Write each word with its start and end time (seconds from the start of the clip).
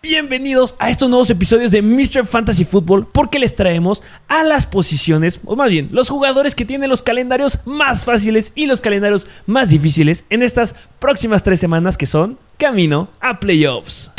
Bienvenidos 0.00 0.76
a 0.78 0.90
estos 0.90 1.10
nuevos 1.10 1.28
episodios 1.28 1.72
de 1.72 1.82
Mr. 1.82 2.24
Fantasy 2.24 2.64
Football 2.64 3.08
porque 3.12 3.40
les 3.40 3.56
traemos 3.56 4.04
a 4.28 4.44
las 4.44 4.64
posiciones, 4.64 5.40
o 5.44 5.56
más 5.56 5.70
bien, 5.70 5.88
los 5.90 6.08
jugadores 6.08 6.54
que 6.54 6.64
tienen 6.64 6.88
los 6.88 7.02
calendarios 7.02 7.58
más 7.66 8.04
fáciles 8.04 8.52
y 8.54 8.66
los 8.66 8.80
calendarios 8.80 9.26
más 9.46 9.70
difíciles 9.70 10.24
en 10.30 10.44
estas 10.44 10.76
próximas 11.00 11.42
tres 11.42 11.58
semanas 11.58 11.96
que 11.96 12.06
son 12.06 12.38
camino 12.58 13.10
a 13.18 13.40
playoffs. 13.40 14.12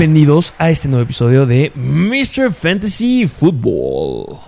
Bienvenidos 0.00 0.54
a 0.56 0.70
este 0.70 0.88
nuevo 0.88 1.02
episodio 1.02 1.44
de 1.44 1.72
Mr. 1.74 2.50
Fantasy 2.50 3.26
Football. 3.26 4.38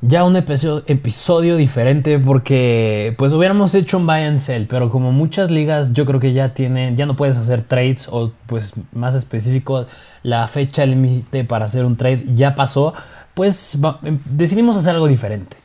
Ya 0.00 0.24
un 0.24 0.34
episodio, 0.34 1.56
diferente 1.56 2.18
porque 2.18 3.14
pues 3.16 3.32
hubiéramos 3.32 3.72
hecho 3.76 3.98
un 3.98 4.06
buy 4.08 4.22
and 4.22 4.40
sell, 4.40 4.66
pero 4.66 4.90
como 4.90 5.12
muchas 5.12 5.48
ligas 5.48 5.92
yo 5.92 6.06
creo 6.06 6.18
que 6.18 6.32
ya 6.32 6.54
tienen, 6.54 6.96
ya 6.96 7.06
no 7.06 7.14
puedes 7.14 7.38
hacer 7.38 7.62
trades 7.62 8.08
o 8.10 8.32
pues 8.46 8.72
más 8.90 9.14
específico 9.14 9.86
la 10.24 10.48
fecha 10.48 10.84
límite 10.84 11.44
para 11.44 11.66
hacer 11.66 11.84
un 11.84 11.96
trade 11.96 12.24
ya 12.34 12.56
pasó, 12.56 12.92
pues 13.34 13.78
em, 14.02 14.18
decidimos 14.24 14.76
hacer 14.76 14.96
algo 14.96 15.06
diferente. 15.06 15.56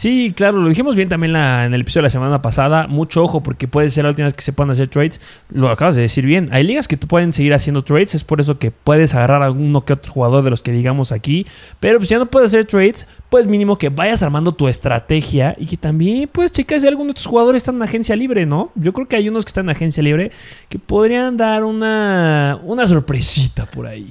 Sí, 0.00 0.32
claro, 0.34 0.56
lo 0.56 0.70
dijimos 0.70 0.96
bien 0.96 1.10
también 1.10 1.36
en 1.36 1.74
el 1.74 1.82
episodio 1.82 2.00
de 2.00 2.06
la 2.06 2.10
semana 2.10 2.40
pasada. 2.40 2.86
Mucho 2.88 3.22
ojo, 3.22 3.42
porque 3.42 3.68
puede 3.68 3.90
ser 3.90 4.04
la 4.04 4.08
última 4.08 4.24
vez 4.24 4.32
que 4.32 4.40
se 4.40 4.54
puedan 4.54 4.70
hacer 4.70 4.88
trades. 4.88 5.20
Lo 5.50 5.68
acabas 5.68 5.94
de 5.94 6.00
decir 6.00 6.24
bien. 6.24 6.48
Hay 6.52 6.64
ligas 6.64 6.88
que 6.88 6.96
tú 6.96 7.06
pueden 7.06 7.34
seguir 7.34 7.52
haciendo 7.52 7.84
trades. 7.84 8.14
Es 8.14 8.24
por 8.24 8.40
eso 8.40 8.58
que 8.58 8.70
puedes 8.70 9.14
agarrar 9.14 9.42
a 9.42 9.44
alguno 9.44 9.84
que 9.84 9.92
otro 9.92 10.10
jugador 10.10 10.42
de 10.42 10.48
los 10.48 10.62
que 10.62 10.72
digamos 10.72 11.12
aquí. 11.12 11.44
Pero 11.80 11.98
pues, 11.98 12.08
si 12.08 12.14
ya 12.14 12.18
no 12.18 12.24
puedes 12.24 12.48
hacer 12.48 12.64
trades, 12.64 13.06
pues 13.28 13.46
mínimo 13.46 13.76
que 13.76 13.90
vayas 13.90 14.22
armando 14.22 14.52
tu 14.52 14.68
estrategia 14.68 15.54
y 15.58 15.66
que 15.66 15.76
también 15.76 16.30
puedes 16.32 16.50
checar 16.50 16.80
si 16.80 16.88
alguno 16.88 17.08
de 17.08 17.14
tus 17.16 17.26
jugadores 17.26 17.60
está 17.60 17.72
en 17.72 17.82
agencia 17.82 18.16
libre, 18.16 18.46
¿no? 18.46 18.72
Yo 18.76 18.94
creo 18.94 19.06
que 19.06 19.16
hay 19.16 19.28
unos 19.28 19.44
que 19.44 19.50
están 19.50 19.66
en 19.66 19.76
agencia 19.76 20.02
libre 20.02 20.32
que 20.70 20.78
podrían 20.78 21.36
dar 21.36 21.62
una, 21.62 22.58
una 22.64 22.86
sorpresita 22.86 23.66
por 23.66 23.86
ahí. 23.86 24.10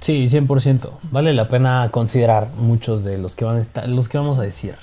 Sí, 0.00 0.26
100%. 0.26 0.90
Vale 1.10 1.32
la 1.32 1.48
pena 1.48 1.88
considerar 1.90 2.48
muchos 2.58 3.02
de 3.02 3.16
los 3.16 3.34
que, 3.34 3.46
van 3.46 3.56
a 3.56 3.60
estar, 3.60 3.88
los 3.88 4.10
que 4.10 4.18
vamos 4.18 4.38
a 4.38 4.42
decir. 4.42 4.74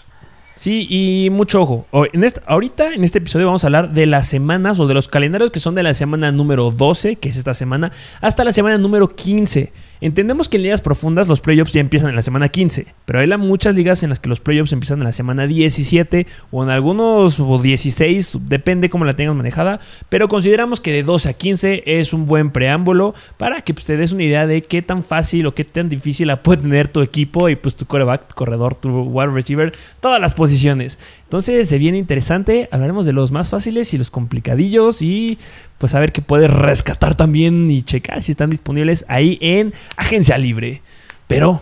Sí, 0.60 0.86
y 0.90 1.30
mucho 1.30 1.62
ojo. 1.62 1.88
En 2.12 2.26
ahorita, 2.46 2.94
en 2.94 3.06
este 3.06 3.20
episodio, 3.20 3.46
vamos 3.46 3.64
a 3.64 3.68
hablar 3.68 3.94
de 3.94 4.06
las 4.06 4.28
semanas 4.28 4.82
o 4.82 4.88
de 4.88 4.94
los 4.94 5.08
calendarios 5.08 5.52
que 5.52 5.62
son 5.62 5.74
de 5.74 5.84
la 5.84 5.94
semana 5.94 6.34
número 6.34 6.70
12, 6.70 7.16
que 7.16 7.30
es 7.30 7.38
esta 7.38 7.54
semana, 7.54 7.94
hasta 8.20 8.44
la 8.44 8.52
semana 8.52 8.78
número 8.78 9.08
15. 9.08 9.72
Entendemos 10.02 10.48
que 10.48 10.56
en 10.56 10.64
ligas 10.64 10.82
profundas 10.82 11.28
los 11.28 11.42
playoffs 11.42 11.74
ya 11.74 11.82
empiezan 11.82 12.10
en 12.10 12.16
la 12.16 12.22
semana 12.22 12.48
15, 12.48 12.88
pero 13.06 13.20
hay 13.20 13.28
muchas 13.38 13.76
ligas 13.76 14.02
en 14.02 14.10
las 14.10 14.22
que 14.22 14.30
los 14.30 14.40
playoffs 14.40 14.72
empiezan 14.72 15.00
en 15.00 15.04
la 15.04 15.12
semana 15.12 15.46
17 15.46 16.26
o 16.52 16.64
en 16.64 16.70
algunos 16.70 17.42
o 17.42 17.60
16, 17.60 18.38
depende 18.44 18.90
cómo 18.90 19.04
la 19.04 19.14
tengas 19.14 19.36
manejada, 19.36 19.82
pero 20.08 20.30
consideramos 20.30 20.80
que 20.80 20.94
de 20.94 21.04
12 21.04 21.30
a 21.30 21.34
15 21.34 21.84
es 21.86 22.14
un 22.14 22.28
buen 22.28 22.52
preámbulo 22.52 23.14
para 23.38 23.60
que 23.60 23.74
pues, 23.74 23.88
te 23.88 23.98
des 23.98 24.14
una 24.14 24.24
idea 24.24 24.48
de 24.48 24.62
qué 24.62 24.82
tan 24.82 25.04
fácil 25.04 25.46
o 25.48 25.54
qué 25.54 25.66
tan 25.66 25.90
difícil 25.90 26.28
la 26.28 26.44
puede 26.44 26.62
tener 26.62 26.88
tu 26.88 27.02
equipo 27.02 27.50
y 27.50 27.58
pues 27.58 27.76
tu 27.76 27.86
coreback, 27.86 28.30
tu 28.30 28.36
corredor, 28.36 28.76
tu 28.76 29.02
wide 29.02 29.32
receiver, 29.32 29.74
todas 30.00 30.22
las 30.22 30.34
posiciones. 30.34 30.98
Entonces 31.30 31.70
se 31.70 31.78
viene 31.78 32.00
interesante, 32.00 32.68
hablaremos 32.72 33.06
de 33.06 33.14
los 33.14 33.32
más 33.32 33.52
fáciles 33.52 33.94
y 33.94 34.00
los 34.00 34.10
complicadillos 34.10 35.04
y 35.04 35.38
pues 35.78 35.94
a 35.94 36.00
ver 36.00 36.12
qué 36.12 36.24
puedes 36.24 36.50
rescatar 36.50 37.14
también 37.14 37.70
y 37.70 37.84
checar 37.84 38.24
si 38.24 38.32
están 38.32 38.50
disponibles 38.50 39.06
ahí 39.08 39.38
en 39.40 39.72
agencia 39.96 40.40
libre. 40.40 40.82
Pero 41.28 41.62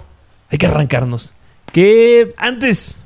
hay 0.49 0.57
que 0.57 0.67
arrancarnos. 0.67 1.33
Que 1.73 2.33
antes 2.37 3.01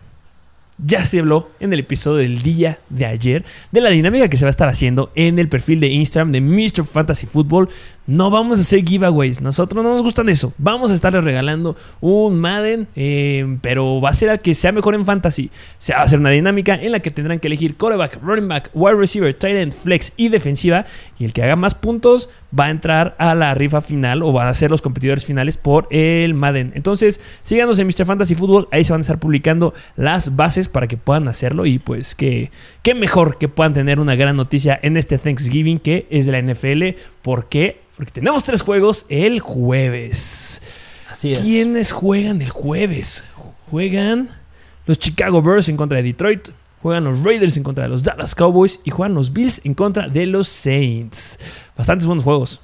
ya 0.78 1.04
se 1.04 1.20
habló 1.20 1.50
en 1.60 1.74
el 1.74 1.80
episodio 1.80 2.18
del 2.18 2.44
día 2.44 2.78
de 2.90 3.08
ayer 3.08 3.44
de 3.72 3.82
la 3.82 3.90
dinámica 3.90 4.28
que 4.28 4.38
se 4.38 4.46
va 4.46 4.50
a 4.50 4.52
estar 4.52 4.70
haciendo 4.70 5.12
en 5.16 5.40
el 5.40 5.50
perfil 5.50 5.80
de 5.80 5.88
Instagram 5.88 6.32
de 6.32 6.42
Mr. 6.42 6.86
Fantasy 6.86 7.26
Football. 7.26 7.70
No 8.08 8.32
vamos 8.32 8.58
a 8.58 8.62
hacer 8.62 8.84
giveaways, 8.84 9.42
nosotros 9.42 9.84
no 9.84 9.92
nos 9.92 10.02
gustan 10.02 10.28
eso. 10.28 10.52
Vamos 10.58 10.90
a 10.90 10.96
estarle 10.96 11.22
regalando 11.22 11.76
un 12.00 12.40
Madden, 12.40 12.88
eh, 12.96 13.58
pero 13.62 14.02
va 14.02 14.10
a 14.10 14.14
ser 14.14 14.32
al 14.32 14.40
que 14.40 14.56
sea 14.56 14.72
mejor 14.72 14.96
en 14.96 15.06
fantasy. 15.06 15.52
Se 15.78 15.94
va 15.94 16.00
a 16.00 16.04
hacer 16.04 16.20
una 16.20 16.32
dinámica 16.32 16.74
en 16.74 16.94
la 16.94 17.00
que 17.00 17.12
tendrán 17.12 17.40
que 17.40 17.48
elegir 17.48 17.78
quarterback, 17.78 18.20
running 18.24 18.48
back, 18.48 18.72
wide 18.74 18.96
receiver, 18.96 19.34
tight 19.36 19.56
end, 19.56 19.74
flex 19.74 20.14
y 20.18 20.30
defensiva. 20.30 20.86
Y 21.20 21.26
el 21.26 21.34
que 21.34 21.44
haga 21.44 21.56
más 21.56 21.76
puntos 21.76 22.30
va 22.58 22.66
a 22.66 22.70
entrar 22.72 23.16
a 23.20 23.36
la 23.36 23.54
rifa 23.54 23.82
final 23.82 24.24
o 24.24 24.32
van 24.32 24.48
a 24.48 24.54
ser 24.56 24.72
los 24.72 24.82
competidores 24.82 25.24
finales 25.24 25.58
por 25.58 25.88
el 25.92 26.34
Madden. 26.34 26.72
Entonces, 26.74 27.22
síganos 27.44 27.78
en 27.78 27.86
Mr. 27.86 28.08
Fantasy 28.08 28.34
Football, 28.34 28.68
ahí 28.72 28.84
se 28.84 28.94
van 28.94 29.02
a 29.02 29.04
estar 29.04 29.20
publicando 29.20 29.76
las 29.96 30.36
bases 30.36 30.70
para 30.70 30.88
que 30.88 30.98
puedan 30.98 31.28
hacerlo 31.28 31.68
y 31.68 31.78
pues 31.78 32.16
que 32.16 32.50
qué 32.82 32.96
mejor 32.96 33.38
que 33.38 33.48
puedan 33.48 33.76
tener 33.76 34.00
una 34.00 34.16
gran 34.16 34.36
noticia 34.36 34.80
en 34.82 34.98
este 34.98 35.20
Thanksgiving 35.20 35.78
que 35.78 36.08
es 36.10 36.26
de 36.26 36.32
la 36.32 36.42
NFL. 36.42 37.00
¿Por 37.22 37.48
qué? 37.48 37.80
Porque 38.02 38.14
tenemos 38.14 38.44
tres 38.44 38.64
juegos 38.64 39.06
el 39.10 39.42
jueves. 39.42 40.60
Así 41.12 41.34
es. 41.34 41.38
¿Quiénes 41.38 41.92
juegan 41.92 42.42
el 42.42 42.50
jueves? 42.50 43.26
Juegan 43.70 44.28
los 44.88 44.98
Chicago 44.98 45.44
Bears 45.44 45.70
en 45.70 45.78
contra 45.78 45.98
de 45.98 46.06
Detroit. 46.06 46.50
Juegan 46.82 47.04
los 47.04 47.24
Raiders 47.24 47.58
en 47.58 47.64
contra 47.64 47.84
de 47.84 47.90
los 47.90 48.02
Dallas 48.02 48.34
Cowboys 48.34 48.80
y 48.84 48.90
juegan 48.90 49.14
los 49.14 49.34
Bills 49.34 49.62
en 49.66 49.76
contra 49.76 50.10
de 50.10 50.26
los 50.26 50.48
Saints. 50.48 51.68
Bastantes 51.78 52.08
buenos 52.08 52.24
juegos. 52.24 52.62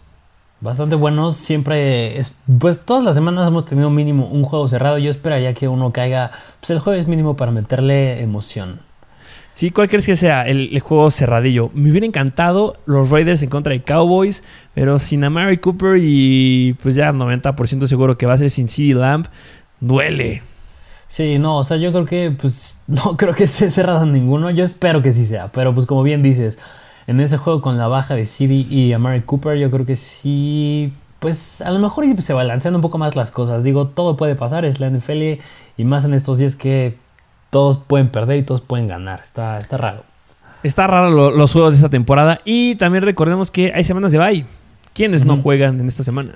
Bastante 0.59 0.95
buenos, 0.95 1.35
siempre 1.37 2.17
es, 2.17 2.33
pues 2.57 2.83
todas 2.83 3.03
las 3.03 3.13
semanas 3.13 3.47
hemos 3.47 3.65
tenido 3.65 3.91
mínimo 3.91 4.25
un 4.25 4.43
juego 4.43 4.67
cerrado. 4.67 4.97
Yo 4.97 5.11
esperaría 5.11 5.53
que 5.53 5.67
uno 5.67 5.93
caiga 5.93 6.31
pues 6.61 6.71
el 6.71 6.79
jueves 6.79 7.07
mínimo 7.07 7.37
para 7.37 7.51
meterle 7.51 8.23
emoción. 8.23 8.86
Sí, 9.57 9.71
¿cuál 9.71 9.89
crees 9.89 10.05
que 10.05 10.15
sea 10.15 10.47
el, 10.47 10.79
juego 10.81 11.09
cerradillo? 11.09 11.71
Me 11.73 11.89
hubiera 11.89 12.05
encantado 12.05 12.77
los 12.85 13.09
Raiders 13.09 13.41
en 13.41 13.49
contra 13.49 13.73
de 13.73 13.81
Cowboys, 13.81 14.43
pero 14.75 14.99
sin 14.99 15.23
Amari 15.23 15.57
Cooper 15.57 15.97
y 15.99 16.75
pues 16.83 16.93
ya 16.93 17.11
90% 17.11 17.87
seguro 17.87 18.19
que 18.19 18.27
va 18.27 18.33
a 18.33 18.37
ser 18.37 18.51
sin 18.51 18.67
CD 18.67 18.93
Lamb, 18.93 19.25
duele. 19.79 20.43
Sí, 21.07 21.39
no, 21.39 21.57
o 21.57 21.63
sea, 21.63 21.77
yo 21.77 21.91
creo 21.91 22.05
que 22.05 22.29
pues 22.39 22.81
no 22.87 23.17
creo 23.17 23.33
que 23.33 23.45
esté 23.45 23.71
cerrado 23.71 24.05
ninguno. 24.05 24.51
Yo 24.51 24.63
espero 24.63 25.01
que 25.01 25.11
sí 25.11 25.25
sea, 25.25 25.47
pero 25.51 25.73
pues 25.73 25.87
como 25.87 26.03
bien 26.03 26.21
dices, 26.21 26.59
en 27.07 27.19
ese 27.19 27.37
juego 27.37 27.59
con 27.59 27.79
la 27.79 27.87
baja 27.87 28.13
de 28.13 28.27
CD 28.27 28.53
y 28.53 28.93
Amari 28.93 29.21
Cooper, 29.21 29.57
yo 29.57 29.71
creo 29.71 29.87
que 29.87 29.95
sí, 29.95 30.93
pues 31.17 31.61
a 31.61 31.71
lo 31.71 31.79
mejor 31.79 32.05
se 32.21 32.33
balancean 32.33 32.75
un 32.75 32.81
poco 32.81 32.99
más 32.99 33.15
las 33.15 33.31
cosas. 33.31 33.63
Digo, 33.63 33.87
todo 33.87 34.17
puede 34.17 34.35
pasar, 34.35 34.65
es 34.65 34.79
la 34.79 34.87
NFL 34.87 35.41
y 35.77 35.83
más 35.83 36.05
en 36.05 36.13
estos 36.13 36.37
días 36.37 36.55
que 36.55 37.06
todos 37.57 37.79
pueden 37.79 38.09
perder 38.09 38.37
y 38.37 38.43
todos 38.43 38.61
pueden 38.61 38.87
ganar. 38.87 39.19
Está, 39.23 39.57
está 39.57 39.77
raro. 39.77 40.03
Está 40.61 40.85
raro 40.85 41.31
los 41.31 41.53
juegos 41.53 41.73
de 41.73 41.77
esta 41.77 41.89
temporada 41.89 42.39
y 42.45 42.75
también 42.75 43.03
recordemos 43.03 43.49
que 43.49 43.71
hay 43.73 43.83
semanas 43.83 44.11
de 44.11 44.19
bye. 44.19 44.45
¿Quiénes 44.93 45.25
no 45.25 45.37
juegan 45.37 45.79
en 45.79 45.87
esta 45.87 46.03
semana? 46.03 46.35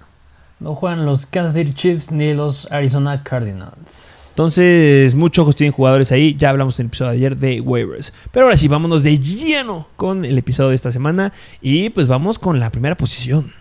No 0.60 0.74
juegan 0.74 1.06
los 1.06 1.28
Kansas 1.28 1.54
City 1.54 1.74
Chiefs 1.76 2.12
ni 2.12 2.34
los 2.34 2.72
Arizona 2.72 3.22
Cardinals. 3.22 4.30
Entonces, 4.30 5.14
muchos 5.14 5.44
ojos 5.44 5.56
tienen 5.56 5.74
jugadores 5.74 6.12
ahí. 6.12 6.36
Ya 6.36 6.50
hablamos 6.50 6.80
en 6.80 6.86
el 6.86 6.88
episodio 6.88 7.12
de 7.12 7.18
ayer 7.18 7.36
de 7.36 7.62
waivers. 7.62 8.14
Pero 8.32 8.48
ahora 8.48 8.58
sí, 8.58 8.68
vámonos 8.68 9.04
de 9.04 9.20
lleno 9.20 9.90
con 9.98 10.26
el 10.26 10.40
episodio 10.40 10.70
de 10.70 10.76
esta 10.76 10.90
semana. 10.90 11.32
Y 11.62 11.92
pues 11.92 12.08
vamos 12.08 12.40
con 12.40 12.60
la 12.60 12.72
primera 12.72 12.98
posición. 12.98 13.54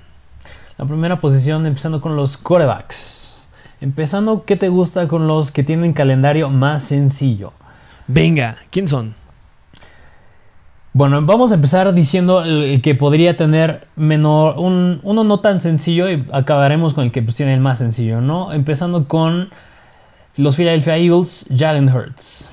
La 0.78 0.87
primera 0.87 1.21
posición, 1.21 1.66
empezando 1.66 2.01
con 2.01 2.16
los 2.16 2.39
quarterbacks. 2.39 3.20
Empezando, 3.80 4.44
¿qué 4.44 4.56
te 4.56 4.68
gusta 4.68 5.09
con 5.09 5.27
los 5.27 5.50
que 5.50 5.62
tienen 5.62 5.92
calendario 5.92 6.50
más 6.50 6.82
sencillo? 6.82 7.53
Venga, 8.06 8.56
¿quién 8.71 8.86
son? 8.86 9.15
Bueno, 10.92 11.22
vamos 11.22 11.53
a 11.53 11.54
empezar 11.54 11.94
diciendo 11.94 12.42
el 12.42 12.82
que 12.82 12.97
podría 12.97 13.36
tener 13.36 13.86
menor, 13.94 14.59
un, 14.59 15.00
uno 15.04 15.22
no 15.22 15.38
tan 15.38 15.60
sencillo 15.60 16.10
y 16.10 16.27
acabaremos 16.32 16.94
con 16.94 17.04
el 17.04 17.12
que 17.12 17.22
pues, 17.22 17.36
tiene 17.36 17.54
el 17.54 17.60
más 17.60 17.78
sencillo, 17.78 18.21
¿no? 18.21 18.53
Empezando 18.53 19.06
con 19.06 19.50
los 20.36 20.56
Philadelphia 20.56 20.97
Eagles, 20.97 21.47
Jalen 21.56 21.88
Hurts. 21.88 22.50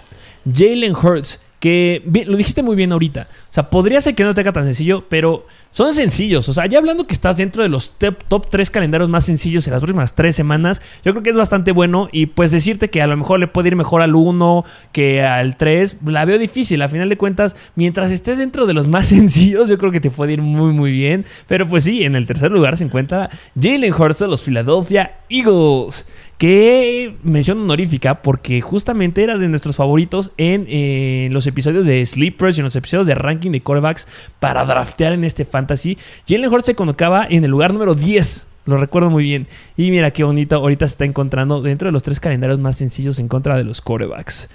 Jalen 0.53 0.95
Hurts, 0.95 1.41
que 1.59 2.03
lo 2.27 2.37
dijiste 2.37 2.61
muy 2.61 2.75
bien 2.75 2.91
ahorita. 2.91 3.27
O 3.31 3.53
sea, 3.53 3.69
podría 3.69 3.99
ser 3.99 4.15
que 4.15 4.23
no 4.23 4.33
tenga 4.33 4.51
tan 4.51 4.65
sencillo, 4.65 5.05
pero 5.09 5.45
son 5.71 5.93
sencillos. 5.93 6.47
O 6.49 6.53
sea, 6.53 6.65
ya 6.67 6.77
hablando 6.77 7.07
que 7.07 7.13
estás 7.13 7.37
dentro 7.37 7.63
de 7.63 7.69
los 7.69 7.97
top, 7.97 8.23
top 8.27 8.49
3 8.49 8.69
calendarios 8.69 9.09
más 9.09 9.25
sencillos 9.25 9.67
en 9.67 9.73
las 9.73 9.81
próximas 9.81 10.13
3 10.13 10.35
semanas, 10.35 10.81
yo 11.03 11.11
creo 11.11 11.23
que 11.23 11.31
es 11.31 11.37
bastante 11.37 11.71
bueno. 11.71 12.09
Y 12.11 12.27
pues 12.27 12.51
decirte 12.51 12.89
que 12.89 13.01
a 13.01 13.07
lo 13.07 13.17
mejor 13.17 13.39
le 13.39 13.47
puede 13.47 13.69
ir 13.69 13.75
mejor 13.75 14.01
al 14.01 14.15
1 14.15 14.65
que 14.91 15.23
al 15.23 15.57
3, 15.57 15.97
la 16.05 16.25
veo 16.25 16.37
difícil. 16.37 16.81
A 16.81 16.89
final 16.89 17.09
de 17.09 17.17
cuentas, 17.17 17.55
mientras 17.75 18.11
estés 18.11 18.37
dentro 18.37 18.67
de 18.67 18.73
los 18.73 18.87
más 18.87 19.07
sencillos, 19.07 19.69
yo 19.69 19.77
creo 19.77 19.91
que 19.91 19.99
te 19.99 20.11
puede 20.11 20.33
ir 20.33 20.41
muy, 20.41 20.73
muy 20.73 20.91
bien. 20.91 21.25
Pero 21.47 21.67
pues 21.67 21.83
sí, 21.83 22.03
en 22.03 22.15
el 22.15 22.27
tercer 22.27 22.51
lugar 22.51 22.77
se 22.77 22.83
encuentra 22.83 23.29
Jalen 23.59 23.93
Hurts 23.93 24.19
de 24.19 24.27
los 24.27 24.43
Philadelphia 24.43 25.19
Eagles. 25.29 26.05
Que 26.37 27.17
mención 27.23 27.59
honorífica 27.59 28.21
porque 28.21 28.61
justamente 28.61 29.23
era 29.23 29.39
de 29.39 29.47
nuestros 29.47 29.77
favoritos 29.77 30.33
en 30.37 31.33
los 31.33 31.47
episodios 31.47 31.87
de 31.87 32.05
Sleepers 32.05 32.57
y 32.57 32.61
en 32.61 32.65
los 32.65 32.75
episodios 32.75 33.07
de 33.07 33.15
ranking 33.15 33.49
de 33.49 33.61
quarterbacks 33.61 34.07
para 34.39 34.63
draftear 34.63 35.13
en 35.13 35.23
este 35.23 35.45
fantasy. 35.45 35.97
Jalen 36.27 36.53
Hurts 36.53 36.67
se 36.67 36.75
colocaba 36.75 37.25
en 37.27 37.43
el 37.43 37.49
lugar 37.49 37.73
número 37.73 37.95
10. 37.95 38.49
Lo 38.65 38.77
recuerdo 38.77 39.09
muy 39.09 39.23
bien. 39.23 39.47
Y 39.77 39.89
mira 39.89 40.11
qué 40.11 40.23
bonito 40.23 40.57
ahorita 40.57 40.85
se 40.87 40.91
está 40.91 41.05
encontrando 41.05 41.63
dentro 41.63 41.87
de 41.87 41.91
los 41.91 42.03
tres 42.03 42.19
calendarios 42.19 42.59
más 42.59 42.75
sencillos 42.75 43.17
en 43.17 43.29
contra 43.29 43.57
de 43.57 43.63
los 43.63 43.81
quarterbacks. 43.81 44.49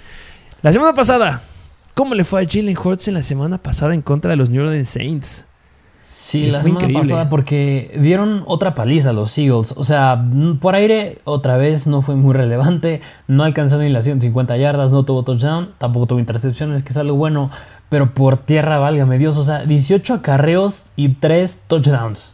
La 0.61 0.71
semana 0.71 0.93
pasada, 0.93 1.43
¿cómo 1.95 2.15
le 2.15 2.23
fue 2.23 2.41
a 2.41 2.47
Jalen 2.47 2.77
Hurts 2.77 3.09
en 3.09 3.15
la 3.15 3.23
semana 3.23 3.57
pasada 3.57 3.93
en 3.93 4.01
contra 4.01 4.31
de 4.31 4.37
los 4.37 4.49
New 4.49 4.63
Orleans 4.63 4.87
Saints? 4.87 5.47
Sí, 6.33 6.47
la 6.47 6.63
semana 6.63 6.87
pasada 6.91 7.29
porque 7.29 7.95
dieron 8.01 8.41
otra 8.47 8.73
paliza 8.73 9.11
a 9.11 9.13
los 9.13 9.37
Eagles. 9.37 9.75
O 9.77 9.83
sea, 9.83 10.25
por 10.59 10.73
aire 10.73 11.19
otra 11.25 11.57
vez 11.57 11.85
no 11.85 12.01
fue 12.01 12.15
muy 12.15 12.33
relevante. 12.33 13.01
No 13.27 13.43
alcanzó 13.43 13.77
ni 13.77 13.87
las 13.89 14.05
150 14.05 14.57
yardas, 14.57 14.89
no 14.89 15.03
tuvo 15.03 15.21
touchdown, 15.21 15.69
tampoco 15.77 16.07
tuvo 16.07 16.17
intercepciones, 16.17 16.81
que 16.81 16.89
es 16.89 16.97
algo 16.97 17.15
bueno. 17.17 17.51
Pero 17.89 18.15
por 18.15 18.37
tierra, 18.37 18.79
válgame 18.79 19.19
Dios, 19.19 19.37
o 19.37 19.43
sea, 19.43 19.65
18 19.65 20.11
acarreos 20.11 20.85
y 20.95 21.09
3 21.09 21.65
touchdowns. 21.67 22.33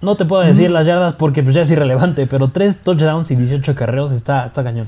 No 0.00 0.14
te 0.14 0.26
puedo 0.26 0.42
decir 0.42 0.70
las 0.70 0.86
yardas 0.86 1.14
porque 1.14 1.42
pues, 1.42 1.52
ya 1.56 1.62
es 1.62 1.70
irrelevante, 1.72 2.28
pero 2.28 2.50
3 2.50 2.82
touchdowns 2.82 3.32
y 3.32 3.34
18 3.34 3.72
acarreos 3.72 4.12
está, 4.12 4.46
está 4.46 4.62
cañón. 4.62 4.86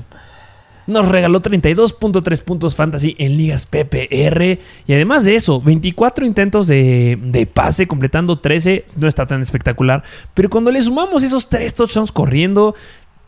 Nos 0.85 1.07
regaló 1.07 1.41
32.3 1.41 2.43
puntos 2.43 2.75
fantasy 2.75 3.15
en 3.17 3.37
ligas 3.37 3.65
PPR. 3.65 4.59
Y 4.85 4.93
además 4.93 5.23
de 5.23 5.35
eso, 5.35 5.61
24 5.61 6.25
intentos 6.25 6.67
de, 6.67 7.49
pase, 7.53 7.87
completando 7.87 8.37
13. 8.37 8.85
No 8.97 9.07
está 9.07 9.25
tan 9.25 9.41
espectacular. 9.41 10.03
Pero 10.33 10.49
cuando 10.49 10.71
le 10.71 10.81
sumamos 10.81 11.23
esos 11.23 11.49
3 11.49 11.73
touchdowns 11.73 12.11
corriendo, 12.11 12.75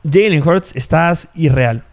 Jalen 0.03 0.45
Hurts 0.45 0.75
estás 0.75 1.29
irreal 1.35 1.83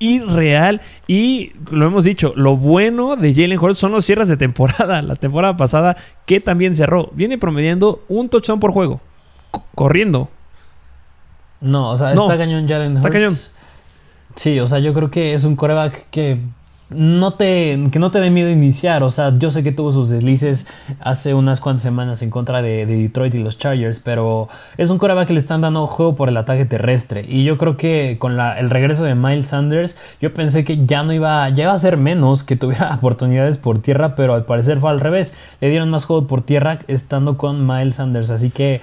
irreal. 0.00 0.80
Y 1.08 1.52
lo 1.72 1.86
hemos 1.86 2.04
dicho, 2.04 2.32
lo 2.36 2.56
bueno 2.56 3.16
de 3.16 3.34
Jalen 3.34 3.58
Hurts 3.58 3.78
son 3.78 3.90
los 3.90 4.04
cierres 4.04 4.28
de 4.28 4.36
temporada. 4.36 5.02
La 5.02 5.16
temporada 5.16 5.56
pasada 5.56 5.96
que 6.24 6.40
también 6.40 6.72
cerró. 6.74 7.10
Viene 7.14 7.36
promediando 7.36 8.04
un 8.08 8.28
touchdown 8.28 8.60
por 8.60 8.70
juego. 8.70 9.00
corriendo. 9.74 10.30
No, 11.60 11.90
o 11.90 11.96
sea, 11.96 12.12
está 12.12 12.38
cañón 12.38 12.68
Jalen 12.68 12.92
Hurts. 12.92 13.06
Está 13.06 13.10
cañón. 13.10 13.36
Sí, 14.38 14.60
o 14.60 14.68
sea, 14.68 14.78
yo 14.78 14.94
creo 14.94 15.10
que 15.10 15.34
es 15.34 15.42
un 15.42 15.56
coreback 15.56 16.06
que 16.10 16.38
no 16.90 17.34
te, 17.34 17.88
que 17.90 17.98
no 17.98 18.12
te 18.12 18.20
dé 18.20 18.30
miedo 18.30 18.48
iniciar. 18.50 19.02
O 19.02 19.10
sea, 19.10 19.36
yo 19.36 19.50
sé 19.50 19.64
que 19.64 19.72
tuvo 19.72 19.90
sus 19.90 20.10
deslices 20.10 20.68
hace 21.00 21.34
unas 21.34 21.58
cuantas 21.58 21.82
semanas 21.82 22.22
en 22.22 22.30
contra 22.30 22.62
de, 22.62 22.86
Detroit 22.86 23.34
y 23.34 23.38
los 23.38 23.58
Chargers, 23.58 23.98
pero 23.98 24.48
es 24.76 24.90
un 24.90 24.98
coreback 24.98 25.26
que 25.26 25.34
le 25.34 25.40
están 25.40 25.60
dando 25.62 25.88
juego 25.88 26.14
por 26.14 26.28
el 26.28 26.36
ataque 26.36 26.66
terrestre. 26.66 27.24
Y 27.28 27.42
yo 27.42 27.58
creo 27.58 27.76
que 27.76 28.16
con 28.20 28.38
el 28.38 28.70
regreso 28.70 29.02
de 29.02 29.16
Miles 29.16 29.48
Sanders, 29.48 29.98
yo 30.20 30.32
pensé 30.32 30.64
que 30.64 30.86
ya 30.86 31.02
no 31.02 31.12
iba, 31.12 31.48
ya 31.50 31.64
iba 31.64 31.72
a 31.72 31.78
ser 31.80 31.96
menos 31.96 32.44
que 32.44 32.54
tuviera 32.54 32.94
oportunidades 32.96 33.58
por 33.58 33.80
tierra, 33.82 34.14
pero 34.14 34.34
al 34.34 34.44
parecer 34.44 34.78
fue 34.78 34.90
al 34.90 35.00
revés. 35.00 35.36
Le 35.60 35.68
dieron 35.68 35.90
más 35.90 36.04
juego 36.04 36.28
por 36.28 36.42
tierra 36.42 36.78
estando 36.86 37.36
con 37.36 37.66
Miles 37.66 37.96
Sanders. 37.96 38.30
Así 38.30 38.50
que 38.50 38.80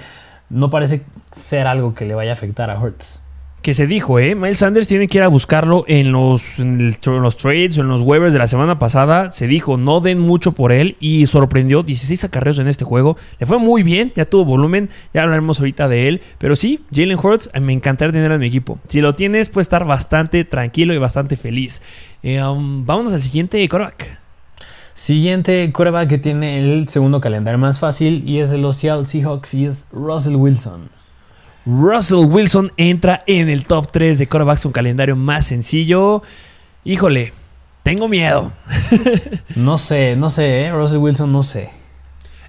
no 0.49 0.69
parece 0.69 1.05
ser 1.31 1.65
algo 1.65 1.93
que 1.93 2.05
le 2.05 2.13
vaya 2.13 2.31
a 2.31 2.33
afectar 2.33 2.69
a 2.69 2.77
Hurts 2.77 3.24
que 3.65 3.73
se 3.73 3.87
dijo, 3.87 4.19
¿eh? 4.19 4.35
Miles 4.35 4.59
Sanders 4.59 4.87
tiene 4.87 5.07
que 5.07 5.17
ir 5.17 5.23
a 5.23 5.27
buscarlo 5.27 5.85
en 5.87 6.11
los, 6.11 6.59
los 6.59 7.37
trades 7.37 7.75
o 7.79 7.81
en 7.81 7.87
los 7.87 8.01
waivers 8.01 8.31
de 8.31 8.37
la 8.37 8.45
semana 8.45 8.77
pasada. 8.77 9.31
Se 9.31 9.47
dijo, 9.47 9.75
no 9.75 10.01
den 10.01 10.19
mucho 10.19 10.51
por 10.51 10.71
él 10.71 10.97
y 10.99 11.25
sorprendió 11.25 11.81
16 11.81 12.25
acarreos 12.25 12.59
en 12.59 12.67
este 12.67 12.85
juego. 12.85 13.17
Le 13.39 13.47
fue 13.47 13.57
muy 13.57 13.81
bien, 13.81 14.11
ya 14.15 14.25
tuvo 14.25 14.45
volumen, 14.45 14.91
ya 15.15 15.23
hablaremos 15.23 15.57
ahorita 15.59 15.87
de 15.87 16.07
él. 16.07 16.21
Pero 16.37 16.55
sí, 16.55 16.81
Jalen 16.93 17.17
Hurts, 17.17 17.49
me 17.59 17.73
encantaría 17.73 18.11
tener 18.11 18.31
en 18.31 18.39
mi 18.39 18.45
equipo. 18.45 18.77
Si 18.87 19.01
lo 19.01 19.15
tienes, 19.15 19.49
puede 19.49 19.63
estar 19.63 19.83
bastante 19.83 20.45
tranquilo 20.45 20.93
y 20.93 20.99
bastante 20.99 21.35
feliz. 21.35 21.81
Eh, 22.21 22.43
um, 22.43 22.85
vámonos 22.85 23.13
al 23.13 23.21
siguiente 23.21 23.67
coreback. 23.67 24.19
Siguiente 24.93 25.71
coreback 25.71 26.07
que 26.07 26.17
tiene 26.19 26.59
el 26.59 26.87
segundo 26.87 27.19
calendario 27.19 27.57
más 27.57 27.79
fácil 27.79 28.29
y 28.29 28.41
es 28.41 28.51
de 28.51 28.59
los 28.59 28.75
Seattle 28.75 29.07
Seahawks 29.07 29.55
y 29.55 29.65
es 29.65 29.87
Russell 29.91 30.35
Wilson. 30.35 30.87
Russell 31.65 32.25
Wilson 32.25 32.71
entra 32.77 33.23
en 33.25 33.49
el 33.49 33.63
top 33.63 33.91
3 33.91 34.19
de 34.19 34.27
quarterbacks, 34.27 34.65
un 34.65 34.71
calendario 34.71 35.15
más 35.15 35.47
sencillo. 35.47 36.21
Híjole, 36.83 37.33
tengo 37.81 38.07
miedo. 38.07 38.51
no 39.55 39.77
sé, 39.77 40.15
no 40.15 40.29
sé, 40.29 40.61
¿eh? 40.61 40.71
Russell 40.71 40.97
Wilson, 40.97 41.31
no 41.31 41.43
sé. 41.43 41.71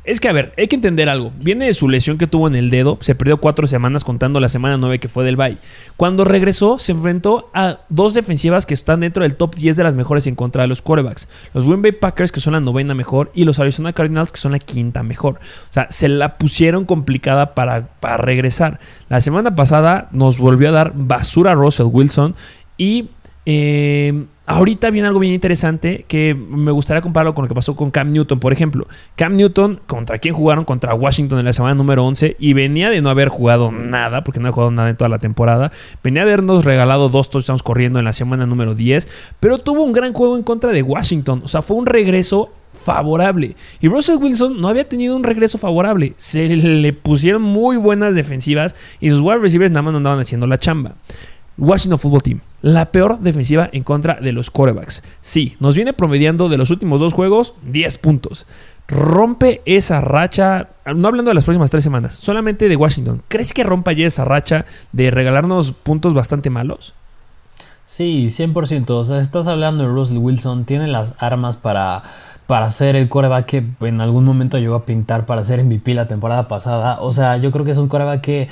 Es 0.07 0.21
que, 0.21 0.29
a 0.29 0.33
ver, 0.33 0.55
hay 0.57 0.69
que 0.69 0.77
entender 0.77 1.09
algo. 1.09 1.33
Viene 1.41 1.67
de 1.67 1.75
su 1.75 1.89
lesión 1.89 2.17
que 2.17 2.29
tuvo 2.29 2.47
en 2.47 2.55
el 2.55 2.71
dedo. 2.71 2.97
Se 3.01 3.17
perdió 3.17 3.39
cuatro 3.39 3.67
semanas 3.67 4.05
contando 4.05 4.39
la 4.39 4.49
semana 4.49 4.77
9 4.77 5.01
que 5.01 5.09
fue 5.09 5.25
del 5.25 5.35
Bay. 5.35 5.59
Cuando 5.97 6.25
regresó, 6.25 6.79
se 6.79 6.93
enfrentó 6.93 7.51
a 7.53 7.81
dos 7.89 8.15
defensivas 8.15 8.67
que 8.67 8.75
están 8.75 9.01
dentro 9.01 9.25
del 9.25 9.35
top 9.35 9.57
10 9.57 9.77
de 9.77 9.83
las 9.83 9.97
mejores 9.97 10.29
en 10.29 10.37
contra 10.37 10.63
de 10.63 10.69
los 10.69 10.81
quarterbacks. 10.81 11.29
Los 11.55 11.67
Green 11.67 11.83
Bay 11.83 11.91
Packers, 11.91 12.31
que 12.31 12.39
son 12.39 12.53
la 12.53 12.61
novena 12.61 12.95
mejor, 12.95 13.33
y 13.35 13.45
los 13.45 13.59
Arizona 13.59 13.93
Cardinals, 13.93 14.31
que 14.31 14.39
son 14.39 14.53
la 14.53 14.61
quinta 14.61 15.03
mejor. 15.03 15.41
O 15.41 15.73
sea, 15.73 15.89
se 15.91 16.09
la 16.09 16.39
pusieron 16.39 16.85
complicada 16.85 17.57
para, 17.57 17.89
para 17.99 18.17
regresar. 18.17 18.79
La 19.09 19.21
semana 19.21 19.57
pasada 19.57 20.09
nos 20.13 20.39
volvió 20.39 20.69
a 20.69 20.73
dar 20.73 20.93
basura 20.95 21.51
a 21.51 21.55
Russell 21.57 21.89
Wilson 21.91 22.37
y... 22.79 23.11
Eh, 23.45 24.27
Ahorita 24.49 24.91
viene 24.91 25.09
algo 25.09 25.19
bien 25.19 25.33
interesante 25.33 26.05
que 26.07 26.35
me 26.35 26.71
gustaría 26.71 27.01
compararlo 27.01 27.35
con 27.35 27.45
lo 27.45 27.49
que 27.49 27.55
pasó 27.55 27.75
con 27.75 27.91
Cam 27.91 28.09
Newton, 28.09 28.39
por 28.39 28.53
ejemplo. 28.53 28.87
Cam 29.17 29.37
Newton, 29.37 29.81
¿contra 29.87 30.19
quién 30.19 30.35
jugaron? 30.35 30.65
Contra 30.65 30.95
Washington 30.95 31.41
en 31.41 31.47
la 31.47 31.53
semana 31.53 31.75
número 31.75 32.05
11 32.07 32.37
y 32.39 32.53
venía 32.53 32.89
de 32.89 33.01
no 33.01 33.11
haber 33.11 33.29
jugado 33.29 33.73
nada, 33.73 34.23
porque 34.23 34.39
no 34.39 34.49
ha 34.49 34.53
jugado 34.53 34.71
nada 34.71 34.89
en 34.91 34.97
toda 34.97 35.09
la 35.09 35.19
temporada. 35.19 35.73
Venía 36.05 36.25
de 36.25 36.33
habernos 36.33 36.65
regalado 36.65 37.09
dos 37.09 37.29
touchdowns 37.29 37.65
corriendo 37.65 37.99
en 37.99 38.05
la 38.05 38.13
semana 38.13 38.47
número 38.47 38.77
10, 38.77 39.35
pero 39.41 39.59
tuvo 39.59 39.83
un 39.83 39.93
gran 39.93 40.13
juego 40.13 40.37
en 40.37 40.45
contra 40.45 40.71
de 40.71 40.83
Washington. 40.83 41.43
O 41.45 41.49
sea, 41.49 41.61
fue 41.63 41.77
un 41.77 41.87
regreso 41.87 42.53
favorable. 42.73 43.57
Y 43.81 43.89
Russell 43.89 44.19
Wilson 44.21 44.61
no 44.61 44.69
había 44.69 44.89
tenido 44.89 45.17
un 45.17 45.25
regreso 45.25 45.59
favorable. 45.59 46.15
Se 46.17 46.49
le 46.49 46.93
pusieron 46.93 47.43
muy 47.43 47.77
buenas 47.77 48.15
defensivas 48.15 48.77
y 49.01 49.11
sus 49.11 49.21
wide 49.21 49.39
receivers 49.39 49.73
nada 49.73 49.83
más 49.83 49.93
no 49.93 49.99
andaban 49.99 50.21
haciendo 50.21 50.47
la 50.47 50.59
chamba. 50.59 50.95
Washington 51.59 51.99
Football 51.99 52.23
Team, 52.23 52.41
la 52.63 52.93
peor 52.93 53.19
defensiva 53.21 53.69
en 53.73 53.83
contra 53.83 54.15
de 54.15 54.33
los 54.33 54.51
quarterbacks. 54.51 55.03
Sí, 55.21 55.57
nos 55.61 55.75
viene 55.75 55.93
promediando 55.93 56.49
de 56.49 56.59
los 56.59 56.71
últimos 56.71 57.01
dos 57.01 57.13
juegos 57.13 57.55
10 57.63 57.99
puntos. 57.99 58.47
Rompe 58.89 59.63
esa 59.65 60.01
racha, 60.01 60.69
no 60.85 61.09
hablando 61.09 61.31
de 61.31 61.35
las 61.35 61.45
próximas 61.45 61.71
tres 61.71 61.85
semanas, 61.85 62.15
solamente 62.15 62.69
de 62.69 62.77
Washington. 62.77 63.23
¿Crees 63.29 63.53
que 63.53 63.65
rompa 63.65 63.93
ya 63.93 64.07
esa 64.07 64.25
racha 64.25 64.65
de 64.93 65.11
regalarnos 65.11 65.73
puntos 65.73 66.15
bastante 66.15 66.51
malos? 66.51 66.95
Sí, 67.87 68.29
100%. 68.31 68.91
O 68.91 69.05
sea, 69.05 69.21
estás 69.21 69.47
hablando 69.47 69.85
de 69.85 69.91
Russell 69.91 70.19
Wilson, 70.19 70.65
tiene 70.65 70.89
las 70.89 71.15
armas 71.23 71.57
para, 71.57 72.03
para 72.47 72.69
ser 72.69 72.97
el 72.97 73.09
coreback 73.09 73.47
que 73.47 73.65
en 73.81 74.01
algún 74.01 74.25
momento 74.25 74.59
llegó 74.59 74.75
a 74.75 74.85
pintar 74.85 75.25
para 75.25 75.45
ser 75.45 75.65
MVP 75.65 75.95
la 75.95 76.09
temporada 76.09 76.49
pasada. 76.49 76.99
O 77.01 77.13
sea, 77.13 77.37
yo 77.39 77.51
creo 77.53 77.65
que 77.65 77.71
es 77.71 77.79
un 77.79 77.89
coreback 77.89 78.21
que 78.21 78.49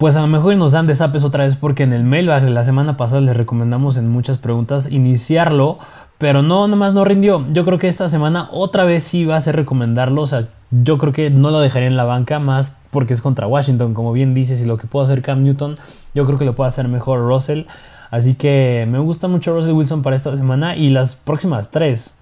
pues 0.00 0.16
a 0.16 0.22
lo 0.22 0.28
mejor 0.28 0.56
nos 0.56 0.72
dan 0.72 0.86
desapes 0.86 1.24
otra 1.24 1.44
vez 1.44 1.56
porque 1.56 1.82
en 1.82 1.92
el 1.92 2.10
de 2.10 2.48
la 2.48 2.64
semana 2.64 2.96
pasada 2.96 3.20
les 3.20 3.36
recomendamos 3.36 3.98
en 3.98 4.08
muchas 4.08 4.38
preguntas 4.38 4.90
iniciarlo, 4.90 5.78
pero 6.16 6.40
no, 6.40 6.66
nomás 6.68 6.94
no 6.94 7.04
rindió. 7.04 7.44
Yo 7.52 7.66
creo 7.66 7.78
que 7.78 7.86
esta 7.86 8.08
semana 8.08 8.48
otra 8.50 8.84
vez 8.84 9.02
sí 9.02 9.26
va 9.26 9.36
a 9.36 9.40
ser 9.42 9.56
recomendarlo, 9.56 10.22
o 10.22 10.26
sea, 10.26 10.48
yo 10.70 10.96
creo 10.96 11.12
que 11.12 11.28
no 11.28 11.50
lo 11.50 11.60
dejaría 11.60 11.86
en 11.86 11.98
la 11.98 12.04
banca 12.04 12.38
más 12.38 12.78
porque 12.90 13.12
es 13.12 13.20
contra 13.20 13.46
Washington, 13.46 13.92
como 13.92 14.14
bien 14.14 14.32
dices, 14.32 14.62
y 14.62 14.64
lo 14.64 14.78
que 14.78 14.86
puede 14.86 15.04
hacer 15.04 15.20
Cam 15.20 15.42
Newton, 15.42 15.76
yo 16.14 16.24
creo 16.24 16.38
que 16.38 16.46
lo 16.46 16.54
puede 16.54 16.68
hacer 16.68 16.88
mejor 16.88 17.20
Russell. 17.20 17.64
Así 18.10 18.32
que 18.32 18.88
me 18.88 19.00
gusta 19.00 19.28
mucho 19.28 19.52
Russell 19.52 19.72
Wilson 19.72 20.00
para 20.00 20.16
esta 20.16 20.34
semana 20.34 20.76
y 20.76 20.88
las 20.88 21.14
próximas 21.14 21.70
tres. 21.70 22.14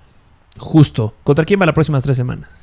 Justo. 0.58 1.14
¿Contra 1.23 1.44
quién 1.44 1.61
va 1.61 1.66
las 1.66 1.76
próximas 1.76 2.02
tres 2.02 2.16
semanas? 2.16 2.57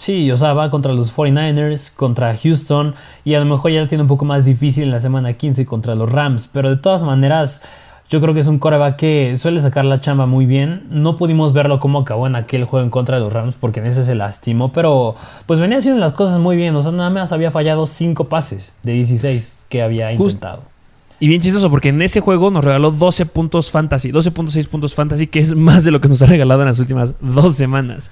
Sí, 0.00 0.30
o 0.30 0.36
sea, 0.38 0.54
va 0.54 0.70
contra 0.70 0.94
los 0.94 1.14
49ers, 1.14 1.92
contra 1.94 2.34
Houston 2.34 2.94
y 3.22 3.34
a 3.34 3.38
lo 3.38 3.44
mejor 3.44 3.70
ya 3.70 3.86
tiene 3.86 4.00
un 4.00 4.08
poco 4.08 4.24
más 4.24 4.46
difícil 4.46 4.84
en 4.84 4.92
la 4.92 5.00
semana 5.00 5.34
15 5.34 5.66
contra 5.66 5.94
los 5.94 6.10
Rams, 6.10 6.48
pero 6.50 6.70
de 6.70 6.76
todas 6.78 7.02
maneras 7.02 7.60
yo 8.08 8.22
creo 8.22 8.32
que 8.32 8.40
es 8.40 8.46
un 8.46 8.58
coreback 8.58 8.96
que 8.96 9.36
suele 9.36 9.60
sacar 9.60 9.84
la 9.84 10.00
chamba 10.00 10.24
muy 10.24 10.46
bien. 10.46 10.86
No 10.88 11.16
pudimos 11.16 11.52
verlo 11.52 11.80
como 11.80 11.98
acabó 11.98 12.26
en 12.26 12.34
aquel 12.34 12.64
juego 12.64 12.82
en 12.82 12.90
contra 12.90 13.16
de 13.18 13.24
los 13.24 13.30
Rams 13.30 13.56
porque 13.60 13.80
en 13.80 13.86
ese 13.86 14.02
se 14.02 14.14
lastimó, 14.14 14.72
pero 14.72 15.16
pues 15.44 15.60
venía 15.60 15.76
haciendo 15.76 16.00
las 16.00 16.12
cosas 16.12 16.40
muy 16.40 16.56
bien, 16.56 16.74
o 16.76 16.80
sea, 16.80 16.92
nada 16.92 17.10
más 17.10 17.30
había 17.32 17.50
fallado 17.50 17.86
5 17.86 18.24
pases 18.30 18.74
de 18.82 18.92
16 18.92 19.66
que 19.68 19.82
había 19.82 20.14
intentado. 20.14 20.62
Y 21.22 21.28
bien 21.28 21.42
chistoso, 21.42 21.68
porque 21.68 21.90
en 21.90 22.00
ese 22.00 22.22
juego 22.22 22.50
nos 22.50 22.64
regaló 22.64 22.90
12 22.90 23.26
puntos 23.26 23.70
fantasy, 23.70 24.10
12.6 24.10 24.66
puntos 24.68 24.94
fantasy, 24.94 25.26
que 25.26 25.40
es 25.40 25.54
más 25.54 25.84
de 25.84 25.90
lo 25.90 26.00
que 26.00 26.08
nos 26.08 26.22
ha 26.22 26.26
regalado 26.26 26.62
en 26.62 26.68
las 26.68 26.78
últimas 26.80 27.14
dos 27.20 27.54
semanas. 27.54 28.10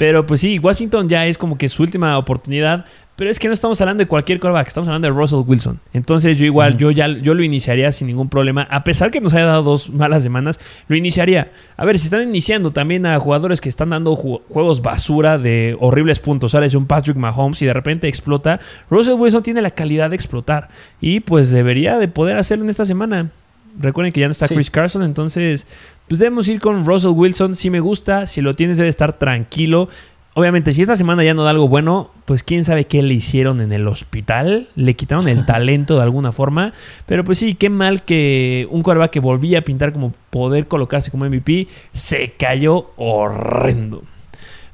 Pero 0.00 0.24
pues 0.24 0.40
sí, 0.40 0.58
Washington 0.58 1.10
ya 1.10 1.26
es 1.26 1.36
como 1.36 1.58
que 1.58 1.68
su 1.68 1.82
última 1.82 2.16
oportunidad. 2.16 2.86
Pero 3.16 3.30
es 3.30 3.38
que 3.38 3.48
no 3.48 3.52
estamos 3.52 3.78
hablando 3.82 4.02
de 4.02 4.08
cualquier 4.08 4.40
quarterback, 4.40 4.66
estamos 4.66 4.88
hablando 4.88 5.08
de 5.08 5.12
Russell 5.12 5.42
Wilson. 5.46 5.78
Entonces 5.92 6.38
yo 6.38 6.46
igual, 6.46 6.78
yo 6.78 6.90
ya 6.90 7.06
yo 7.06 7.34
lo 7.34 7.42
iniciaría 7.42 7.92
sin 7.92 8.06
ningún 8.06 8.30
problema. 8.30 8.62
A 8.70 8.82
pesar 8.82 9.10
que 9.10 9.20
nos 9.20 9.34
haya 9.34 9.44
dado 9.44 9.62
dos 9.62 9.90
malas 9.90 10.22
semanas, 10.22 10.58
lo 10.88 10.96
iniciaría. 10.96 11.52
A 11.76 11.84
ver, 11.84 11.98
si 11.98 12.06
están 12.06 12.22
iniciando 12.22 12.70
también 12.70 13.04
a 13.04 13.18
jugadores 13.18 13.60
que 13.60 13.68
están 13.68 13.90
dando 13.90 14.16
juegos 14.16 14.80
basura 14.80 15.36
de 15.36 15.76
horribles 15.80 16.18
puntos. 16.18 16.54
Ahora 16.54 16.66
es 16.66 16.74
un 16.74 16.86
Patrick 16.86 17.18
Mahomes 17.18 17.60
y 17.60 17.66
de 17.66 17.74
repente 17.74 18.08
explota. 18.08 18.58
Russell 18.88 19.16
Wilson 19.18 19.42
tiene 19.42 19.60
la 19.60 19.70
calidad 19.70 20.08
de 20.08 20.16
explotar. 20.16 20.70
Y 21.02 21.20
pues 21.20 21.50
debería 21.50 21.98
de 21.98 22.08
poder 22.08 22.38
hacerlo 22.38 22.64
en 22.64 22.70
esta 22.70 22.86
semana. 22.86 23.32
Recuerden 23.78 24.12
que 24.12 24.20
ya 24.20 24.26
no 24.26 24.32
está 24.32 24.48
Chris 24.48 24.70
Carson, 24.70 25.02
entonces 25.02 25.66
pues 26.08 26.18
debemos 26.18 26.48
ir 26.48 26.60
con 26.60 26.84
Russell 26.84 27.12
Wilson. 27.12 27.54
Si 27.54 27.70
me 27.70 27.80
gusta, 27.80 28.26
si 28.26 28.40
lo 28.40 28.54
tienes 28.54 28.76
debe 28.78 28.88
estar 28.88 29.18
tranquilo. 29.18 29.88
Obviamente, 30.34 30.72
si 30.72 30.82
esta 30.82 30.94
semana 30.94 31.24
ya 31.24 31.34
no 31.34 31.42
da 31.42 31.50
algo 31.50 31.68
bueno, 31.68 32.10
pues 32.24 32.44
quién 32.44 32.64
sabe 32.64 32.84
qué 32.84 33.02
le 33.02 33.14
hicieron 33.14 33.60
en 33.60 33.72
el 33.72 33.86
hospital. 33.88 34.68
Le 34.76 34.94
quitaron 34.94 35.28
el 35.28 35.44
talento 35.46 35.96
de 35.96 36.02
alguna 36.02 36.32
forma. 36.32 36.72
Pero 37.06 37.24
pues 37.24 37.38
sí, 37.38 37.54
qué 37.54 37.68
mal 37.68 38.04
que 38.04 38.68
un 38.70 38.82
quarterback 38.82 39.10
que 39.10 39.20
volvía 39.20 39.58
a 39.58 39.62
pintar 39.62 39.92
como 39.92 40.12
poder 40.30 40.68
colocarse 40.68 41.10
como 41.10 41.24
MVP 41.26 41.66
se 41.92 42.32
cayó 42.38 42.90
horrendo. 42.96 44.02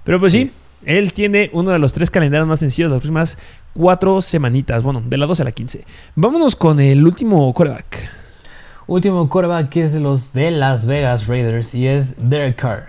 Pero 0.05 0.21
pues 0.21 0.33
sí, 0.33 0.51
él 0.85 1.13
tiene 1.13 1.51
uno 1.53 1.71
de 1.71 1.79
los 1.79 1.93
tres 1.93 2.11
calendarios 2.11 2.47
más 2.47 2.61
sencillos 2.61 2.91
de 2.91 2.97
las 2.97 3.01
próximas 3.01 3.39
cuatro 3.73 4.23
semanitas. 4.23 4.83
Bueno, 4.83 5.03
de 5.05 5.17
la 5.17 5.27
12 5.27 5.43
a 5.43 5.45
la 5.47 5.53
15. 5.53 5.85
Vámonos 6.15 6.55
con 6.55 6.81
el 6.81 7.05
último 7.05 7.53
quarterback. 7.53 8.16
Último 8.89 9.29
quarterback 9.29 9.69
que 9.69 9.83
es 9.83 9.95
de 9.95 10.01
los 10.01 10.33
de 10.33 10.53
Las 10.53 10.87
Vegas 10.87 11.27
Raiders 11.27 11.75
y 11.75 11.89
es 11.89 12.15
Derek 12.19 12.55
Carr. 12.55 12.87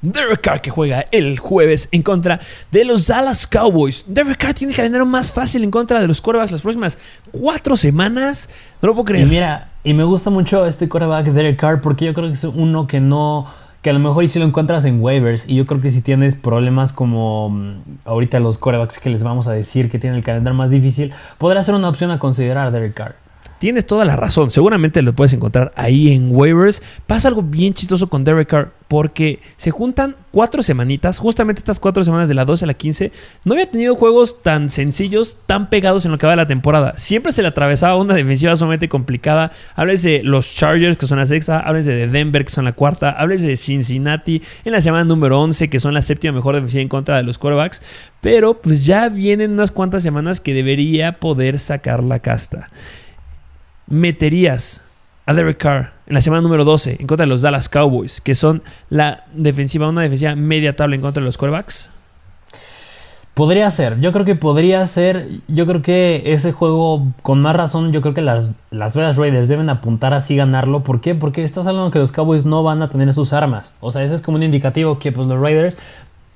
Derek 0.00 0.40
Carr 0.40 0.60
que 0.60 0.70
juega 0.70 1.06
el 1.10 1.40
jueves 1.40 1.88
en 1.90 2.02
contra 2.02 2.38
de 2.70 2.84
los 2.84 3.08
Dallas 3.08 3.46
Cowboys. 3.48 4.04
Derek 4.06 4.36
Carr 4.36 4.54
tiene 4.54 4.72
el 4.72 4.76
calendario 4.76 5.04
más 5.04 5.32
fácil 5.32 5.64
en 5.64 5.72
contra 5.72 6.00
de 6.00 6.06
los 6.06 6.20
quarterbacks 6.20 6.52
las 6.52 6.62
próximas 6.62 6.98
cuatro 7.32 7.76
semanas. 7.76 8.48
No 8.80 8.88
lo 8.88 8.94
puedo 8.94 9.06
creer. 9.06 9.26
Y 9.26 9.30
mira, 9.30 9.70
y 9.82 9.92
me 9.92 10.04
gusta 10.04 10.30
mucho 10.30 10.64
este 10.66 10.88
quarterback 10.88 11.26
Derek 11.26 11.58
Carr 11.58 11.80
porque 11.80 12.04
yo 12.04 12.14
creo 12.14 12.28
que 12.28 12.34
es 12.34 12.44
uno 12.44 12.86
que 12.86 13.00
no 13.00 13.46
que 13.82 13.90
a 13.90 13.92
lo 13.92 13.98
mejor 13.98 14.28
si 14.28 14.38
lo 14.38 14.44
encuentras 14.44 14.84
en 14.84 15.00
waivers 15.00 15.48
y 15.48 15.56
yo 15.56 15.66
creo 15.66 15.80
que 15.80 15.90
si 15.90 16.02
tienes 16.02 16.36
problemas 16.36 16.92
como 16.92 17.50
mm, 17.50 17.74
ahorita 18.04 18.38
los 18.38 18.58
quarterbacks 18.58 19.00
que 19.00 19.10
les 19.10 19.24
vamos 19.24 19.48
a 19.48 19.52
decir 19.52 19.90
que 19.90 19.98
tienen 19.98 20.18
el 20.18 20.24
calendario 20.24 20.56
más 20.56 20.70
difícil, 20.70 21.12
podrá 21.38 21.60
ser 21.64 21.74
una 21.74 21.88
opción 21.88 22.12
a 22.12 22.20
considerar 22.20 22.70
Derek 22.70 22.94
Carr. 22.94 23.16
Tienes 23.62 23.86
toda 23.86 24.04
la 24.04 24.16
razón. 24.16 24.50
Seguramente 24.50 25.02
lo 25.02 25.14
puedes 25.14 25.34
encontrar 25.34 25.72
ahí 25.76 26.12
en 26.12 26.34
waivers. 26.34 26.82
Pasa 27.06 27.28
algo 27.28 27.42
bien 27.42 27.74
chistoso 27.74 28.08
con 28.08 28.24
Derek 28.24 28.48
Carr 28.48 28.72
porque 28.88 29.38
se 29.56 29.70
juntan 29.70 30.16
cuatro 30.32 30.62
semanitas, 30.62 31.20
justamente 31.20 31.60
estas 31.60 31.78
cuatro 31.78 32.02
semanas 32.02 32.28
de 32.28 32.34
la 32.34 32.44
12 32.44 32.64
a 32.64 32.66
la 32.66 32.74
15. 32.74 33.12
No 33.44 33.52
había 33.52 33.70
tenido 33.70 33.94
juegos 33.94 34.42
tan 34.42 34.68
sencillos, 34.68 35.38
tan 35.46 35.70
pegados 35.70 36.04
en 36.04 36.10
lo 36.10 36.18
que 36.18 36.26
va 36.26 36.32
de 36.32 36.38
la 36.38 36.48
temporada. 36.48 36.94
Siempre 36.96 37.30
se 37.30 37.42
le 37.42 37.48
atravesaba 37.48 37.94
una 37.94 38.16
defensiva 38.16 38.56
sumamente 38.56 38.88
complicada. 38.88 39.52
Hables 39.76 40.02
de 40.02 40.22
los 40.24 40.52
Chargers, 40.52 40.96
que 40.96 41.06
son 41.06 41.18
la 41.18 41.26
sexta. 41.26 41.60
Hables 41.60 41.86
de 41.86 42.08
Denver, 42.08 42.44
que 42.44 42.50
son 42.50 42.64
la 42.64 42.72
cuarta. 42.72 43.12
Hables 43.12 43.42
de 43.42 43.54
Cincinnati 43.54 44.42
en 44.64 44.72
la 44.72 44.80
semana 44.80 45.04
número 45.04 45.40
11, 45.40 45.70
que 45.70 45.78
son 45.78 45.94
la 45.94 46.02
séptima 46.02 46.32
mejor 46.32 46.56
defensiva 46.56 46.82
en 46.82 46.88
contra 46.88 47.16
de 47.16 47.22
los 47.22 47.38
quarterbacks. 47.38 47.80
Pero 48.20 48.60
pues 48.60 48.84
ya 48.84 49.08
vienen 49.08 49.52
unas 49.52 49.70
cuantas 49.70 50.02
semanas 50.02 50.40
que 50.40 50.52
debería 50.52 51.20
poder 51.20 51.60
sacar 51.60 52.02
la 52.02 52.18
casta 52.18 52.68
meterías 53.92 54.86
a 55.26 55.34
Derek 55.34 55.58
Carr 55.58 55.92
en 56.06 56.14
la 56.14 56.22
semana 56.22 56.40
número 56.40 56.64
12 56.64 56.96
en 56.98 57.06
contra 57.06 57.26
de 57.26 57.28
los 57.28 57.42
Dallas 57.42 57.68
Cowboys, 57.68 58.22
que 58.22 58.34
son 58.34 58.62
la 58.88 59.24
defensiva, 59.34 59.88
una 59.88 60.00
defensiva 60.00 60.34
media 60.34 60.74
tabla 60.74 60.96
en 60.96 61.02
contra 61.02 61.20
de 61.20 61.26
los 61.26 61.36
quarterbacks? 61.36 61.90
Podría 63.34 63.70
ser, 63.70 64.00
yo 64.00 64.12
creo 64.12 64.24
que 64.24 64.34
podría 64.34 64.84
ser, 64.86 65.28
yo 65.46 65.66
creo 65.66 65.82
que 65.82 66.22
ese 66.32 66.52
juego, 66.52 67.06
con 67.22 67.40
más 67.40 67.54
razón, 67.54 67.92
yo 67.92 68.00
creo 68.00 68.14
que 68.14 68.20
las, 68.22 68.50
las 68.70 68.94
Vegas 68.94 69.16
Raiders 69.16 69.48
deben 69.48 69.68
apuntar 69.68 70.12
así 70.12 70.36
ganarlo. 70.36 70.82
¿Por 70.82 71.00
qué? 71.00 71.14
Porque 71.14 71.44
estás 71.44 71.66
hablando 71.66 71.90
que 71.90 71.98
los 71.98 72.12
Cowboys 72.12 72.44
no 72.44 72.62
van 72.62 72.82
a 72.82 72.88
tener 72.88 73.12
sus 73.14 73.32
armas. 73.32 73.74
O 73.80 73.90
sea, 73.90 74.02
ese 74.02 74.14
es 74.14 74.22
como 74.22 74.36
un 74.36 74.42
indicativo 74.42 74.98
que 74.98 75.12
pues, 75.12 75.26
los 75.26 75.40
Raiders 75.40 75.78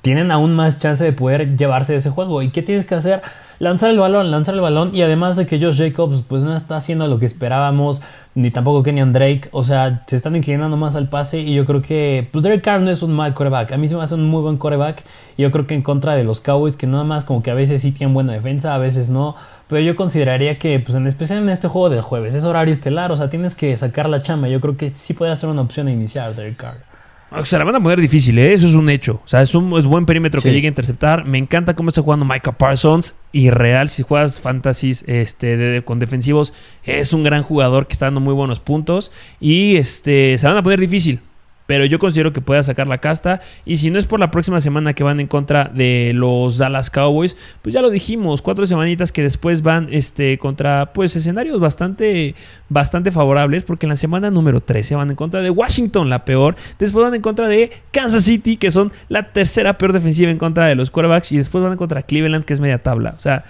tienen 0.07 0.31
aún 0.31 0.55
más 0.55 0.79
chance 0.79 1.03
de 1.03 1.13
poder 1.13 1.57
llevarse 1.57 1.97
ese 1.97 2.11
juego. 2.11 2.41
¿Y 2.41 2.51
qué 2.51 2.63
tienes 2.63 2.87
que 2.87 2.95
hacer? 2.95 3.23
lanzar 3.59 3.91
el 3.91 3.99
balón, 3.99 4.31
lanzar 4.31 4.55
el 4.55 4.61
balón 4.61 4.95
y 4.95 5.03
además 5.03 5.37
de 5.37 5.47
que 5.47 5.59
Josh 5.59 5.79
Jacobs 5.79 6.23
pues 6.29 6.45
no 6.45 6.55
está 6.55 6.77
haciendo 6.77 7.07
lo 7.07 7.19
que 7.19 7.27
esperábamos, 7.27 8.03
ni 8.35 8.51
tampoco 8.51 8.83
Kenyan 8.83 9.13
Drake, 9.13 9.49
o 9.51 9.65
sea, 9.65 10.05
se 10.07 10.17
están 10.17 10.37
inclinando 10.37 10.77
más 10.77 10.95
al 10.95 11.09
pase 11.09 11.41
y 11.41 11.55
yo 11.55 11.65
creo 11.65 11.81
que 11.81 12.29
pues 12.33 12.43
Derek 12.43 12.63
Carr 12.63 12.83
no 12.83 12.91
es 12.91 13.03
un 13.03 13.15
mal 13.15 13.33
coreback, 13.35 13.73
a 13.73 13.79
mí 13.79 13.89
se 13.89 13.97
me 13.97 14.03
hace 14.03 14.15
un 14.15 14.29
muy 14.29 14.43
buen 14.43 14.59
coreback 14.59 15.05
y 15.39 15.43
yo 15.43 15.51
creo 15.51 15.67
que 15.67 15.75
en 15.75 15.81
contra 15.81 16.15
de 16.15 16.25
los 16.25 16.41
Cowboys 16.41 16.77
que 16.77 16.87
nada 16.87 17.05
más 17.05 17.25
como 17.25 17.43
que 17.43 17.51
a 17.51 17.55
veces 17.55 17.81
sí 17.81 17.93
tienen 17.93 18.13
buena 18.13 18.35
defensa, 18.35 18.75
a 18.75 18.79
veces 18.79 19.09
no, 19.09 19.37
pero 19.69 19.81
yo 19.81 19.97
consideraría 19.97 20.59
que 20.59 20.79
pues 20.81 20.95
en 20.97 21.07
especial 21.07 21.39
en 21.39 21.49
este 21.49 21.69
juego 21.69 21.89
del 21.89 22.03
jueves 22.03 22.35
es 22.35 22.45
horario 22.45 22.73
estelar, 22.73 23.11
o 23.11 23.17
sea, 23.17 23.31
tienes 23.31 23.55
que 23.55 23.75
sacar 23.79 24.07
la 24.09 24.21
chamba, 24.21 24.49
yo 24.49 24.61
creo 24.61 24.77
que 24.77 24.95
sí 24.95 25.15
podría 25.15 25.35
ser 25.35 25.49
una 25.49 25.63
opción 25.63 25.89
a 25.89 25.93
iniciar 25.93 26.35
Derek 26.35 26.57
Carr. 26.57 26.96
O 27.31 27.45
sea, 27.45 27.59
la 27.59 27.65
van 27.65 27.75
a 27.75 27.83
poner 27.83 28.01
difícil, 28.01 28.39
¿eh? 28.39 28.53
eso 28.53 28.69
es 28.69 28.75
un 28.75 28.89
hecho. 28.89 29.21
O 29.25 29.29
sea, 29.29 29.43
es 29.43 29.55
un 29.55 29.77
es 29.77 29.87
buen 29.87 30.07
perímetro 30.07 30.41
que 30.41 30.53
llegue 30.53 30.69
a 30.69 30.71
interceptar. 30.71 31.25
Me 31.25 31.39
encanta 31.39 31.75
cómo 31.75 31.89
está 31.89 32.01
jugando 32.01 32.25
Micah 32.25 32.53
Parsons. 32.53 33.17
Y 33.33 33.51
real, 33.51 33.89
si 33.89 34.05
juegas 34.05 34.41
fantasies 34.41 35.03
este, 35.09 35.83
con 35.85 35.99
defensivos, 35.99 36.55
es 36.85 37.13
un 37.13 37.25
gran 37.25 37.43
jugador 37.43 37.89
que 37.89 37.95
está 37.95 38.07
dando 38.07 38.21
muy 38.21 38.33
buenos 38.33 38.61
puntos. 38.61 39.11
Y 39.41 39.77
este, 39.77 40.39
se 40.39 40.47
van 40.47 40.57
a 40.57 40.63
poner 40.63 40.79
difícil. 40.79 41.21
Pero 41.67 41.85
yo 41.85 41.99
considero 41.99 42.33
que 42.33 42.41
pueda 42.41 42.63
sacar 42.63 42.87
la 42.87 42.99
casta. 42.99 43.41
Y 43.65 43.79
si 43.79 43.91
no 43.91 43.99
es 43.99 44.07
por 44.07 44.21
la 44.21 44.31
próxima 44.31 44.61
semana 44.61 44.95
que 44.95 45.03
van 45.03 45.21
en 45.21 45.27
contra 45.27 45.65
de 45.65 46.13
los 46.15 46.59
Dallas 46.59 46.91
Cowboys, 46.91 47.37
pues 47.63 47.75
ya 47.75 47.83
lo 47.83 47.91
dijimos, 47.91 48.43
cuatro 48.43 48.67
semanitas 48.67 49.13
que 49.13 49.23
después 49.23 49.63
van 49.63 49.89
este, 49.91 50.39
contra 50.39 50.93
pues 50.93 51.17
escenarios 51.17 51.61
bastante, 51.61 52.35
bastante 52.69 53.11
favorables. 53.11 53.65
Porque 53.65 53.87
en 53.87 53.91
la 53.91 53.97
semana 53.97 54.31
número 54.31 54.61
13 54.61 54.95
van 54.95 55.11
en 55.11 55.17
contra 55.17 55.41
de 55.41 55.51
Washington, 55.51 56.09
la 56.09 56.25
peor. 56.25 56.57
Después 56.79 57.05
van 57.05 57.15
en 57.15 57.23
contra 57.23 57.49
de 57.49 57.73
Kansas 57.91 58.25
City, 58.25 58.57
que 58.57 58.71
son 58.71 58.93
la 59.09 59.33
tercera 59.33 59.77
peor 59.79 59.93
defensiva 59.93 60.31
en 60.31 60.39
contra 60.39 60.67
de 60.67 60.77
los 60.77 60.91
quarterbacks. 60.91 61.33
Y 61.33 61.37
después 61.37 61.63
van 61.63 61.73
en 61.73 61.79
contra 61.79 62.01
de 62.01 62.07
Cleveland, 62.07 62.45
que 62.45 62.55
es 62.55 62.61
media 62.61 62.83
tabla. 62.83 63.15
O 63.17 63.21
sea, 63.21 63.45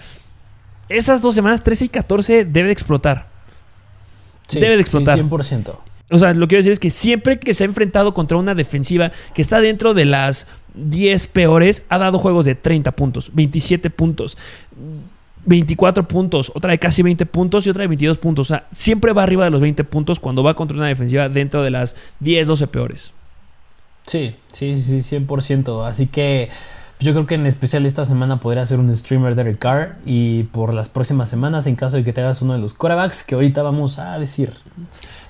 esas 0.89 1.21
dos 1.21 1.35
semanas, 1.35 1.63
13 1.63 1.85
y 1.85 1.89
14, 1.89 2.45
debe 2.45 2.67
de 2.67 2.73
explotar. 2.73 3.27
debe 4.51 4.75
de 4.75 4.81
explotar. 4.81 5.19
100%. 5.19 5.75
O 6.09 6.17
sea, 6.17 6.33
lo 6.33 6.47
que 6.47 6.49
quiero 6.49 6.59
decir 6.59 6.71
es 6.71 6.79
que 6.79 6.89
siempre 6.89 7.39
que 7.39 7.53
se 7.53 7.63
ha 7.63 7.67
enfrentado 7.67 8.13
contra 8.13 8.37
una 8.37 8.55
defensiva 8.55 9.11
que 9.33 9.41
está 9.41 9.59
dentro 9.59 9.93
de 9.93 10.05
las 10.05 10.47
10 10.75 11.27
peores, 11.27 11.83
ha 11.89 11.97
dado 11.97 12.17
juegos 12.17 12.45
de 12.45 12.55
30 12.55 12.91
puntos, 12.93 13.31
27 13.33 13.89
puntos. 13.89 14.37
24 15.45 16.07
puntos, 16.07 16.51
otra 16.55 16.71
de 16.71 16.77
casi 16.77 17.03
20 17.03 17.25
puntos 17.25 17.65
y 17.65 17.69
otra 17.69 17.81
de 17.81 17.87
22 17.87 18.17
puntos. 18.17 18.51
O 18.51 18.53
sea, 18.53 18.67
siempre 18.71 19.13
va 19.13 19.23
arriba 19.23 19.45
de 19.45 19.51
los 19.51 19.61
20 19.61 19.83
puntos 19.85 20.19
cuando 20.19 20.43
va 20.43 20.53
contra 20.55 20.77
una 20.77 20.87
defensiva 20.87 21.29
dentro 21.29 21.61
de 21.61 21.71
las 21.71 21.95
10, 22.19 22.47
12 22.47 22.67
peores. 22.67 23.13
Sí, 24.05 24.35
sí, 24.51 24.79
sí, 24.81 24.99
100%. 24.99 25.87
Así 25.87 26.07
que 26.07 26.49
yo 26.99 27.13
creo 27.13 27.27
que 27.27 27.35
en 27.35 27.45
especial 27.45 27.85
esta 27.85 28.05
semana 28.05 28.39
podría 28.39 28.65
ser 28.65 28.79
un 28.79 28.95
streamer 28.95 29.35
de 29.35 29.43
Ricard 29.43 29.89
y 30.05 30.43
por 30.43 30.73
las 30.73 30.89
próximas 30.89 31.29
semanas 31.29 31.67
en 31.67 31.75
caso 31.75 31.97
de 31.97 32.03
que 32.03 32.11
te 32.11 32.21
hagas 32.21 32.41
uno 32.41 32.53
de 32.53 32.59
los 32.59 32.73
corebacks 32.73 33.23
que 33.23 33.35
ahorita 33.35 33.61
vamos 33.61 33.99
a 33.99 34.17
decir. 34.17 34.53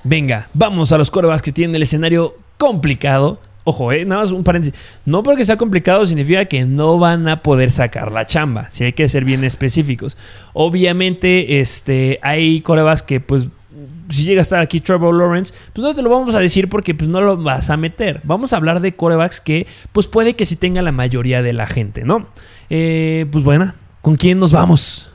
Venga, 0.04 0.48
vamos 0.54 0.92
a 0.94 0.98
los 0.98 1.12
corebacks 1.12 1.42
que 1.42 1.52
tienen 1.52 1.76
el 1.76 1.84
escenario 1.84 2.36
complicado. 2.58 3.40
Ojo, 3.66 3.92
eh, 3.92 4.06
nada 4.06 4.22
más 4.22 4.32
un 4.32 4.46
paréntesis. 4.46 4.80
No 5.04 5.24
porque 5.24 5.44
sea 5.44 5.58
complicado 5.58 6.06
significa 6.06 6.46
que 6.46 6.64
no 6.64 6.98
van 7.00 7.28
a 7.28 7.44
poder 7.44 7.70
sacar 7.70 8.14
la 8.14 8.26
chamba. 8.26 8.70
Si 8.70 8.86
hay 8.86 8.94
que 8.94 9.10
ser 9.10 9.26
bien 9.26 9.44
específicos. 9.44 10.18
Obviamente, 10.54 11.60
este, 11.60 12.20
hay 12.22 12.62
corebacks 12.62 13.04
que, 13.04 13.20
pues, 13.20 13.50
si 14.10 14.24
llega 14.24 14.40
a 14.40 14.42
estar 14.42 14.60
aquí 14.60 14.80
Trevor 14.80 15.14
Lawrence, 15.14 15.54
pues 15.74 15.84
no 15.84 15.94
te 15.94 16.02
lo 16.02 16.10
vamos 16.10 16.36
a 16.36 16.40
decir 16.40 16.70
porque 16.70 16.96
pues 16.96 17.10
no 17.10 17.22
lo 17.22 17.38
vas 17.38 17.70
a 17.70 17.78
meter. 17.78 18.22
Vamos 18.24 18.54
a 18.54 18.58
hablar 18.58 18.80
de 18.80 18.96
corebacks 18.96 19.42
que, 19.42 19.68
pues 19.92 20.08
puede 20.08 20.36
que 20.36 20.46
sí 20.46 20.56
tenga 20.56 20.82
la 20.82 20.92
mayoría 20.92 21.42
de 21.42 21.54
la 21.54 21.66
gente, 21.66 22.04
¿no? 22.04 22.28
Eh, 22.70 23.26
pues 23.32 23.44
bueno, 23.44 23.74
¿con 24.02 24.16
quién 24.16 24.40
nos 24.40 24.52
vamos? 24.52 25.14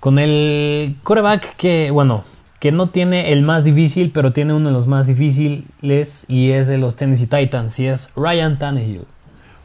Con 0.00 0.18
el 0.18 0.96
coreback 1.02 1.56
que, 1.56 1.90
bueno, 1.90 2.24
que 2.60 2.72
no 2.72 2.88
tiene 2.88 3.32
el 3.32 3.42
más 3.42 3.64
difícil, 3.64 4.10
pero 4.12 4.32
tiene 4.32 4.54
uno 4.54 4.68
de 4.68 4.74
los 4.74 4.86
más 4.86 5.06
difíciles 5.06 6.24
y 6.28 6.50
es 6.50 6.66
de 6.66 6.78
los 6.78 6.96
Tennessee 6.96 7.26
Titans 7.26 7.78
y 7.78 7.86
es 7.86 8.10
Ryan 8.16 8.58
Tannehill. 8.58 9.06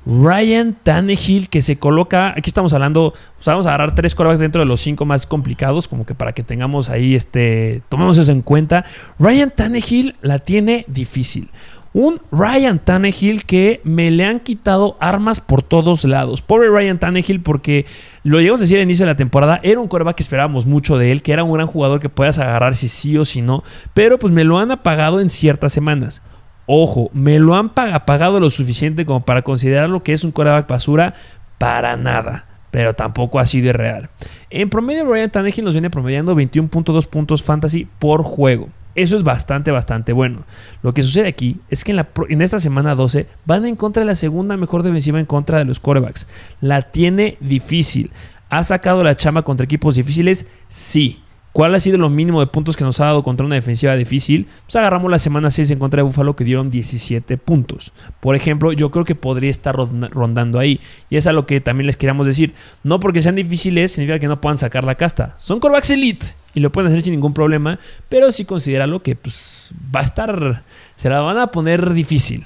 Ryan 0.06 0.76
Tannehill 0.82 1.50
que 1.50 1.62
se 1.62 1.78
coloca, 1.78 2.32
aquí 2.32 2.50
estamos 2.50 2.74
hablando, 2.74 3.14
vamos 3.46 3.66
a 3.68 3.70
agarrar 3.70 3.94
tres 3.94 4.16
corebacks 4.16 4.40
dentro 4.40 4.62
de 4.62 4.66
los 4.66 4.82
cinco 4.82 5.06
más 5.06 5.26
complicados, 5.26 5.88
como 5.88 6.06
que 6.06 6.16
para 6.16 6.34
que 6.34 6.44
tengamos 6.44 6.90
ahí, 6.90 7.16
este, 7.16 7.84
tomemos 7.90 8.18
eso 8.18 8.32
en 8.32 8.42
cuenta. 8.42 8.84
Ryan 9.20 9.52
Tannehill 9.52 10.16
la 10.22 10.40
tiene 10.40 10.86
difícil. 10.88 11.50
Un 11.94 12.22
Ryan 12.32 12.80
Tannehill 12.80 13.44
que 13.46 13.82
me 13.84 14.12
le 14.12 14.26
han 14.26 14.40
quitado 14.40 14.96
armas 15.02 15.42
por 15.42 15.62
todos 15.62 16.06
lados. 16.06 16.42
Pobre 16.42 16.70
Ryan 16.70 17.00
Tannehill 17.00 17.42
porque 17.42 17.86
lo 18.24 18.40
llegamos 18.40 18.62
a 18.62 18.64
decir 18.64 18.78
al 18.78 18.84
inicio 18.84 19.06
de 19.06 19.12
la 19.12 19.18
temporada, 19.18 19.60
era 19.62 19.80
un 19.80 19.90
coreback 19.90 20.16
que 20.16 20.24
esperábamos 20.24 20.66
mucho 20.66 20.98
de 20.98 21.12
él, 21.12 21.22
que 21.22 21.34
era 21.34 21.44
un 21.44 21.52
gran 21.52 21.68
jugador 21.68 22.00
que 22.00 22.10
puedas 22.10 22.40
agarrar 22.40 22.76
si 22.76 22.88
sí 22.88 23.18
o 23.18 23.26
si 23.26 23.42
no, 23.42 23.62
pero 23.94 24.18
pues 24.18 24.34
me 24.34 24.46
lo 24.46 24.58
han 24.58 24.72
apagado 24.72 25.20
en 25.20 25.30
ciertas 25.30 25.74
semanas. 25.74 26.22
Ojo, 26.66 27.10
me 27.14 27.40
lo 27.40 27.56
han 27.56 27.72
apagado 27.76 28.40
lo 28.40 28.50
suficiente 28.50 29.06
como 29.06 29.26
para 29.26 29.42
considerar 29.42 29.90
lo 29.90 30.04
que 30.04 30.14
es 30.14 30.24
un 30.24 30.32
coreback 30.32 30.68
basura 30.68 31.14
para 31.58 31.98
nada 31.98 32.46
pero 32.72 32.94
tampoco 32.94 33.38
ha 33.38 33.46
sido 33.46 33.74
real. 33.74 34.10
En 34.50 34.70
promedio, 34.70 35.06
Ryan 35.06 35.30
Tannehill 35.30 35.66
nos 35.66 35.74
viene 35.74 35.90
promediando 35.90 36.36
21.2 36.36 37.06
puntos 37.08 37.44
fantasy 37.44 37.88
por 38.00 38.24
juego. 38.24 38.70
Eso 38.96 39.16
es 39.16 39.24
bastante, 39.24 39.72
bastante 39.72 40.14
bueno. 40.14 40.44
Lo 40.82 40.94
que 40.94 41.04
sucede 41.04 41.28
aquí 41.28 41.60
es 41.70 41.84
que 41.84 41.92
en, 41.92 42.06
en, 42.30 42.42
esta 42.42 42.60
semana 42.60 42.96
12 42.96 43.28
van 43.46 43.66
en 43.66 43.76
contra 43.76 44.02
de 44.02 44.08
la 44.08 44.16
segunda 44.16 44.58
mejor 44.58 44.84
defensiva 44.84 45.20
en 45.20 45.26
contra 45.26 45.60
de 45.60 45.66
los 45.66 45.80
quarterbacks. 45.80 46.28
La 46.60 46.82
tiene 46.82 47.38
difícil. 47.40 48.12
¿Ha 48.50 48.64
sacado 48.64 49.04
la 49.04 49.16
chamba 49.16 49.44
contra 49.44 49.66
equipos 49.66 49.96
difíciles? 49.96 50.48
Sí. 50.68 51.22
¿Cuál 51.54 51.76
ha 51.76 51.80
sido 51.82 51.98
lo 51.98 52.10
mínimo 52.10 52.40
de 52.40 52.48
puntos 52.48 52.78
que 52.78 52.86
nos 52.86 53.02
ha 53.02 53.06
dado 53.06 53.24
contra 53.24 53.46
una 53.46 53.56
defensiva 53.56 53.96
difícil? 53.96 54.48
Pues 54.64 54.76
agarramos 54.78 55.12
la 55.12 55.20
semana 55.20 55.52
6 55.52 55.72
en 55.72 55.80
contra 55.80 55.98
de 55.98 56.04
Buffalo 56.04 56.36
que 56.36 56.46
dieron 56.46 56.72
17 56.72 57.38
puntos. 57.38 57.92
Por 58.22 58.36
ejemplo, 58.36 58.72
yo 58.72 58.90
creo 58.90 59.04
que 59.04 59.16
podría 59.16 59.50
estar 59.50 59.76
rondando 59.76 60.60
ahí. 60.60 60.80
Y 61.10 61.18
es 61.18 61.28
a 61.28 61.34
lo 61.34 61.46
que 61.46 61.60
también 61.60 61.88
les 61.88 61.98
queríamos 61.98 62.26
decir. 62.26 62.54
No 62.84 63.02
porque 63.02 63.22
sean 63.22 63.36
difíciles 63.36 63.92
significa 63.92 64.20
que 64.20 64.30
no 64.30 64.40
puedan 64.40 64.58
sacar 64.58 64.86
la 64.86 64.96
casta. 64.96 65.36
Son 65.38 65.60
corebacks 65.60 65.90
elite 65.90 66.28
y 66.54 66.62
lo 66.62 66.72
pueden 66.72 66.88
hacer 66.88 67.02
sin 67.02 67.12
ningún 67.12 67.34
problema. 67.34 67.80
Pero 68.08 68.32
sí 68.32 68.46
considéralo 68.46 69.04
que 69.04 69.18
pues, 69.18 69.74
va 69.94 70.00
a 70.00 70.04
estar... 70.04 70.64
Se 70.96 71.10
la 71.10 71.20
van 71.20 71.38
a 71.38 71.48
poner 71.48 71.94
difícil. 71.94 72.46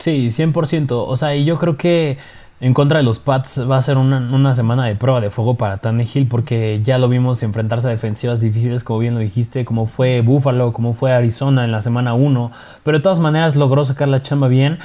Sí, 0.00 0.28
100%. 0.28 0.88
O 0.90 1.16
sea, 1.16 1.34
y 1.34 1.46
yo 1.46 1.56
creo 1.56 1.78
que 1.78 2.18
en 2.64 2.72
contra 2.72 2.96
de 2.96 3.04
los 3.04 3.18
Pats 3.18 3.70
va 3.70 3.76
a 3.76 3.82
ser 3.82 3.98
una, 3.98 4.54
semana 4.54 4.86
de 4.86 4.96
prueba 4.96 5.20
de 5.20 5.28
fuego 5.28 5.54
para 5.56 5.76
Tannehill 5.76 6.26
porque 6.28 6.80
ya 6.82 6.96
lo 6.96 7.10
vimos 7.10 7.42
enfrentarse 7.42 7.88
a 7.88 7.90
defensivas 7.90 8.40
difíciles, 8.40 8.82
como 8.82 9.00
bien 9.00 9.12
lo 9.12 9.20
dijiste, 9.20 9.66
como 9.66 9.84
fue 9.84 10.22
Buffalo, 10.22 10.72
como 10.72 10.94
fue 10.94 11.12
Arizona 11.12 11.66
en 11.66 11.72
la 11.72 11.82
semana 11.82 12.14
1, 12.14 12.52
pero 12.82 12.96
de 12.96 13.02
todas 13.02 13.18
maneras 13.18 13.54
logró 13.54 13.84
sacar 13.84 14.08
la 14.08 14.22
chamba 14.22 14.48
bien. 14.48 14.78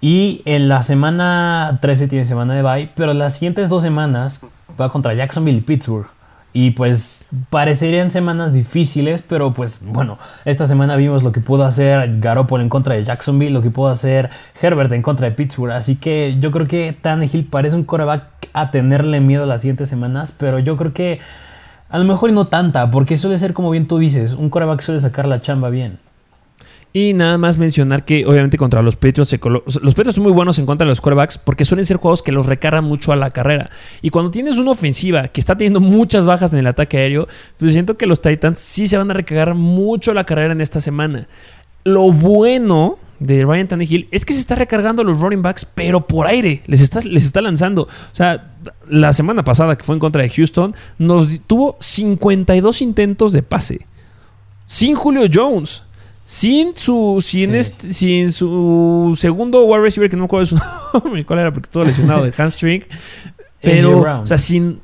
Y 0.00 0.40
en 0.46 0.70
la 0.70 0.82
semana 0.82 1.80
13 1.82 2.08
tiene 2.08 2.24
semana 2.24 2.54
de 2.54 2.62
bye, 2.62 2.90
pero 2.94 3.12
las 3.12 3.34
siguientes 3.34 3.68
dos 3.68 3.82
semanas 3.82 4.46
va 4.80 4.88
contra 4.88 5.12
Jacksonville 5.12 5.58
y 5.58 5.60
Pittsburgh. 5.60 6.17
Y 6.52 6.70
pues 6.70 7.26
parecerían 7.50 8.10
semanas 8.10 8.54
difíciles, 8.54 9.22
pero 9.22 9.52
pues 9.52 9.80
bueno, 9.84 10.18
esta 10.44 10.66
semana 10.66 10.96
vimos 10.96 11.22
lo 11.22 11.30
que 11.30 11.40
pudo 11.40 11.64
hacer 11.64 12.20
Garoppolo 12.20 12.62
en 12.62 12.70
contra 12.70 12.94
de 12.94 13.04
Jacksonville, 13.04 13.52
lo 13.52 13.62
que 13.62 13.70
pudo 13.70 13.88
hacer 13.88 14.30
Herbert 14.60 14.90
en 14.92 15.02
contra 15.02 15.28
de 15.28 15.34
Pittsburgh. 15.34 15.72
Así 15.72 15.96
que 15.96 16.38
yo 16.40 16.50
creo 16.50 16.66
que 16.66 16.96
Tannehill 17.00 17.44
parece 17.44 17.76
un 17.76 17.84
coreback 17.84 18.24
a 18.54 18.70
tenerle 18.70 19.20
miedo 19.20 19.44
las 19.46 19.60
siguientes 19.60 19.88
semanas, 19.88 20.32
pero 20.32 20.58
yo 20.58 20.76
creo 20.76 20.92
que 20.94 21.20
a 21.90 21.98
lo 21.98 22.04
mejor 22.04 22.32
no 22.32 22.46
tanta, 22.46 22.90
porque 22.90 23.16
suele 23.16 23.38
ser 23.38 23.52
como 23.52 23.70
bien 23.70 23.86
tú 23.86 23.98
dices, 23.98 24.32
un 24.32 24.50
coreback 24.50 24.80
suele 24.80 25.00
sacar 25.00 25.26
la 25.26 25.40
chamba 25.40 25.70
bien. 25.70 25.98
Y 26.92 27.12
nada 27.12 27.36
más 27.36 27.58
mencionar 27.58 28.04
que 28.04 28.24
obviamente 28.24 28.56
contra 28.56 28.82
los 28.82 28.96
Patriots, 28.96 29.36
los 29.82 29.94
Patriots 29.94 30.14
son 30.14 30.24
muy 30.24 30.32
buenos 30.32 30.58
en 30.58 30.66
contra 30.66 30.86
de 30.86 30.88
los 30.88 31.00
quarterbacks 31.00 31.36
porque 31.36 31.64
suelen 31.64 31.84
ser 31.84 31.98
juegos 31.98 32.22
que 32.22 32.32
los 32.32 32.46
recargan 32.46 32.84
mucho 32.84 33.12
a 33.12 33.16
la 33.16 33.30
carrera. 33.30 33.70
Y 34.00 34.10
cuando 34.10 34.30
tienes 34.30 34.58
una 34.58 34.70
ofensiva 34.70 35.28
que 35.28 35.40
está 35.40 35.56
teniendo 35.56 35.80
muchas 35.80 36.24
bajas 36.24 36.52
en 36.54 36.60
el 36.60 36.66
ataque 36.66 36.96
aéreo, 36.96 37.28
pues 37.58 37.72
siento 37.72 37.96
que 37.96 38.06
los 38.06 38.22
Titans 38.22 38.58
sí 38.58 38.86
se 38.86 38.96
van 38.96 39.10
a 39.10 39.14
recargar 39.14 39.54
mucho 39.54 40.14
la 40.14 40.24
carrera 40.24 40.52
en 40.52 40.62
esta 40.62 40.80
semana. 40.80 41.28
Lo 41.84 42.10
bueno 42.10 42.98
de 43.20 43.44
Ryan 43.44 43.68
Tannehill 43.68 44.08
es 44.10 44.24
que 44.24 44.32
se 44.32 44.40
está 44.40 44.54
recargando 44.54 45.02
a 45.02 45.04
los 45.04 45.20
running 45.20 45.42
backs, 45.42 45.64
pero 45.66 46.06
por 46.06 46.26
aire. 46.26 46.62
Les 46.66 46.80
está, 46.80 47.00
les 47.00 47.24
está 47.24 47.40
lanzando. 47.40 47.82
O 47.82 48.14
sea, 48.14 48.54
la 48.88 49.12
semana 49.12 49.44
pasada 49.44 49.76
que 49.76 49.84
fue 49.84 49.94
en 49.94 50.00
contra 50.00 50.22
de 50.22 50.30
Houston, 50.30 50.74
nos 50.98 51.40
tuvo 51.46 51.76
52 51.80 52.82
intentos 52.82 53.32
de 53.32 53.42
pase. 53.42 53.86
Sin 54.66 54.94
Julio 54.94 55.28
Jones. 55.32 55.84
Sin 56.28 56.76
su, 56.76 57.20
sin, 57.22 57.54
este, 57.54 57.94
sin 57.94 58.32
su 58.32 59.14
segundo 59.16 59.64
wide 59.64 59.80
receiver, 59.80 60.10
que 60.10 60.16
no 60.16 60.24
me 60.24 60.26
acuerdo 60.26 60.44
de 60.44 60.60
su 60.60 60.62
nombre, 61.02 61.24
cuál 61.24 61.38
era, 61.38 61.50
porque 61.50 61.68
estuvo 61.68 61.84
lesionado 61.84 62.22
del 62.22 62.34
hamstring. 62.34 62.84
Pero, 63.62 64.02
o 64.02 64.26
sea, 64.26 64.36
sin. 64.36 64.78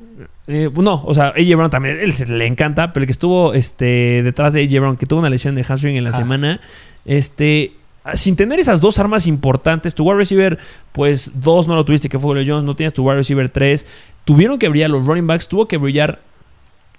Eh, 0.47 0.71
no, 0.73 1.03
o 1.05 1.13
sea, 1.13 1.35
AJ 1.37 1.55
Brown 1.55 1.69
también, 1.69 1.99
él 1.99 2.13
se 2.13 2.25
le 2.25 2.47
encanta, 2.47 2.93
pero 2.93 3.03
el 3.03 3.07
que 3.07 3.11
estuvo 3.11 3.53
este, 3.53 4.23
detrás 4.23 4.53
de 4.53 4.63
AJ 4.63 4.79
Brown, 4.79 4.97
que 4.97 5.05
tuvo 5.05 5.19
una 5.19 5.29
lesión 5.29 5.53
de 5.53 5.63
hamstring 5.63 5.95
en 5.95 6.03
la 6.03 6.11
semana, 6.11 6.59
este, 7.05 7.73
sin 8.15 8.35
tener 8.35 8.59
esas 8.59 8.81
dos 8.81 8.97
armas 8.97 9.27
importantes, 9.27 9.93
tu 9.93 10.03
wide 10.03 10.17
receiver, 10.17 10.57
pues 10.93 11.31
dos 11.35 11.67
no 11.67 11.75
lo 11.75 11.85
tuviste, 11.85 12.09
que 12.09 12.17
fue 12.17 12.29
Julio 12.29 12.43
Jones, 12.45 12.65
no 12.65 12.75
tienes 12.75 12.93
tu 12.93 13.03
wide 13.03 13.17
receiver 13.17 13.51
tres, 13.51 13.85
tuvieron 14.23 14.57
que 14.57 14.67
brillar 14.67 14.89
los 14.89 15.05
running 15.05 15.27
backs, 15.27 15.47
tuvo 15.47 15.67
que 15.67 15.77
brillar 15.77 16.19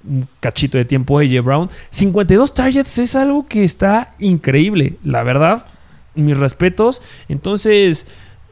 un 0.08 0.28
cachito 0.40 0.78
de 0.78 0.84
tiempo 0.84 1.18
AJ 1.18 1.42
Brown. 1.42 1.70
52 1.90 2.54
targets 2.54 2.98
es 2.98 3.16
algo 3.16 3.46
que 3.46 3.64
está 3.64 4.14
increíble, 4.19 4.99
la 5.02 5.23
verdad. 5.23 5.66
Mis 6.14 6.36
respetos. 6.36 7.02
Entonces, 7.28 8.06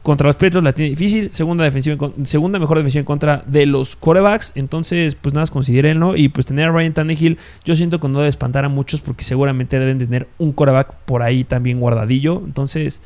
contra 0.05 0.27
los 0.27 0.35
Petros 0.35 0.63
la 0.63 0.71
tiene 0.71 0.91
difícil. 0.91 1.31
Segunda, 1.33 1.63
defensiva, 1.63 2.11
segunda 2.23 2.59
mejor 2.59 2.77
defensiva 2.77 2.99
en 2.99 3.05
contra 3.05 3.43
de 3.47 3.65
los 3.65 3.95
quarterbacks. 3.95 4.51
Entonces, 4.55 5.15
pues 5.15 5.33
nada, 5.33 5.47
considérenlo. 5.47 6.15
Y 6.15 6.29
pues 6.29 6.45
tener 6.45 6.69
a 6.69 6.71
Ryan 6.71 6.93
Tannehill, 6.93 7.39
yo 7.63 7.75
siento 7.75 7.99
que 7.99 8.07
no 8.07 8.19
debe 8.19 8.29
espantar 8.29 8.65
a 8.65 8.69
muchos 8.69 9.01
porque 9.01 9.23
seguramente 9.23 9.79
deben 9.79 9.97
tener 9.97 10.27
un 10.37 10.51
quarterback 10.51 10.95
por 11.05 11.23
ahí 11.23 11.43
también 11.43 11.79
guardadillo. 11.79 12.41
Entonces, 12.45 13.01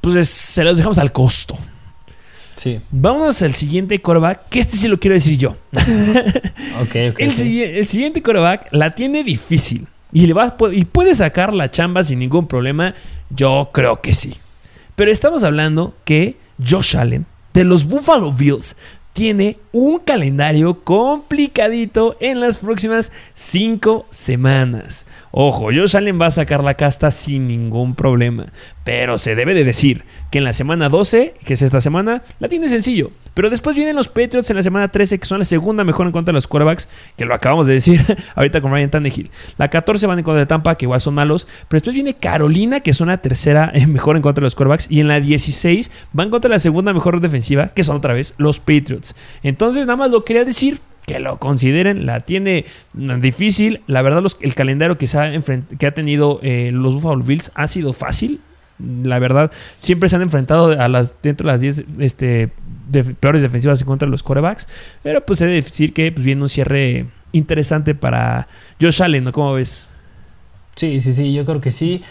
pues 0.00 0.28
se 0.28 0.64
los 0.64 0.76
dejamos 0.76 0.98
al 0.98 1.12
costo. 1.12 1.56
Sí. 2.62 2.80
Vámonos 2.92 3.42
al 3.42 3.52
siguiente 3.52 4.00
coreback, 4.00 4.48
que 4.48 4.60
este 4.60 4.76
sí 4.76 4.86
lo 4.86 5.00
quiero 5.00 5.14
decir 5.14 5.36
yo. 5.36 5.56
okay, 6.80 7.08
okay, 7.08 7.26
el, 7.26 7.84
siguiente 7.84 8.22
coreback 8.22 8.68
la 8.70 8.94
tiene 8.94 9.24
difícil 9.24 9.88
y, 10.12 10.28
le 10.28 10.32
va, 10.32 10.56
y 10.70 10.84
puede 10.84 11.12
sacar 11.16 11.52
la 11.52 11.72
chamba 11.72 12.04
sin 12.04 12.20
ningún 12.20 12.46
problema. 12.46 12.94
Yo 13.30 13.70
creo 13.72 14.00
que 14.00 14.14
sí. 14.14 14.34
Pero 14.94 15.10
estamos 15.10 15.42
hablando 15.42 15.96
que 16.04 16.36
Josh 16.64 16.96
Allen 16.96 17.26
de 17.52 17.64
los 17.64 17.84
Buffalo 17.84 18.32
Bills 18.32 18.76
tiene 19.12 19.56
un 19.72 19.98
calendario 19.98 20.84
complicadito 20.84 22.16
en 22.20 22.38
las 22.38 22.58
próximas 22.58 23.10
5 23.34 24.06
semanas. 24.08 25.04
Ojo, 25.34 25.70
Josh 25.74 25.96
Allen 25.96 26.20
va 26.20 26.26
a 26.26 26.30
sacar 26.30 26.62
la 26.62 26.74
casta 26.74 27.10
sin 27.10 27.48
ningún 27.48 27.94
problema. 27.94 28.44
Pero 28.84 29.16
se 29.16 29.34
debe 29.34 29.54
de 29.54 29.64
decir 29.64 30.04
que 30.30 30.36
en 30.38 30.44
la 30.44 30.52
semana 30.52 30.90
12, 30.90 31.34
que 31.42 31.54
es 31.54 31.62
esta 31.62 31.80
semana, 31.80 32.22
la 32.38 32.48
tiene 32.48 32.68
sencillo. 32.68 33.12
Pero 33.32 33.48
después 33.48 33.74
vienen 33.74 33.96
los 33.96 34.08
Patriots 34.08 34.50
en 34.50 34.56
la 34.56 34.62
semana 34.62 34.88
13, 34.88 35.18
que 35.18 35.24
son 35.24 35.38
la 35.38 35.46
segunda 35.46 35.84
mejor 35.84 36.06
en 36.06 36.12
contra 36.12 36.32
de 36.32 36.36
los 36.36 36.46
quarterbacks, 36.46 36.90
que 37.16 37.24
lo 37.24 37.34
acabamos 37.34 37.66
de 37.66 37.72
decir 37.72 37.98
ahorita 38.34 38.60
con 38.60 38.72
Ryan 38.72 38.90
Tannehill. 38.90 39.30
La 39.56 39.70
14 39.70 40.06
van 40.06 40.18
en 40.18 40.24
contra 40.24 40.40
de 40.40 40.46
Tampa, 40.46 40.74
que 40.74 40.84
igual 40.84 41.00
son 41.00 41.14
malos. 41.14 41.48
Pero 41.66 41.78
después 41.78 41.94
viene 41.94 42.12
Carolina, 42.12 42.80
que 42.80 42.92
son 42.92 43.08
la 43.08 43.16
tercera 43.16 43.72
mejor 43.88 44.16
en 44.16 44.22
contra 44.22 44.42
de 44.42 44.46
los 44.46 44.54
quarterbacks. 44.54 44.90
Y 44.90 45.00
en 45.00 45.08
la 45.08 45.18
16 45.18 45.90
van 46.12 46.28
contra 46.28 46.50
la 46.50 46.58
segunda 46.58 46.92
mejor 46.92 47.22
defensiva, 47.22 47.68
que 47.68 47.84
son 47.84 47.96
otra 47.96 48.12
vez 48.12 48.34
los 48.36 48.60
Patriots. 48.60 49.16
Entonces, 49.42 49.86
nada 49.86 49.96
más 49.96 50.10
lo 50.10 50.26
quería 50.26 50.44
decir 50.44 50.78
que 51.06 51.18
lo 51.18 51.38
consideren, 51.38 52.06
la 52.06 52.20
tiene 52.20 52.64
difícil. 52.94 53.82
La 53.86 54.02
verdad, 54.02 54.22
el 54.40 54.54
calendario 54.54 54.98
que, 54.98 55.06
ha, 55.16 55.32
que 55.78 55.86
ha 55.86 55.94
tenido 55.94 56.40
eh, 56.42 56.70
los 56.72 56.94
Buffalo 56.94 57.22
Bills 57.22 57.52
ha 57.54 57.66
sido 57.66 57.92
fácil. 57.92 58.40
La 58.78 59.18
verdad, 59.18 59.50
siempre 59.78 60.08
se 60.08 60.16
han 60.16 60.22
enfrentado 60.22 60.80
a 60.80 60.88
las 60.88 61.16
dentro 61.22 61.46
de 61.46 61.52
las 61.52 61.60
10 61.60 61.84
este, 61.98 62.50
peores 63.20 63.42
defensivas 63.42 63.80
en 63.80 63.86
contra 63.86 64.06
de 64.06 64.10
los 64.10 64.22
corebacks. 64.22 64.68
Pero 65.02 65.24
pues 65.24 65.40
he 65.40 65.46
de 65.46 65.54
decir 65.54 65.92
que 65.92 66.10
pues, 66.12 66.24
viene 66.24 66.42
un 66.42 66.48
cierre 66.48 67.06
interesante 67.32 67.94
para 67.94 68.48
Josh 68.80 69.02
Allen, 69.02 69.24
¿no? 69.24 69.32
¿Cómo 69.32 69.54
ves? 69.54 69.94
Sí, 70.76 71.00
sí, 71.00 71.14
sí, 71.14 71.32
yo 71.32 71.44
creo 71.44 71.60
que 71.60 71.70
sí. 71.70 72.02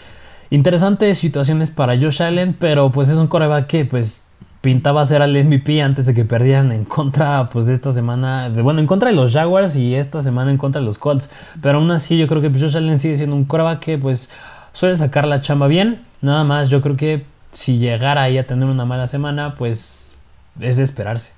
Interesantes 0.50 1.18
situaciones 1.18 1.70
para 1.70 1.98
Josh 1.98 2.22
Allen, 2.22 2.54
pero 2.58 2.92
pues 2.92 3.08
es 3.08 3.16
un 3.16 3.26
coreback 3.26 3.66
que 3.66 3.84
pues 3.84 4.24
pintaba 4.62 5.04
ser 5.04 5.22
al 5.22 5.32
MVP 5.32 5.82
antes 5.82 6.06
de 6.06 6.14
que 6.14 6.24
perdieran 6.24 6.72
en 6.72 6.84
contra, 6.84 7.50
pues 7.52 7.68
esta 7.68 7.92
semana, 7.92 8.48
de, 8.48 8.62
bueno, 8.62 8.80
en 8.80 8.86
contra 8.86 9.10
de 9.10 9.16
los 9.16 9.32
Jaguars 9.32 9.76
y 9.76 9.96
esta 9.96 10.22
semana 10.22 10.52
en 10.52 10.56
contra 10.56 10.80
de 10.80 10.86
los 10.86 10.98
Colts. 10.98 11.30
Pero 11.60 11.78
aún 11.78 11.90
así 11.90 12.16
yo 12.16 12.28
creo 12.28 12.40
que 12.40 12.48
Josh 12.48 12.76
Allen 12.76 13.00
sigue 13.00 13.16
siendo 13.16 13.36
un 13.36 13.44
coreback 13.44 13.80
que 13.80 13.98
pues 13.98 14.30
suele 14.72 14.96
sacar 14.96 15.26
la 15.26 15.40
chamba 15.40 15.66
bien. 15.66 16.02
Nada 16.22 16.44
más 16.44 16.70
yo 16.70 16.80
creo 16.80 16.96
que 16.96 17.24
si 17.52 17.78
llegara 17.78 18.22
ahí 18.22 18.38
a 18.38 18.46
tener 18.46 18.68
una 18.68 18.84
mala 18.84 19.08
semana, 19.08 19.56
pues 19.56 20.14
es 20.60 20.76
de 20.76 20.84
esperarse. 20.84 21.32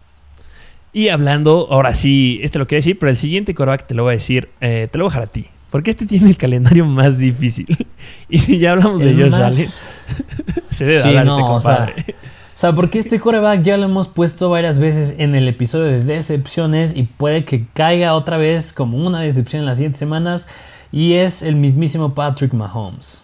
Y 0.92 1.08
hablando, 1.08 1.66
ahora 1.70 1.92
sí, 1.94 2.40
este 2.42 2.58
lo 2.58 2.68
quiero 2.68 2.80
decir, 2.80 2.98
pero 2.98 3.08
el 3.08 3.16
siguiente 3.16 3.54
coreback 3.54 3.87
te 3.87 3.94
lo 3.94 4.04
voy 4.04 4.12
a 4.12 4.16
decir, 4.16 4.50
eh, 4.60 4.87
te 4.92 4.98
lo 4.98 5.04
voy 5.04 5.10
a 5.10 5.12
dejar 5.12 5.28
a 5.28 5.32
ti. 5.32 5.46
Porque 5.70 5.90
este 5.90 6.06
tiene 6.06 6.28
el 6.28 6.37
calendario 6.37 6.84
más 6.84 7.18
difícil. 7.18 7.66
y 8.28 8.38
si 8.38 8.58
ya 8.58 8.72
hablamos 8.72 9.00
de 9.00 9.14
Josh 9.14 9.34
Allen, 9.34 9.68
se 10.68 10.84
debe 10.84 11.02
hablar 11.02 11.26
este 11.26 11.40
compadre. 11.40 11.94
O 11.98 12.00
sea, 12.00 12.14
porque 12.72 12.98
este 12.98 13.20
coreback 13.20 13.62
ya 13.62 13.77
lo 13.77 13.85
hemos 13.85 14.09
puesto 14.09 14.48
varias 14.48 14.79
veces 14.79 15.16
en 15.18 15.35
el 15.35 15.46
episodio 15.48 15.87
de 15.87 16.03
decepciones 16.03 16.96
y 16.96 17.03
puede 17.03 17.44
que 17.44 17.66
caiga 17.74 18.14
otra 18.14 18.38
vez 18.38 18.72
como 18.72 18.96
una 18.96 19.20
decepción 19.20 19.61
en 19.61 19.66
las 19.66 19.79
siguientes 19.79 19.98
semanas. 19.98 20.48
Y 20.90 21.14
es 21.14 21.42
el 21.42 21.57
mismísimo 21.57 22.14
Patrick 22.14 22.55
Mahomes. 22.55 23.22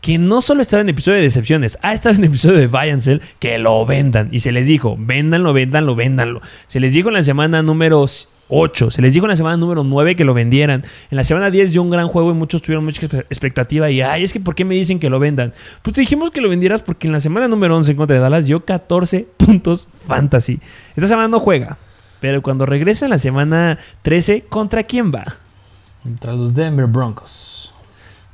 que 0.00 0.18
no 0.18 0.40
solo 0.40 0.62
estaba 0.62 0.80
en 0.80 0.88
episodio 0.88 1.18
de 1.18 1.22
decepciones, 1.22 1.78
ha 1.82 1.92
estado 1.92 2.16
en 2.16 2.24
episodio 2.24 2.58
de 2.58 2.66
Buy 2.66 3.20
que 3.38 3.58
lo 3.58 3.86
vendan. 3.86 4.30
Y 4.32 4.40
se 4.40 4.50
les 4.50 4.66
dijo, 4.66 4.96
véndanlo, 4.98 5.52
véndanlo, 5.52 5.94
véndanlo. 5.94 6.40
Se 6.66 6.80
les 6.80 6.92
dijo 6.92 7.08
en 7.08 7.14
la 7.14 7.22
semana 7.22 7.62
número 7.62 8.04
8, 8.54 8.90
se 8.90 9.00
les 9.00 9.14
dijo 9.14 9.24
en 9.24 9.30
la 9.30 9.36
semana 9.36 9.56
número 9.56 9.82
9 9.82 10.14
que 10.14 10.24
lo 10.24 10.34
vendieran. 10.34 10.82
En 11.10 11.16
la 11.16 11.24
semana 11.24 11.50
10 11.50 11.72
dio 11.72 11.82
un 11.82 11.88
gran 11.88 12.06
juego 12.06 12.30
y 12.30 12.34
muchos 12.34 12.60
tuvieron 12.60 12.84
mucha 12.84 13.06
expectativa. 13.06 13.90
Y, 13.90 14.02
ay, 14.02 14.24
es 14.24 14.32
que 14.32 14.40
¿por 14.40 14.54
qué 14.54 14.66
me 14.66 14.74
dicen 14.74 14.98
que 14.98 15.08
lo 15.08 15.18
vendan? 15.18 15.54
Pues 15.82 15.94
te 15.94 16.02
dijimos 16.02 16.30
que 16.30 16.42
lo 16.42 16.50
vendieras 16.50 16.82
porque 16.82 17.06
en 17.06 17.14
la 17.14 17.20
semana 17.20 17.48
número 17.48 17.74
11 17.76 17.92
en 17.92 17.96
contra 17.96 18.16
de 18.16 18.20
Dallas 18.20 18.46
dio 18.46 18.62
14 18.64 19.26
puntos 19.38 19.88
fantasy. 19.90 20.60
Esta 20.94 21.08
semana 21.08 21.28
no 21.28 21.40
juega. 21.40 21.78
Pero 22.20 22.42
cuando 22.42 22.66
regresa 22.66 23.06
en 23.06 23.10
la 23.10 23.18
semana 23.18 23.78
13, 24.02 24.42
¿contra 24.42 24.84
quién 24.84 25.10
va? 25.10 25.24
Contra 26.02 26.34
los 26.34 26.54
Denver 26.54 26.86
Broncos. 26.86 27.61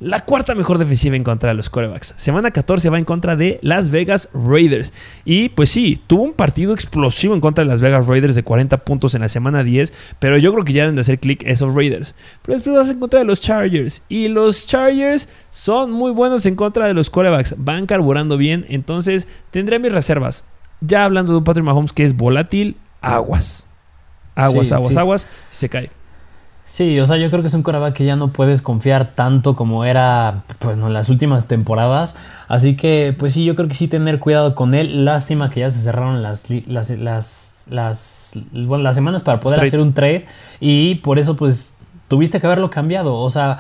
La 0.01 0.25
cuarta 0.25 0.55
mejor 0.55 0.79
defensiva 0.79 1.17
en 1.17 1.25
contra 1.25 1.51
de 1.51 1.57
los 1.57 1.71
corebacks. 1.71 2.15
Semana 2.17 2.53
14 2.53 2.89
va 2.89 2.99
en 2.99 3.05
contra 3.05 3.35
de 3.35 3.59
Las 3.63 3.91
Vegas 3.91 4.29
Raiders. 4.33 4.93
Y 5.25 5.49
pues 5.49 5.71
sí, 5.71 6.01
tuvo 6.07 6.23
un 6.23 6.35
partido 6.35 6.73
explosivo 6.73 7.35
en 7.35 7.41
contra 7.41 7.65
de 7.65 7.71
Las 7.71 7.81
Vegas 7.81 8.07
Raiders 8.07 8.37
de 8.37 8.45
40 8.45 8.85
puntos 8.85 9.17
en 9.17 9.23
la 9.23 9.29
semana 9.29 9.65
10. 9.65 9.93
Pero 10.21 10.39
yo 10.39 10.53
creo 10.53 10.65
que 10.65 10.73
ya 10.73 10.83
deben 10.83 10.95
de 10.95 11.01
hacer 11.01 11.19
clic 11.19 11.43
esos 11.45 11.75
Raiders. 11.75 12.15
Pero 12.43 12.55
después 12.55 12.77
vas 12.77 12.91
en 12.91 13.01
contra 13.01 13.19
de 13.19 13.27
los 13.27 13.41
Chargers. 13.41 14.03
Y 14.09 14.29
los 14.29 14.69
Chargers 14.69 15.29
son 15.51 15.91
muy 15.91 16.13
buenos 16.13 16.47
en 16.47 16.55
contra 16.55 16.87
de 16.87 16.95
los 16.95 17.11
corebacks. 17.11 17.57
Van 17.59 17.87
carburando 17.87 18.37
bien. 18.37 18.67
Entonces 18.69 19.27
tendré 19.51 19.81
mis 19.81 19.91
reservas. 19.91 20.45
Ya 20.81 21.05
hablando 21.05 21.33
de 21.33 21.39
un 21.39 21.45
Patrick 21.45 21.65
Mahomes 21.65 21.93
que 21.93 22.05
es 22.05 22.17
volátil, 22.17 22.77
aguas. 23.01 23.67
Aguas, 24.37 24.71
aguas, 24.71 24.97
aguas. 24.97 25.29
Se 25.49 25.69
cae. 25.69 25.91
Sí, 26.79 27.01
o 27.01 27.07
sea, 27.07 27.17
yo 27.17 27.29
creo 27.29 27.43
que 27.43 27.49
es 27.49 27.55
un 27.55 27.65
coreback 27.65 27.93
que 27.93 28.05
ya 28.05 28.15
no 28.15 28.29
puedes 28.29 28.63
confiar 28.63 29.13
tanto 29.13 29.57
como 29.57 29.85
era 29.85 30.45
pues, 30.61 30.77
en 30.77 30.93
las 30.93 31.09
últimas 31.09 31.49
temporadas. 31.49 32.15
Así 32.47 32.77
que, 32.77 33.17
pues 33.19 33.33
sí, 33.33 33.45
yo 33.45 33.57
creo 33.57 33.67
que 33.67 33.75
sí 33.75 33.89
tener 33.89 34.21
cuidado 34.21 34.55
con 34.55 34.75
él. 34.75 35.05
Lástima 35.05 35.51
que 35.51 35.59
ya 35.59 35.73
se 35.73 35.81
cerraron 35.81 36.23
las, 36.23 36.49
las, 36.51 36.91
las, 36.91 37.65
las, 37.69 38.33
las 38.53 38.95
semanas 38.95 39.23
para 39.23 39.39
poder 39.39 39.59
hacer 39.59 39.81
un 39.81 39.93
trade. 39.93 40.27
Y 40.61 40.95
por 40.95 41.19
eso, 41.19 41.35
pues, 41.35 41.75
tuviste 42.07 42.41
que 42.41 42.47
haberlo 42.47 42.71
cambiado. 42.71 43.17
O 43.17 43.29
sea, 43.29 43.59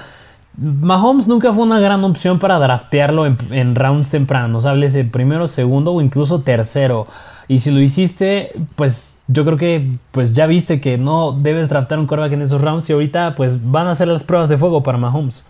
Mahomes 0.57 1.27
nunca 1.27 1.53
fue 1.53 1.65
una 1.65 1.81
gran 1.81 2.05
opción 2.05 2.39
para 2.39 2.61
draftearlo 2.61 3.27
en, 3.27 3.37
en 3.51 3.75
rounds 3.75 4.11
tempranos. 4.11 4.65
Háblese 4.65 5.03
primero, 5.05 5.49
segundo 5.49 5.93
o 5.93 6.01
incluso 6.01 6.43
tercero. 6.43 7.09
Y 7.49 7.59
si 7.59 7.73
lo 7.73 7.81
hiciste, 7.81 8.53
pues 8.77 9.18
yo 9.29 9.45
creo 9.45 9.59
que 9.59 9.93
pues 10.11 10.33
ya 10.33 10.47
viste 10.47 10.81
que 10.81 10.99
no 10.99 11.33
debes 11.33 11.69
draftar 11.69 11.99
un 11.99 12.07
quarterback 12.07 12.33
en 12.33 12.43
esos 12.43 12.61
rounds 12.61 12.89
y 12.89 12.95
ahorita 12.95 13.35
pues 13.35 13.71
van 13.71 13.87
a 13.87 13.93
hacer 13.93 14.09
las 14.09 14.25
pruebas 14.25 14.49
de 14.49 14.59
fuego 14.59 14.83
para 14.83 14.99
Mahomes. 14.99 15.45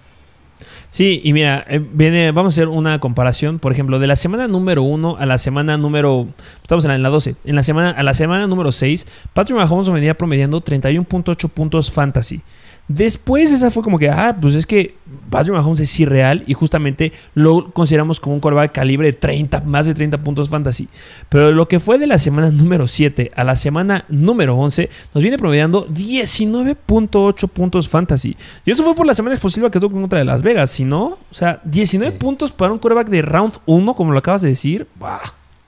Sí, 0.91 1.21
y 1.23 1.33
mira, 1.33 1.64
eh, 1.69 1.79
viene, 1.79 2.33
vamos 2.33 2.53
a 2.53 2.55
hacer 2.55 2.69
una 2.69 2.99
comparación, 2.99 3.59
por 3.59 3.73
ejemplo, 3.73 3.99
de 3.99 4.07
la 4.07 4.17
semana 4.17 4.49
número 4.49 4.83
1 4.83 5.17
a 5.21 5.27
la 5.27 5.38
semana 5.38 5.77
número, 5.77 6.27
estamos 6.62 6.85
en 6.87 7.03
la 7.03 7.09
12, 7.11 7.37
en 7.45 7.55
la 7.55 7.62
semana, 7.62 7.91
a 7.91 8.03
la 8.03 8.14
semana 8.14 8.47
número 8.47 8.73
6, 8.73 9.07
Patrick 9.35 9.57
Mahomes 9.57 9.91
venía 9.91 10.17
promediando 10.17 10.62
31.8 10.62 11.49
puntos 11.51 11.93
fantasy. 11.93 12.41
Después 12.88 13.53
esa 13.53 13.70
fue 13.70 13.83
como 13.83 13.98
que, 13.98 14.09
ah, 14.09 14.37
pues 14.40 14.55
es 14.55 14.66
que 14.66 14.94
Patrick 15.29 15.55
Mahomes 15.55 15.81
es 15.81 16.01
irreal 16.01 16.42
y 16.46 16.55
justamente 16.55 17.12
lo 17.35 17.70
consideramos 17.70 18.18
como 18.18 18.35
un 18.35 18.40
quarterback 18.40 18.72
calibre 18.72 19.09
de 19.09 19.12
30, 19.12 19.61
más 19.61 19.85
de 19.85 19.92
30 19.92 20.22
puntos 20.22 20.48
fantasy. 20.48 20.88
Pero 21.29 21.53
lo 21.53 21.68
que 21.68 21.81
fue 21.81 21.98
de 21.98 22.07
la 22.07 22.16
semana 22.16 22.51
número 22.51 22.88
7 22.88 23.31
a 23.35 23.44
la 23.44 23.57
semana 23.57 24.07
número 24.09 24.57
11 24.57 24.88
nos 25.12 25.22
viene 25.22 25.37
promediando 25.37 25.87
19.8 25.88 27.48
puntos 27.48 27.88
fantasy. 27.88 28.35
Y 28.64 28.70
eso 28.70 28.83
fue 28.83 28.94
por 28.94 29.07
la 29.07 29.12
semana 29.12 29.35
explosiva 29.35 29.70
que 29.70 29.81
tuvo 29.81 30.01
contra 30.01 30.18
de 30.18 30.24
Las 30.24 30.42
Vegas. 30.42 30.70
Si 30.70 30.85
no, 30.85 31.18
o 31.31 31.35
sea, 31.35 31.61
19 31.64 32.16
puntos 32.16 32.53
para 32.53 32.72
un 32.72 32.79
quarterback 32.79 33.09
de 33.09 33.20
round 33.20 33.55
1, 33.66 33.94
como 33.94 34.12
lo 34.12 34.18
acabas 34.18 34.40
de 34.40 34.48
decir, 34.48 34.87
bah. 34.98 35.20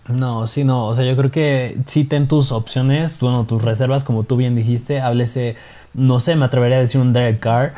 No, 0.08 0.46
sí, 0.46 0.64
no. 0.64 0.86
O 0.86 0.94
sea, 0.94 1.04
yo 1.04 1.16
creo 1.16 1.30
que 1.30 1.78
sí 1.86 2.04
ten 2.04 2.26
tus 2.26 2.50
opciones, 2.52 3.18
bueno, 3.20 3.44
tus 3.44 3.62
reservas, 3.62 4.02
como 4.02 4.24
tú 4.24 4.36
bien 4.36 4.56
dijiste. 4.56 5.00
Háblese 5.00 5.56
no 5.94 6.20
sé, 6.20 6.36
me 6.36 6.44
atrevería 6.44 6.78
a 6.78 6.80
decir 6.80 7.00
un 7.00 7.12
Derek 7.12 7.40
Carr. 7.40 7.74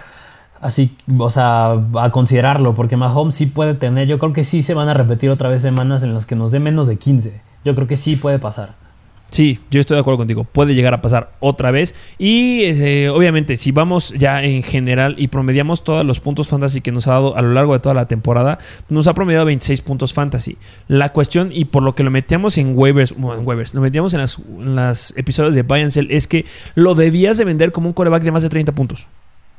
Así, 0.61 0.97
o 1.19 1.29
sea, 1.29 1.73
a 1.73 2.11
considerarlo, 2.11 2.75
porque 2.75 2.97
Mahomes 2.97 3.35
sí 3.35 3.47
puede 3.47 3.75
tener, 3.75 4.07
yo 4.07 4.21
creo 4.21 4.33
que 4.33 4.45
sí 4.45 4.63
se 4.63 4.75
van 4.75 4.89
a 4.89 4.95
repetir 4.95 5.29
otra 5.31 5.49
vez 5.49 5.61
semanas 5.61 6.05
en 6.05 6.15
las 6.15 6.25
que 6.25 6.37
nos 6.37 6.53
dé 6.53 6.61
menos 6.61 6.87
de 6.87 6.99
15. 6.99 7.41
Yo 7.65 7.75
creo 7.75 7.89
que 7.89 7.97
sí 7.97 8.15
puede 8.15 8.39
pasar. 8.39 8.82
Sí, 9.33 9.59
yo 9.71 9.81
estoy 9.81 9.95
de 9.95 10.03
acuerdo 10.03 10.19
contigo. 10.19 10.45
Puede 10.45 10.75
llegar 10.75 10.93
a 10.93 11.01
pasar 11.01 11.33
otra 11.41 11.71
vez. 11.71 11.95
Y 12.19 12.65
eh, 12.65 13.09
obviamente, 13.09 13.57
si 13.57 13.73
vamos 13.73 14.13
ya 14.15 14.45
en 14.45 14.63
general 14.63 15.15
y 15.17 15.29
promediamos 15.29 15.85
todos 15.85 16.05
los 16.05 16.21
puntos 16.21 16.49
fantasy 16.49 16.83
que 16.83 16.93
nos 16.93 17.09
ha 17.09 17.13
dado 17.13 17.35
a 17.35 17.41
lo 17.41 17.55
largo 17.55 17.73
de 17.73 17.79
toda 17.79 17.95
la 17.95 18.07
temporada, 18.07 18.59
nos 18.91 19.07
ha 19.07 19.15
promediado 19.15 19.47
26 19.47 19.81
puntos 19.81 20.13
fantasy. 20.13 20.59
La 20.87 21.15
cuestión, 21.15 21.49
y 21.51 21.65
por 21.65 21.83
lo 21.83 21.95
que 21.95 22.03
lo 22.03 22.11
metíamos 22.11 22.59
en 22.59 22.77
waivers, 22.77 23.17
bueno, 23.17 23.41
en 23.41 23.49
waivers, 23.49 23.73
lo 23.73 23.81
metíamos 23.81 24.13
en 24.13 24.21
las, 24.75 25.15
episodios 25.17 25.55
de 25.55 25.63
Buy 25.63 25.81
and 25.81 25.91
Sell, 25.93 26.11
es 26.11 26.27
que 26.27 26.45
lo 26.75 26.95
debías 26.95 27.39
de 27.39 27.47
vender 27.47 27.73
como 27.73 27.87
un 27.87 27.95
coreback 27.95 28.25
de 28.25 28.33
más 28.33 28.43
de 28.43 28.51
30 28.51 28.75
puntos 28.75 29.09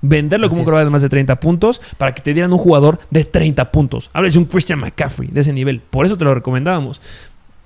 venderlo 0.05 0.49
como 0.49 0.59
un 0.59 0.65
coreback 0.65 0.83
de 0.83 0.89
más 0.89 1.01
de 1.01 1.07
30 1.07 1.39
puntos 1.39 1.81
para 1.97 2.13
que 2.13 2.21
te 2.21 2.33
dieran 2.33 2.51
un 2.51 2.59
jugador 2.59 2.99
de 3.09 3.23
30 3.23 3.71
puntos. 3.71 4.09
Hablas 4.11 4.33
de 4.33 4.39
un 4.39 4.45
Christian 4.45 4.79
McCaffrey 4.79 5.29
de 5.31 5.39
ese 5.39 5.53
nivel. 5.53 5.79
Por 5.79 6.05
eso 6.05 6.17
te 6.17 6.25
lo 6.25 6.35
recomendábamos. 6.35 6.99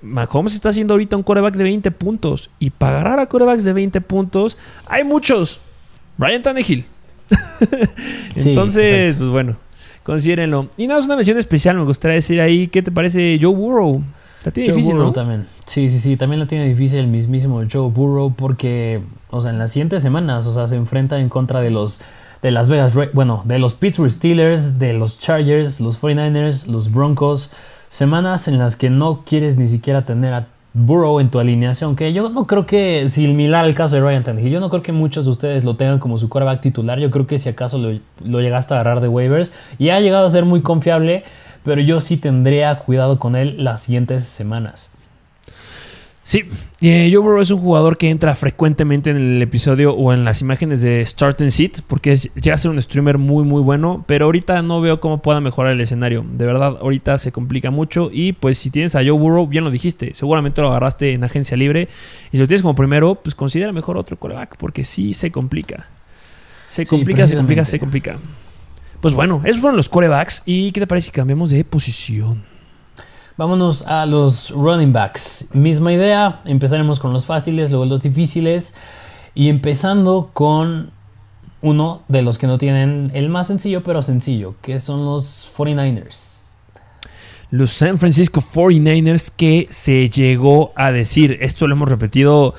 Mahomes 0.00 0.54
está 0.54 0.68
haciendo 0.68 0.94
ahorita 0.94 1.16
un 1.16 1.22
coreback 1.22 1.56
de 1.56 1.64
20 1.64 1.90
puntos. 1.90 2.50
Y 2.58 2.70
para 2.70 3.00
agarrar 3.00 3.20
a 3.20 3.26
corebacks 3.26 3.64
de 3.64 3.72
20 3.72 4.00
puntos, 4.00 4.58
hay 4.86 5.04
muchos. 5.04 5.60
Brian 6.16 6.42
Tannehill. 6.42 6.84
Entonces, 8.34 9.16
pues 9.16 9.30
bueno, 9.30 9.56
considérenlo. 10.02 10.68
Y 10.76 10.86
nada, 10.86 11.00
es 11.00 11.06
una 11.06 11.16
mención 11.16 11.38
especial. 11.38 11.76
Me 11.76 11.84
gustaría 11.84 12.16
decir 12.16 12.40
ahí, 12.40 12.68
¿qué 12.68 12.82
te 12.82 12.90
parece 12.90 13.38
Joe 13.40 13.54
Burrow? 13.54 14.02
La 14.44 14.52
tiene 14.52 14.70
difícil, 14.70 14.96
¿no? 14.96 15.12
también. 15.12 15.46
Sí, 15.66 15.90
sí, 15.90 15.98
sí. 15.98 16.16
También 16.16 16.40
la 16.40 16.46
tiene 16.46 16.68
difícil 16.68 16.98
el 16.98 17.08
mismísimo 17.08 17.62
Joe 17.70 17.90
Burrow 17.90 18.34
porque, 18.34 19.00
o 19.30 19.40
sea, 19.40 19.50
en 19.50 19.58
las 19.58 19.72
siguientes 19.72 20.02
semanas, 20.02 20.46
o 20.46 20.54
sea, 20.54 20.68
se 20.68 20.76
enfrenta 20.76 21.20
en 21.20 21.28
contra 21.28 21.60
de 21.60 21.70
los 21.70 22.00
de 22.42 22.52
Las 22.52 22.68
Vegas, 22.68 22.94
bueno, 23.12 23.42
de 23.44 23.58
los 23.58 23.74
Pittsburgh 23.74 24.10
Steelers, 24.10 24.78
de 24.78 24.92
los 24.92 25.18
Chargers, 25.18 25.80
los 25.80 26.00
49ers, 26.00 26.66
los 26.66 26.92
Broncos. 26.92 27.50
Semanas 27.90 28.48
en 28.48 28.58
las 28.58 28.76
que 28.76 28.90
no 28.90 29.22
quieres 29.24 29.56
ni 29.56 29.68
siquiera 29.68 30.02
tener 30.02 30.34
a 30.34 30.46
Burrow 30.74 31.18
en 31.18 31.30
tu 31.30 31.38
alineación, 31.40 31.96
que 31.96 32.12
yo 32.12 32.28
no 32.28 32.46
creo 32.46 32.66
que, 32.66 33.08
similar 33.08 33.64
al 33.64 33.74
caso 33.74 33.96
de 33.96 34.02
Ryan 34.02 34.22
Tannehill, 34.22 34.52
yo 34.52 34.60
no 34.60 34.70
creo 34.70 34.82
que 34.82 34.92
muchos 34.92 35.24
de 35.24 35.30
ustedes 35.30 35.64
lo 35.64 35.76
tengan 35.76 35.98
como 35.98 36.18
su 36.18 36.28
quarterback 36.28 36.60
titular, 36.60 37.00
yo 37.00 37.10
creo 37.10 37.26
que 37.26 37.38
si 37.38 37.48
acaso 37.48 37.78
lo, 37.78 37.98
lo 38.24 38.40
llegaste 38.40 38.74
a 38.74 38.76
agarrar 38.76 39.00
de 39.00 39.08
waivers 39.08 39.52
y 39.78 39.88
ha 39.88 40.00
llegado 40.00 40.26
a 40.26 40.30
ser 40.30 40.44
muy 40.44 40.60
confiable, 40.60 41.24
pero 41.64 41.80
yo 41.80 42.00
sí 42.00 42.16
tendría 42.16 42.78
cuidado 42.80 43.18
con 43.18 43.34
él 43.34 43.64
las 43.64 43.82
siguientes 43.82 44.24
semanas. 44.24 44.90
Sí, 46.28 46.44
eh, 46.82 47.08
Joe 47.10 47.22
Burrow 47.22 47.40
es 47.40 47.50
un 47.50 47.58
jugador 47.58 47.96
que 47.96 48.10
entra 48.10 48.34
frecuentemente 48.34 49.08
en 49.08 49.16
el 49.16 49.40
episodio 49.40 49.94
o 49.94 50.12
en 50.12 50.26
las 50.26 50.42
imágenes 50.42 50.82
de 50.82 51.02
Start 51.02 51.40
and 51.40 51.50
Sit 51.50 51.78
porque 51.86 52.14
llega 52.16 52.54
a 52.54 52.58
ser 52.58 52.70
un 52.70 52.82
streamer 52.82 53.16
muy 53.16 53.44
muy 53.44 53.62
bueno, 53.62 54.04
pero 54.06 54.26
ahorita 54.26 54.60
no 54.60 54.82
veo 54.82 55.00
cómo 55.00 55.22
pueda 55.22 55.40
mejorar 55.40 55.72
el 55.72 55.80
escenario. 55.80 56.26
De 56.30 56.44
verdad, 56.44 56.76
ahorita 56.82 57.16
se 57.16 57.32
complica 57.32 57.70
mucho 57.70 58.10
y 58.12 58.34
pues 58.34 58.58
si 58.58 58.68
tienes 58.68 58.94
a 58.94 58.98
Joe 58.98 59.12
Burrow, 59.12 59.46
bien 59.46 59.64
lo 59.64 59.70
dijiste, 59.70 60.12
seguramente 60.12 60.60
lo 60.60 60.68
agarraste 60.68 61.14
en 61.14 61.24
agencia 61.24 61.56
libre 61.56 61.88
y 62.30 62.36
si 62.36 62.36
lo 62.36 62.46
tienes 62.46 62.60
como 62.60 62.74
primero, 62.74 63.14
pues 63.14 63.34
considera 63.34 63.72
mejor 63.72 63.96
otro 63.96 64.18
coreback 64.18 64.58
porque 64.58 64.84
sí 64.84 65.14
se 65.14 65.32
complica. 65.32 65.86
Se 66.66 66.84
complica, 66.84 67.26
se 67.26 67.36
complica, 67.36 67.64
se 67.64 67.78
complica. 67.78 68.18
Pues 69.00 69.14
bueno, 69.14 69.40
esos 69.46 69.62
fueron 69.62 69.78
los 69.78 69.88
corebacks 69.88 70.42
y 70.44 70.72
¿qué 70.72 70.80
te 70.80 70.86
parece 70.86 71.06
si 71.06 71.12
cambiamos 71.12 71.48
de 71.48 71.64
posición? 71.64 72.57
Vámonos 73.38 73.82
a 73.82 74.04
los 74.04 74.50
running 74.50 74.92
backs. 74.92 75.46
Misma 75.52 75.92
idea, 75.92 76.40
empezaremos 76.44 76.98
con 76.98 77.12
los 77.12 77.24
fáciles, 77.24 77.70
luego 77.70 77.84
los 77.84 78.02
difíciles. 78.02 78.74
Y 79.32 79.48
empezando 79.48 80.30
con 80.32 80.90
uno 81.62 82.02
de 82.08 82.22
los 82.22 82.36
que 82.36 82.48
no 82.48 82.58
tienen 82.58 83.12
el 83.14 83.28
más 83.28 83.46
sencillo, 83.46 83.84
pero 83.84 84.02
sencillo, 84.02 84.56
que 84.60 84.80
son 84.80 85.04
los 85.04 85.48
49ers. 85.56 86.46
Los 87.50 87.70
San 87.70 87.98
Francisco 87.98 88.40
49ers 88.40 89.30
que 89.34 89.68
se 89.70 90.10
llegó 90.10 90.72
a 90.74 90.90
decir, 90.90 91.38
esto 91.40 91.68
lo 91.68 91.76
hemos 91.76 91.88
repetido 91.88 92.54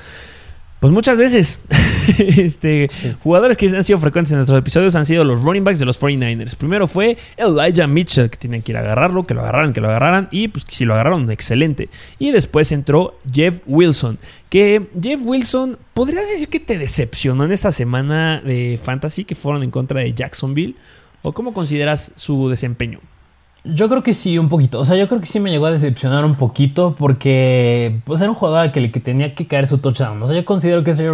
pues 0.80 0.94
muchas 0.94 1.18
veces, 1.18 1.60
este, 2.18 2.88
jugadores 3.22 3.58
que 3.58 3.66
han 3.66 3.84
sido 3.84 3.98
frecuentes 3.98 4.32
en 4.32 4.38
nuestros 4.38 4.58
episodios 4.58 4.96
han 4.96 5.04
sido 5.04 5.24
los 5.24 5.42
running 5.42 5.62
backs 5.62 5.78
de 5.78 5.84
los 5.84 6.00
49ers. 6.00 6.56
Primero 6.56 6.88
fue 6.88 7.18
Elijah 7.36 7.86
Mitchell, 7.86 8.30
que 8.30 8.38
tienen 8.38 8.62
que 8.62 8.72
ir 8.72 8.78
a 8.78 8.80
agarrarlo, 8.80 9.22
que 9.22 9.34
lo 9.34 9.42
agarraran, 9.42 9.74
que 9.74 9.82
lo 9.82 9.88
agarraran, 9.88 10.28
y 10.30 10.48
pues 10.48 10.64
si 10.66 10.86
lo 10.86 10.94
agarraron, 10.94 11.30
excelente. 11.30 11.90
Y 12.18 12.30
después 12.30 12.72
entró 12.72 13.18
Jeff 13.30 13.60
Wilson, 13.66 14.18
que 14.48 14.88
Jeff 15.02 15.20
Wilson, 15.22 15.78
¿podrías 15.92 16.30
decir 16.30 16.48
que 16.48 16.60
te 16.60 16.78
decepcionó 16.78 17.44
en 17.44 17.52
esta 17.52 17.72
semana 17.72 18.40
de 18.40 18.80
fantasy 18.82 19.24
que 19.24 19.34
fueron 19.34 19.62
en 19.62 19.70
contra 19.70 20.00
de 20.00 20.14
Jacksonville? 20.14 20.76
¿O 21.20 21.32
cómo 21.32 21.52
consideras 21.52 22.12
su 22.16 22.48
desempeño? 22.48 23.00
Yo 23.62 23.90
creo 23.90 24.02
que 24.02 24.14
sí, 24.14 24.38
un 24.38 24.48
poquito. 24.48 24.80
O 24.80 24.84
sea, 24.86 24.96
yo 24.96 25.06
creo 25.06 25.20
que 25.20 25.26
sí 25.26 25.38
me 25.38 25.50
llegó 25.50 25.66
a 25.66 25.70
decepcionar 25.70 26.24
un 26.24 26.34
poquito 26.34 26.94
porque 26.98 28.00
pues 28.04 28.20
era 28.22 28.30
un 28.30 28.36
jugador 28.36 28.72
que, 28.72 28.90
que 28.90 29.00
tenía 29.00 29.34
que 29.34 29.46
caer 29.46 29.66
su 29.66 29.78
touchdown. 29.78 30.22
O 30.22 30.26
sea, 30.26 30.34
yo 30.36 30.44
considero 30.46 30.82
que 30.82 30.92
ese, 30.92 31.10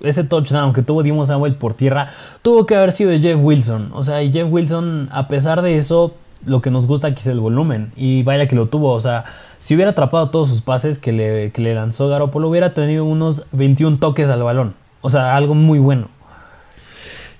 ese 0.00 0.24
touchdown 0.24 0.72
que 0.72 0.82
tuvo 0.82 1.04
Dimos 1.04 1.28
Samuel 1.28 1.54
por 1.54 1.74
tierra 1.74 2.10
tuvo 2.42 2.66
que 2.66 2.74
haber 2.74 2.90
sido 2.90 3.10
de 3.10 3.20
Jeff 3.20 3.38
Wilson. 3.40 3.90
O 3.92 4.02
sea, 4.02 4.22
y 4.24 4.32
Jeff 4.32 4.48
Wilson, 4.50 5.08
a 5.12 5.28
pesar 5.28 5.62
de 5.62 5.78
eso, 5.78 6.14
lo 6.44 6.60
que 6.60 6.70
nos 6.70 6.88
gusta 6.88 7.08
aquí 7.08 7.20
es 7.20 7.28
el 7.28 7.38
volumen. 7.38 7.92
Y 7.96 8.24
vaya 8.24 8.48
que 8.48 8.56
lo 8.56 8.66
tuvo. 8.66 8.90
O 8.90 9.00
sea, 9.00 9.24
si 9.58 9.76
hubiera 9.76 9.92
atrapado 9.92 10.30
todos 10.30 10.48
sus 10.48 10.62
pases 10.62 10.98
que 10.98 11.12
le, 11.12 11.52
que 11.52 11.62
le 11.62 11.76
lanzó 11.76 12.08
Garoppolo, 12.08 12.48
hubiera 12.48 12.74
tenido 12.74 13.04
unos 13.04 13.46
21 13.52 13.98
toques 13.98 14.28
al 14.28 14.42
balón. 14.42 14.74
O 15.00 15.10
sea, 15.10 15.36
algo 15.36 15.54
muy 15.54 15.78
bueno. 15.78 16.08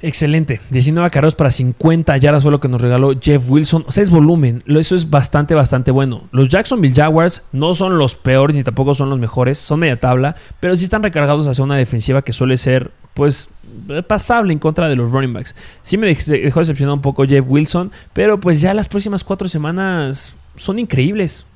Excelente. 0.07 0.61
19 0.69 1.09
carreras 1.09 1.35
para 1.35 1.51
50 1.51 2.15
yardas 2.19 2.43
fue 2.43 2.53
lo 2.53 2.61
que 2.61 2.69
nos 2.69 2.83
regaló 2.83 3.15
Jeff 3.19 3.49
Wilson. 3.49 3.85
O 3.87 3.91
sea, 3.91 4.03
es 4.03 4.11
volumen. 4.11 4.63
Eso 4.67 4.95
es 4.95 5.09
bastante, 5.09 5.55
bastante 5.55 5.91
bueno. 5.91 6.29
Los 6.31 6.51
Jacksonville 6.51 6.95
Jaguars 6.95 7.43
no 7.53 7.73
son 7.73 7.97
los 7.97 8.15
peores 8.15 8.55
ni 8.55 8.63
tampoco 8.63 8.95
son 8.95 9.09
los 9.09 9.19
mejores. 9.19 9.57
Son 9.57 9.81
media 9.81 9.99
tabla. 9.99 10.37
Pero 10.61 10.77
sí 10.77 10.85
están 10.85 11.03
recargados 11.03 11.49
hacia 11.49 11.65
una 11.65 11.77
defensiva 11.77 12.21
que 12.21 12.35
suele 12.35 12.59
ser, 12.59 12.91
pues, 13.15 13.49
pasable 14.07 14.53
en 14.53 14.59
contra 14.59 14.91
de 14.91 14.97
los 14.97 15.11
running 15.11 15.33
backs. 15.33 15.57
Sí 15.81 15.97
me 15.97 16.07
dejó 16.15 16.61
decepcionado 16.61 16.97
un 16.97 17.03
poco 17.03 17.25
Jeff 17.25 17.47
Wilson. 17.49 17.91
Pero 18.13 18.39
pues 18.39 18.61
ya 18.61 18.75
las 18.75 18.89
próximas 18.89 19.25
cuatro 19.25 19.49
semanas 19.49 20.37
son 20.55 20.79
increíbles 20.79 21.47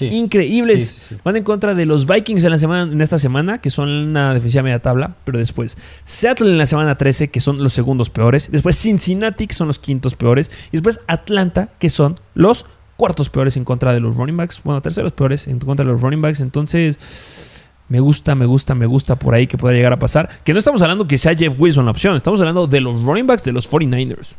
increíbles. 0.00 1.10
Van 1.24 1.36
en 1.36 1.44
contra 1.44 1.74
de 1.74 1.86
los 1.86 2.06
Vikings 2.06 2.44
en, 2.44 2.50
la 2.50 2.58
semana, 2.58 2.92
en 2.92 3.00
esta 3.00 3.18
semana, 3.18 3.60
que 3.60 3.70
son 3.70 3.88
una 3.88 4.34
defensiva 4.34 4.62
media 4.62 4.80
tabla, 4.80 5.16
pero 5.24 5.38
después 5.38 5.76
Seattle 6.04 6.50
en 6.50 6.58
la 6.58 6.66
semana 6.66 6.96
13, 6.96 7.28
que 7.28 7.40
son 7.40 7.62
los 7.62 7.72
segundos 7.72 8.10
peores. 8.10 8.50
Después 8.50 8.76
Cincinnati, 8.76 9.46
que 9.46 9.54
son 9.54 9.68
los 9.68 9.78
quintos 9.78 10.14
peores. 10.16 10.50
Y 10.68 10.72
después 10.72 11.00
Atlanta, 11.06 11.70
que 11.78 11.90
son 11.90 12.16
los 12.34 12.66
cuartos 12.96 13.30
peores 13.30 13.56
en 13.56 13.64
contra 13.64 13.92
de 13.92 14.00
los 14.00 14.16
running 14.16 14.36
backs. 14.36 14.62
Bueno, 14.64 14.80
terceros 14.80 15.12
peores 15.12 15.48
en 15.48 15.58
contra 15.58 15.84
de 15.84 15.92
los 15.92 16.00
running 16.00 16.22
backs. 16.22 16.40
Entonces, 16.40 17.70
me 17.88 18.00
gusta, 18.00 18.34
me 18.34 18.46
gusta, 18.46 18.74
me 18.74 18.86
gusta 18.86 19.16
por 19.16 19.34
ahí 19.34 19.46
que 19.46 19.58
pueda 19.58 19.74
llegar 19.74 19.92
a 19.92 19.98
pasar. 19.98 20.28
Que 20.44 20.52
no 20.52 20.58
estamos 20.58 20.82
hablando 20.82 21.06
que 21.06 21.18
sea 21.18 21.34
Jeff 21.34 21.54
Wilson 21.58 21.84
la 21.84 21.90
opción, 21.90 22.16
estamos 22.16 22.40
hablando 22.40 22.66
de 22.66 22.80
los 22.80 23.02
running 23.02 23.26
backs 23.26 23.44
de 23.44 23.52
los 23.52 23.70
49ers. 23.70 24.36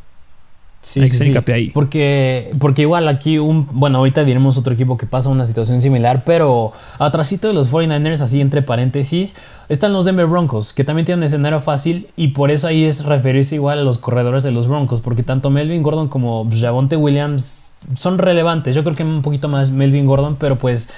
Sí, 0.85 1.01
Hay 1.01 1.09
que 1.09 1.15
sí, 1.15 1.33
ahí. 1.51 1.71
Porque, 1.71 2.51
porque 2.59 2.83
igual 2.83 3.07
aquí, 3.07 3.39
un, 3.39 3.67
bueno, 3.71 3.97
ahorita 3.97 4.23
diremos 4.23 4.55
otro 4.55 4.71
equipo 4.71 4.99
que 4.99 5.07
pasa 5.07 5.29
una 5.29 5.47
situación 5.47 5.81
similar, 5.81 6.21
pero 6.23 6.73
atrásito 6.99 7.47
de 7.47 7.55
los 7.55 7.71
49ers, 7.71 8.21
así 8.21 8.39
entre 8.39 8.61
paréntesis, 8.61 9.33
están 9.67 9.93
los 9.93 10.05
Denver 10.05 10.27
Broncos, 10.27 10.73
que 10.73 10.83
también 10.83 11.07
tienen 11.07 11.21
un 11.21 11.23
escenario 11.23 11.59
fácil 11.59 12.09
y 12.15 12.29
por 12.29 12.51
eso 12.51 12.67
ahí 12.67 12.83
es 12.83 13.03
referirse 13.03 13.55
igual 13.55 13.79
a 13.79 13.81
los 13.81 13.97
corredores 13.97 14.43
de 14.43 14.51
los 14.51 14.67
Broncos, 14.67 15.01
porque 15.01 15.23
tanto 15.23 15.49
Melvin 15.49 15.81
Gordon 15.81 16.07
como 16.07 16.47
Javonte 16.51 16.97
Williams 16.97 17.71
son 17.97 18.19
relevantes. 18.19 18.75
Yo 18.75 18.83
creo 18.83 18.95
que 18.95 19.03
un 19.03 19.23
poquito 19.23 19.47
más 19.47 19.71
Melvin 19.71 20.05
Gordon, 20.05 20.35
pero 20.35 20.59
pues, 20.59 20.91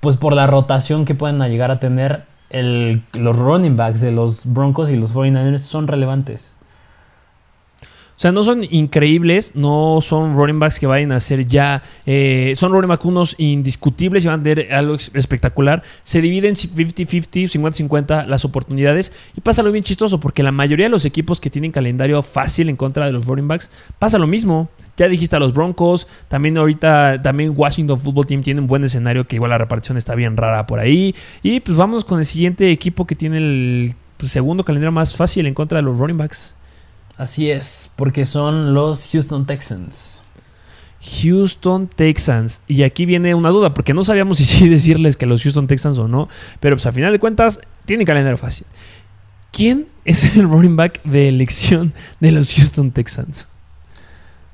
pues 0.00 0.16
por 0.16 0.32
la 0.32 0.48
rotación 0.48 1.04
que 1.04 1.14
pueden 1.14 1.38
llegar 1.38 1.70
a 1.70 1.78
tener, 1.78 2.24
el, 2.50 3.02
los 3.12 3.38
running 3.38 3.76
backs 3.76 4.00
de 4.00 4.10
los 4.10 4.52
Broncos 4.52 4.90
y 4.90 4.96
los 4.96 5.14
49ers 5.14 5.58
son 5.58 5.86
relevantes. 5.86 6.56
O 8.20 8.22
sea, 8.22 8.32
no 8.32 8.42
son 8.42 8.62
increíbles, 8.68 9.52
no 9.54 10.00
son 10.02 10.34
running 10.34 10.60
backs 10.60 10.78
que 10.78 10.86
vayan 10.86 11.10
a 11.10 11.20
ser 11.20 11.46
ya. 11.46 11.82
Eh, 12.04 12.52
son 12.54 12.70
running 12.70 12.90
backs 12.90 13.06
unos 13.06 13.34
indiscutibles 13.38 14.26
y 14.26 14.28
van 14.28 14.40
a 14.40 14.42
tener 14.42 14.74
algo 14.74 14.96
espectacular. 15.14 15.82
Se 16.02 16.20
dividen 16.20 16.54
50-50, 16.54 17.48
50-50 17.48 18.26
las 18.26 18.44
oportunidades. 18.44 19.10
Y 19.34 19.40
pasa 19.40 19.62
lo 19.62 19.72
bien 19.72 19.84
chistoso, 19.84 20.20
porque 20.20 20.42
la 20.42 20.52
mayoría 20.52 20.84
de 20.84 20.90
los 20.90 21.06
equipos 21.06 21.40
que 21.40 21.48
tienen 21.48 21.72
calendario 21.72 22.22
fácil 22.22 22.68
en 22.68 22.76
contra 22.76 23.06
de 23.06 23.12
los 23.12 23.24
running 23.24 23.48
backs, 23.48 23.70
pasa 23.98 24.18
lo 24.18 24.26
mismo. 24.26 24.68
Ya 24.98 25.08
dijiste 25.08 25.36
a 25.36 25.38
los 25.38 25.54
Broncos, 25.54 26.06
también 26.28 26.58
ahorita, 26.58 27.22
también 27.22 27.54
Washington 27.56 27.98
Football 27.98 28.26
Team 28.26 28.42
tiene 28.42 28.60
un 28.60 28.66
buen 28.66 28.84
escenario 28.84 29.26
que 29.26 29.36
igual 29.36 29.48
la 29.48 29.56
repartición 29.56 29.96
está 29.96 30.14
bien 30.14 30.36
rara 30.36 30.66
por 30.66 30.78
ahí. 30.78 31.14
Y 31.42 31.60
pues 31.60 31.74
vamos 31.78 32.04
con 32.04 32.18
el 32.18 32.26
siguiente 32.26 32.70
equipo 32.70 33.06
que 33.06 33.14
tiene 33.14 33.38
el 33.38 33.94
segundo 34.22 34.62
calendario 34.62 34.92
más 34.92 35.16
fácil 35.16 35.46
en 35.46 35.54
contra 35.54 35.78
de 35.78 35.84
los 35.84 35.96
running 35.96 36.18
backs. 36.18 36.54
Así 37.20 37.50
es, 37.50 37.90
porque 37.96 38.24
son 38.24 38.72
los 38.72 39.06
Houston 39.12 39.44
Texans. 39.44 40.20
Houston 41.20 41.86
Texans. 41.86 42.62
Y 42.66 42.82
aquí 42.82 43.04
viene 43.04 43.34
una 43.34 43.50
duda, 43.50 43.74
porque 43.74 43.92
no 43.92 44.02
sabíamos 44.02 44.38
si 44.38 44.70
decirles 44.70 45.18
que 45.18 45.26
los 45.26 45.42
Houston 45.42 45.66
Texans 45.66 45.98
o 45.98 46.08
no, 46.08 46.30
pero 46.60 46.76
pues 46.76 46.86
a 46.86 46.92
final 46.92 47.12
de 47.12 47.18
cuentas 47.18 47.60
tienen 47.84 48.06
calendario 48.06 48.38
fácil. 48.38 48.66
¿Quién 49.52 49.86
es 50.06 50.34
el 50.34 50.48
running 50.48 50.76
back 50.76 51.02
de 51.02 51.28
elección 51.28 51.92
de 52.20 52.32
los 52.32 52.54
Houston 52.54 52.90
Texans? 52.90 53.48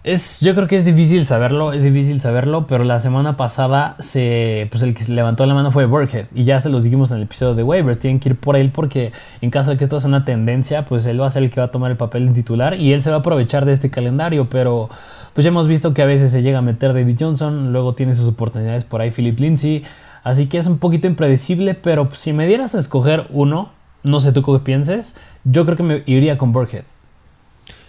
Es, 0.06 0.38
yo 0.38 0.54
creo 0.54 0.68
que 0.68 0.76
es 0.76 0.84
difícil 0.84 1.26
saberlo, 1.26 1.72
es 1.72 1.82
difícil 1.82 2.20
saberlo, 2.20 2.68
pero 2.68 2.84
la 2.84 3.00
semana 3.00 3.36
pasada 3.36 3.96
se, 3.98 4.68
pues 4.70 4.84
el 4.84 4.94
que 4.94 5.02
se 5.02 5.12
levantó 5.12 5.44
la 5.46 5.54
mano 5.54 5.72
fue 5.72 5.86
Burkhead 5.86 6.26
y 6.32 6.44
ya 6.44 6.60
se 6.60 6.70
los 6.70 6.84
dijimos 6.84 7.10
en 7.10 7.16
el 7.16 7.22
episodio 7.24 7.56
de 7.56 7.64
waivers, 7.64 7.98
tienen 7.98 8.20
que 8.20 8.28
ir 8.28 8.36
por 8.36 8.54
él 8.54 8.70
porque 8.70 9.10
en 9.40 9.50
caso 9.50 9.70
de 9.70 9.76
que 9.76 9.82
esto 9.82 9.98
sea 9.98 10.06
una 10.06 10.24
tendencia, 10.24 10.84
pues 10.84 11.06
él 11.06 11.20
va 11.20 11.26
a 11.26 11.30
ser 11.30 11.42
el 11.42 11.50
que 11.50 11.58
va 11.58 11.66
a 11.66 11.70
tomar 11.72 11.90
el 11.90 11.96
papel 11.96 12.28
de 12.28 12.34
titular 12.34 12.74
y 12.74 12.92
él 12.92 13.02
se 13.02 13.10
va 13.10 13.16
a 13.16 13.18
aprovechar 13.18 13.64
de 13.64 13.72
este 13.72 13.90
calendario, 13.90 14.48
pero 14.48 14.90
pues 15.34 15.42
ya 15.42 15.48
hemos 15.48 15.66
visto 15.66 15.92
que 15.92 16.02
a 16.02 16.06
veces 16.06 16.30
se 16.30 16.40
llega 16.40 16.58
a 16.58 16.62
meter 16.62 16.94
David 16.94 17.16
Johnson, 17.18 17.72
luego 17.72 17.96
tiene 17.96 18.14
sus 18.14 18.28
oportunidades 18.28 18.84
por 18.84 19.00
ahí 19.00 19.10
Philip 19.10 19.40
Lindsay, 19.40 19.82
así 20.22 20.46
que 20.46 20.58
es 20.58 20.68
un 20.68 20.78
poquito 20.78 21.08
impredecible, 21.08 21.74
pero 21.74 22.08
si 22.12 22.32
me 22.32 22.46
dieras 22.46 22.76
a 22.76 22.78
escoger 22.78 23.26
uno, 23.30 23.70
no 24.04 24.20
sé 24.20 24.30
tú 24.30 24.44
qué 24.44 24.60
pienses, 24.60 25.16
yo 25.42 25.64
creo 25.64 25.76
que 25.76 25.82
me 25.82 26.02
iría 26.06 26.38
con 26.38 26.52
Burkhead. 26.52 26.84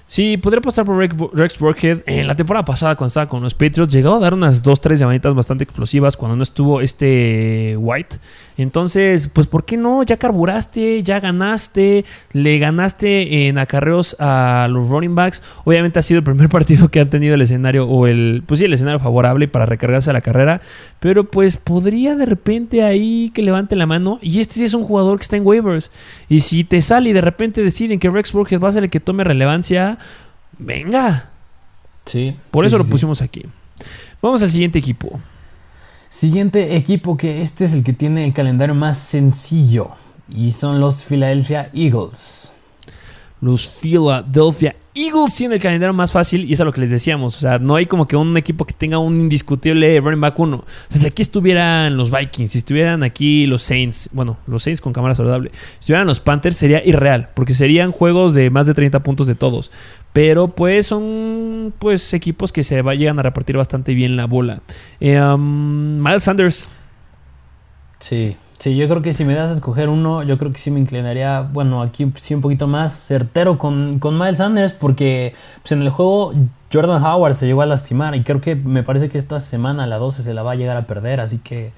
Sí, 0.09 0.37
podría 0.37 0.61
pasar 0.61 0.85
por 0.85 0.97
Rex 0.97 1.59
Burkhead. 1.59 2.03
En 2.05 2.27
la 2.27 2.33
temporada 2.33 2.63
pasada, 2.63 2.95
cuando 2.95 3.09
estaba 3.09 3.27
con 3.27 3.43
los 3.43 3.53
Patriots, 3.53 3.93
llegó 3.93 4.15
a 4.15 4.19
dar 4.19 4.33
unas 4.33 4.63
2-3 4.63 4.95
llamaditas 4.95 5.33
bastante 5.33 5.65
explosivas 5.65 6.15
cuando 6.15 6.37
no 6.37 6.43
estuvo 6.43 6.79
este 6.79 7.75
White. 7.77 8.15
Entonces, 8.57 9.27
pues, 9.27 9.47
¿por 9.47 9.65
qué 9.65 9.75
no? 9.75 10.03
Ya 10.03 10.15
carburaste, 10.15 11.03
ya 11.03 11.19
ganaste, 11.19 12.05
le 12.31 12.57
ganaste 12.57 13.47
en 13.49 13.57
acarreos 13.57 14.15
a 14.17 14.69
los 14.71 14.87
running 14.87 15.13
backs. 15.13 15.43
Obviamente 15.65 15.99
ha 15.99 16.01
sido 16.01 16.19
el 16.19 16.23
primer 16.23 16.47
partido 16.49 16.87
que 16.87 17.01
han 17.01 17.09
tenido 17.09 17.35
el 17.35 17.41
escenario, 17.41 17.85
o 17.85 18.07
el, 18.07 18.43
pues 18.45 18.61
sí, 18.61 18.65
el 18.65 18.71
escenario 18.71 18.99
favorable 18.99 19.49
para 19.49 19.65
recargarse 19.65 20.09
a 20.09 20.13
la 20.13 20.21
carrera. 20.21 20.61
Pero 21.01 21.29
pues 21.29 21.57
podría 21.57 22.15
de 22.15 22.25
repente 22.25 22.81
ahí 22.81 23.29
que 23.33 23.41
levante 23.41 23.75
la 23.75 23.85
mano. 23.85 24.19
Y 24.21 24.39
este 24.39 24.53
sí 24.53 24.63
es 24.63 24.73
un 24.73 24.83
jugador 24.83 25.17
que 25.17 25.23
está 25.23 25.35
en 25.35 25.45
waivers. 25.45 25.91
Y 26.29 26.39
si 26.39 26.63
te 26.63 26.81
sale 26.81 27.09
y 27.09 27.13
de 27.13 27.21
repente 27.21 27.61
deciden 27.61 27.99
que 27.99 28.09
Rex 28.09 28.31
Burkhead 28.31 28.61
va 28.61 28.69
a 28.69 28.71
ser 28.71 28.85
el 28.85 28.89
que 28.89 29.01
tome 29.01 29.25
relevancia 29.25 29.96
venga. 30.57 31.29
Sí. 32.05 32.37
Por 32.51 32.65
eso 32.65 32.77
lo 32.77 32.85
pusimos 32.85 33.21
aquí. 33.21 33.43
Vamos 34.21 34.41
al 34.41 34.49
siguiente 34.49 34.79
equipo. 34.79 35.19
Siguiente 36.09 36.75
equipo 36.75 37.17
que 37.17 37.41
este 37.41 37.65
es 37.65 37.73
el 37.73 37.83
que 37.83 37.93
tiene 37.93 38.25
el 38.25 38.33
calendario 38.33 38.73
más 38.73 38.97
sencillo 38.97 39.91
y 40.29 40.51
son 40.53 40.79
los 40.79 41.03
Philadelphia 41.03 41.69
Eagles. 41.73 42.51
Los 43.39 43.67
Philadelphia 43.81 44.75
Eagles 44.95 45.35
tienen 45.35 45.57
el 45.57 45.61
calendario 45.61 45.93
más 45.93 46.11
fácil 46.11 46.49
y 46.49 46.53
es 46.53 46.61
a 46.61 46.65
lo 46.65 46.71
que 46.71 46.81
les 46.81 46.89
decíamos. 46.89 47.37
O 47.37 47.39
sea, 47.39 47.59
no 47.59 47.75
hay 47.75 47.85
como 47.85 48.07
que 48.07 48.15
un 48.15 48.35
equipo 48.35 48.65
que 48.65 48.73
tenga 48.73 48.97
un 48.97 49.19
indiscutible 49.21 49.99
running 49.99 50.21
back 50.21 50.39
1. 50.39 50.57
O 50.57 50.63
sea, 50.89 51.01
si 51.01 51.07
aquí 51.07 51.21
estuvieran 51.21 51.95
los 51.97 52.09
Vikings, 52.09 52.51
si 52.51 52.57
estuvieran 52.57 53.03
aquí 53.03 53.45
los 53.45 53.61
Saints, 53.61 54.09
bueno, 54.11 54.37
los 54.47 54.63
Saints 54.63 54.81
con 54.81 54.93
cámara 54.93 55.13
saludable, 55.13 55.51
si 55.51 55.79
estuvieran 55.81 56.07
los 56.07 56.19
Panthers 56.19 56.55
sería 56.55 56.83
irreal, 56.83 57.29
porque 57.35 57.53
serían 57.53 57.91
juegos 57.91 58.33
de 58.33 58.49
más 58.49 58.65
de 58.65 58.73
30 58.73 59.03
puntos 59.03 59.27
de 59.27 59.35
todos. 59.35 59.71
Pero 60.13 60.47
pues 60.47 60.87
son 60.87 61.73
pues 61.77 62.15
equipos 62.15 62.51
que 62.51 62.63
se 62.63 62.81
llegan 62.81 63.19
a 63.19 63.21
repartir 63.21 63.55
bastante 63.55 63.93
bien 63.93 64.15
la 64.15 64.25
bola. 64.25 64.63
Eh, 64.99 65.21
um, 65.21 66.01
Miles 66.01 66.23
Sanders. 66.23 66.69
Sí, 67.99 68.35
Sí, 68.59 68.75
yo 68.75 68.87
creo 68.87 69.03
que 69.03 69.13
si 69.13 69.23
me 69.23 69.35
das 69.35 69.51
a 69.51 69.53
escoger 69.53 69.87
uno, 69.87 70.23
yo 70.23 70.39
creo 70.39 70.51
que 70.51 70.57
sí 70.57 70.71
me 70.71 70.79
inclinaría, 70.79 71.41
bueno, 71.41 71.83
aquí 71.83 72.11
sí 72.15 72.33
un 72.33 72.41
poquito 72.41 72.65
más 72.65 72.91
certero 72.91 73.59
con, 73.59 73.99
con 73.99 74.17
Miles 74.17 74.39
Sanders, 74.39 74.73
porque 74.73 75.35
pues, 75.61 75.73
en 75.73 75.83
el 75.83 75.91
juego 75.91 76.33
Jordan 76.73 77.03
Howard 77.03 77.35
se 77.35 77.45
llegó 77.45 77.61
a 77.61 77.67
lastimar 77.67 78.15
y 78.15 78.23
creo 78.23 78.41
que 78.41 78.55
me 78.55 78.81
parece 78.81 79.09
que 79.09 79.19
esta 79.19 79.39
semana, 79.39 79.85
la 79.85 79.97
12, 79.97 80.23
se 80.23 80.33
la 80.33 80.41
va 80.41 80.53
a 80.53 80.55
llegar 80.55 80.75
a 80.75 80.87
perder, 80.87 81.19
así 81.19 81.37
que 81.37 81.71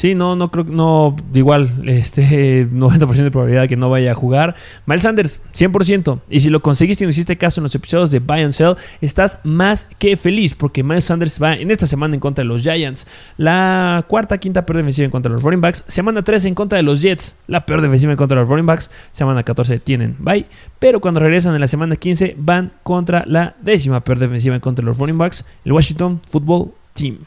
Sí, 0.00 0.14
no, 0.14 0.34
no 0.34 0.50
creo, 0.50 0.64
no, 0.64 1.14
igual, 1.34 1.70
este 1.86 2.66
90% 2.72 3.16
de 3.16 3.30
probabilidad 3.30 3.68
que 3.68 3.76
no 3.76 3.90
vaya 3.90 4.12
a 4.12 4.14
jugar. 4.14 4.56
Miles 4.86 5.02
Sanders, 5.02 5.42
100%. 5.52 6.20
Y 6.30 6.40
si 6.40 6.48
lo 6.48 6.60
conseguiste 6.60 7.04
y 7.04 7.06
no 7.06 7.10
hiciste 7.10 7.36
caso 7.36 7.60
en 7.60 7.64
los 7.64 7.74
episodios 7.74 8.10
de 8.10 8.20
Buy 8.20 8.40
and 8.40 8.52
Sell, 8.52 8.76
estás 9.02 9.40
más 9.44 9.86
que 9.98 10.16
feliz 10.16 10.54
porque 10.54 10.82
Miles 10.82 11.04
Sanders 11.04 11.38
va 11.38 11.52
en 11.52 11.70
esta 11.70 11.86
semana 11.86 12.14
en 12.14 12.20
contra 12.20 12.42
de 12.42 12.48
los 12.48 12.62
Giants. 12.62 13.06
La 13.36 14.02
cuarta, 14.08 14.38
quinta 14.38 14.64
peor 14.64 14.78
defensiva 14.78 15.04
en 15.04 15.10
contra 15.10 15.28
de 15.28 15.34
los 15.34 15.42
running 15.42 15.60
backs. 15.60 15.84
Semana 15.86 16.24
13 16.24 16.48
en 16.48 16.54
contra 16.54 16.78
de 16.78 16.82
los 16.82 17.02
Jets. 17.02 17.36
La 17.46 17.66
peor 17.66 17.82
defensiva 17.82 18.12
en 18.12 18.16
contra 18.16 18.36
de 18.36 18.40
los 18.40 18.48
running 18.48 18.64
backs. 18.64 18.90
Semana 19.12 19.42
14 19.42 19.80
tienen 19.80 20.16
bye. 20.18 20.46
Pero 20.78 21.02
cuando 21.02 21.20
regresan 21.20 21.54
en 21.54 21.60
la 21.60 21.66
semana 21.66 21.94
15 21.94 22.36
van 22.38 22.72
contra 22.84 23.22
la 23.26 23.54
décima 23.60 24.02
peor 24.02 24.18
defensiva 24.18 24.54
en 24.54 24.62
contra 24.62 24.82
de 24.82 24.86
los 24.86 24.96
running 24.96 25.18
backs. 25.18 25.44
El 25.62 25.72
Washington 25.72 26.22
Football 26.26 26.72
Team. 26.94 27.18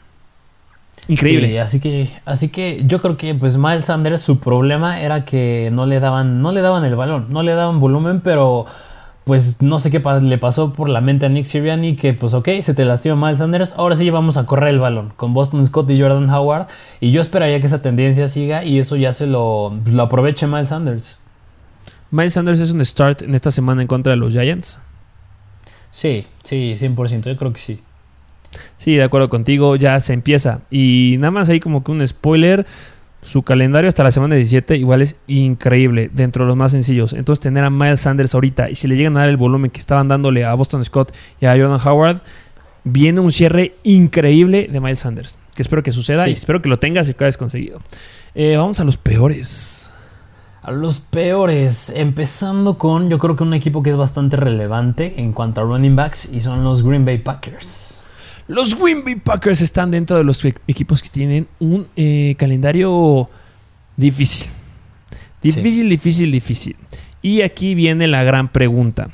Increíble. 1.08 1.60
así 1.60 1.80
que, 1.80 2.10
así 2.24 2.48
que 2.48 2.82
yo 2.86 3.00
creo 3.00 3.16
que 3.16 3.34
pues 3.34 3.56
Miles 3.56 3.86
Sanders 3.86 4.22
su 4.22 4.40
problema 4.40 5.00
era 5.00 5.24
que 5.24 5.70
no 5.72 5.84
le 5.86 6.00
daban, 6.00 6.40
no 6.40 6.52
le 6.52 6.62
daban 6.62 6.84
el 6.84 6.96
balón, 6.96 7.26
no 7.28 7.42
le 7.42 7.52
daban 7.52 7.80
volumen, 7.80 8.20
pero 8.20 8.64
pues 9.24 9.62
no 9.62 9.78
sé 9.78 9.90
qué 9.90 10.02
le 10.22 10.38
pasó 10.38 10.72
por 10.72 10.88
la 10.88 11.00
mente 11.00 11.26
a 11.26 11.28
Nick 11.28 11.46
Sirianni 11.46 11.96
que 11.96 12.12
pues 12.12 12.34
ok, 12.34 12.48
se 12.62 12.74
te 12.74 12.84
lastima 12.84 13.16
Miles 13.16 13.38
Sanders, 13.38 13.72
ahora 13.76 13.96
sí 13.96 14.08
vamos 14.10 14.36
a 14.36 14.46
correr 14.46 14.70
el 14.70 14.80
balón 14.80 15.12
con 15.16 15.34
Boston 15.34 15.64
Scott 15.66 15.90
y 15.90 16.00
Jordan 16.00 16.28
Howard 16.30 16.68
y 17.00 17.10
yo 17.10 17.20
esperaría 17.20 17.60
que 17.60 17.66
esa 17.66 17.82
tendencia 17.82 18.28
siga 18.28 18.64
y 18.64 18.78
eso 18.78 18.96
ya 18.96 19.12
se 19.12 19.26
lo, 19.26 19.74
lo 19.86 20.02
aproveche 20.02 20.46
Miles 20.46 20.68
Sanders. 20.68 21.20
Miles 22.10 22.34
Sanders 22.34 22.60
es 22.60 22.72
un 22.72 22.84
start 22.84 23.22
en 23.22 23.34
esta 23.34 23.50
semana 23.50 23.82
en 23.82 23.88
contra 23.88 24.12
de 24.12 24.16
los 24.16 24.32
Giants. 24.32 24.80
Sí, 25.90 26.26
sí, 26.42 26.74
100%, 26.76 27.24
yo 27.24 27.36
creo 27.36 27.52
que 27.52 27.60
sí. 27.60 27.80
Sí, 28.76 28.94
de 28.96 29.02
acuerdo 29.02 29.28
contigo, 29.28 29.76
ya 29.76 29.98
se 30.00 30.12
empieza. 30.12 30.62
Y 30.70 31.16
nada 31.18 31.30
más 31.30 31.48
ahí 31.48 31.60
como 31.60 31.82
que 31.84 31.92
un 31.92 32.06
spoiler. 32.06 32.66
Su 33.20 33.42
calendario 33.42 33.88
hasta 33.88 34.04
la 34.04 34.10
semana 34.10 34.34
17 34.34 34.76
igual 34.76 35.00
es 35.00 35.16
increíble, 35.28 36.10
dentro 36.12 36.44
de 36.44 36.48
los 36.48 36.56
más 36.58 36.72
sencillos. 36.72 37.14
Entonces 37.14 37.40
tener 37.40 37.64
a 37.64 37.70
Miles 37.70 38.00
Sanders 38.00 38.34
ahorita 38.34 38.68
y 38.68 38.74
si 38.74 38.86
le 38.86 38.96
llegan 38.96 39.16
a 39.16 39.20
dar 39.20 39.30
el 39.30 39.38
volumen 39.38 39.70
que 39.70 39.80
estaban 39.80 40.08
dándole 40.08 40.44
a 40.44 40.52
Boston 40.52 40.84
Scott 40.84 41.16
y 41.40 41.46
a 41.46 41.52
Jordan 41.56 41.78
Howard, 41.86 42.20
viene 42.84 43.20
un 43.20 43.32
cierre 43.32 43.76
increíble 43.82 44.68
de 44.70 44.78
Miles 44.78 44.98
Sanders. 44.98 45.38
Que 45.56 45.62
espero 45.62 45.82
que 45.82 45.90
suceda 45.90 46.24
Sí. 46.24 46.30
y 46.30 46.32
espero 46.34 46.60
que 46.60 46.68
lo 46.68 46.78
tengas 46.78 47.08
y 47.08 47.14
que 47.14 47.20
lo 47.20 47.24
hayas 47.26 47.38
conseguido. 47.38 47.78
Eh, 48.34 48.56
vamos 48.58 48.78
a 48.80 48.84
los 48.84 48.98
peores. 48.98 49.94
A 50.60 50.70
los 50.70 50.98
peores, 50.98 51.90
empezando 51.96 52.76
con 52.76 53.08
yo 53.08 53.18
creo 53.18 53.36
que 53.36 53.42
un 53.42 53.54
equipo 53.54 53.82
que 53.82 53.88
es 53.90 53.96
bastante 53.96 54.36
relevante 54.36 55.14
en 55.22 55.32
cuanto 55.32 55.62
a 55.62 55.64
running 55.64 55.96
backs 55.96 56.28
y 56.30 56.42
son 56.42 56.62
los 56.62 56.82
Green 56.82 57.06
Bay 57.06 57.18
Packers. 57.18 57.83
Los 58.46 58.78
Green 58.78 59.04
Bay 59.04 59.16
Packers 59.16 59.62
están 59.62 59.90
dentro 59.90 60.16
de 60.16 60.24
los 60.24 60.44
equipos 60.66 61.02
que 61.02 61.08
tienen 61.08 61.48
un 61.58 61.86
eh, 61.96 62.34
calendario 62.38 63.30
difícil. 63.96 64.48
Difícil, 65.42 65.88
difícil, 65.88 66.30
difícil. 66.30 66.76
Y 67.22 67.40
aquí 67.42 67.74
viene 67.74 68.06
la 68.06 68.22
gran 68.22 68.48
pregunta. 68.48 69.08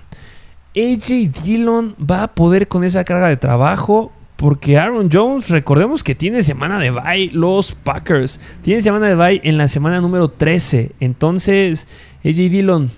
AJ 0.77 1.31
Dillon 1.45 1.97
va 1.99 2.25
a 2.25 2.35
poder 2.35 2.69
con 2.69 2.85
esa 2.85 3.05
carga 3.05 3.29
de 3.29 3.37
trabajo. 3.37 4.13
Porque 4.37 4.79
Aaron 4.79 5.11
Jones, 5.13 5.51
recordemos 5.51 6.03
que 6.03 6.15
tiene 6.15 6.43
semana 6.43 6.79
de 6.79 6.91
bye 6.91 7.31
los 7.31 7.73
Packers. 7.73 8.41
Tiene 8.63 8.81
semana 8.81 9.07
de 9.07 9.15
bye 9.15 9.41
en 9.45 9.59
la 9.59 9.69
semana 9.69 10.01
número 10.01 10.29
13. 10.29 10.93
Entonces, 10.99 11.87
AJ 12.25 12.49
Dillon 12.49 12.91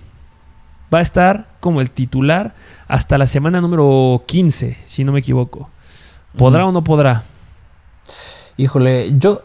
va 0.92 0.99
a 0.99 1.03
estar 1.03 1.49
como 1.59 1.81
el 1.81 1.90
titular 1.90 2.55
hasta 2.87 3.18
la 3.18 3.27
semana 3.27 3.61
número 3.61 4.23
15, 4.27 4.77
si 4.85 5.03
no 5.03 5.11
me 5.11 5.18
equivoco. 5.18 5.71
¿Podrá 6.37 6.66
o 6.66 6.73
no 6.73 6.83
podrá? 6.85 7.25
Híjole, 8.57 9.18
yo, 9.18 9.42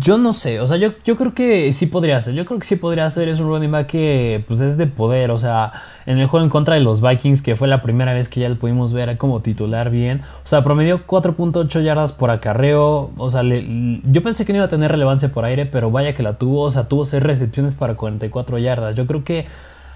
yo 0.00 0.18
no 0.18 0.32
sé, 0.32 0.60
o 0.60 0.66
sea, 0.66 0.76
yo, 0.76 0.90
yo 1.04 1.16
creo 1.16 1.34
que 1.34 1.72
sí 1.72 1.86
podría 1.86 2.20
ser, 2.20 2.34
yo 2.34 2.44
creo 2.44 2.58
que 2.58 2.66
sí 2.66 2.76
podría 2.76 3.08
ser, 3.10 3.28
es 3.28 3.38
un 3.38 3.48
running 3.48 3.70
back 3.70 3.86
que 3.86 4.44
pues 4.48 4.60
es 4.60 4.76
de 4.76 4.86
poder, 4.86 5.30
o 5.30 5.38
sea, 5.38 5.72
en 6.06 6.18
el 6.18 6.26
juego 6.26 6.42
en 6.44 6.50
contra 6.50 6.74
de 6.74 6.80
los 6.80 7.00
Vikings, 7.00 7.42
que 7.42 7.54
fue 7.54 7.68
la 7.68 7.82
primera 7.82 8.12
vez 8.14 8.28
que 8.28 8.40
ya 8.40 8.48
lo 8.48 8.56
pudimos 8.58 8.92
ver 8.92 9.16
como 9.18 9.40
titular 9.42 9.90
bien, 9.90 10.22
o 10.44 10.46
sea, 10.46 10.64
promedió 10.64 11.06
4.8 11.06 11.80
yardas 11.82 12.12
por 12.12 12.30
acarreo, 12.30 13.10
o 13.16 13.30
sea, 13.30 13.42
le- 13.42 14.00
yo 14.04 14.22
pensé 14.22 14.44
que 14.44 14.52
no 14.52 14.58
iba 14.58 14.66
a 14.66 14.68
tener 14.70 14.90
relevancia 14.90 15.28
por 15.30 15.44
aire, 15.44 15.66
pero 15.66 15.90
vaya 15.90 16.14
que 16.14 16.22
la 16.24 16.34
tuvo, 16.38 16.62
o 16.62 16.70
sea, 16.70 16.88
tuvo 16.88 17.04
6 17.04 17.22
recepciones 17.22 17.74
para 17.74 17.94
44 17.94 18.58
yardas, 18.58 18.94
yo 18.96 19.06
creo 19.06 19.22
que 19.22 19.46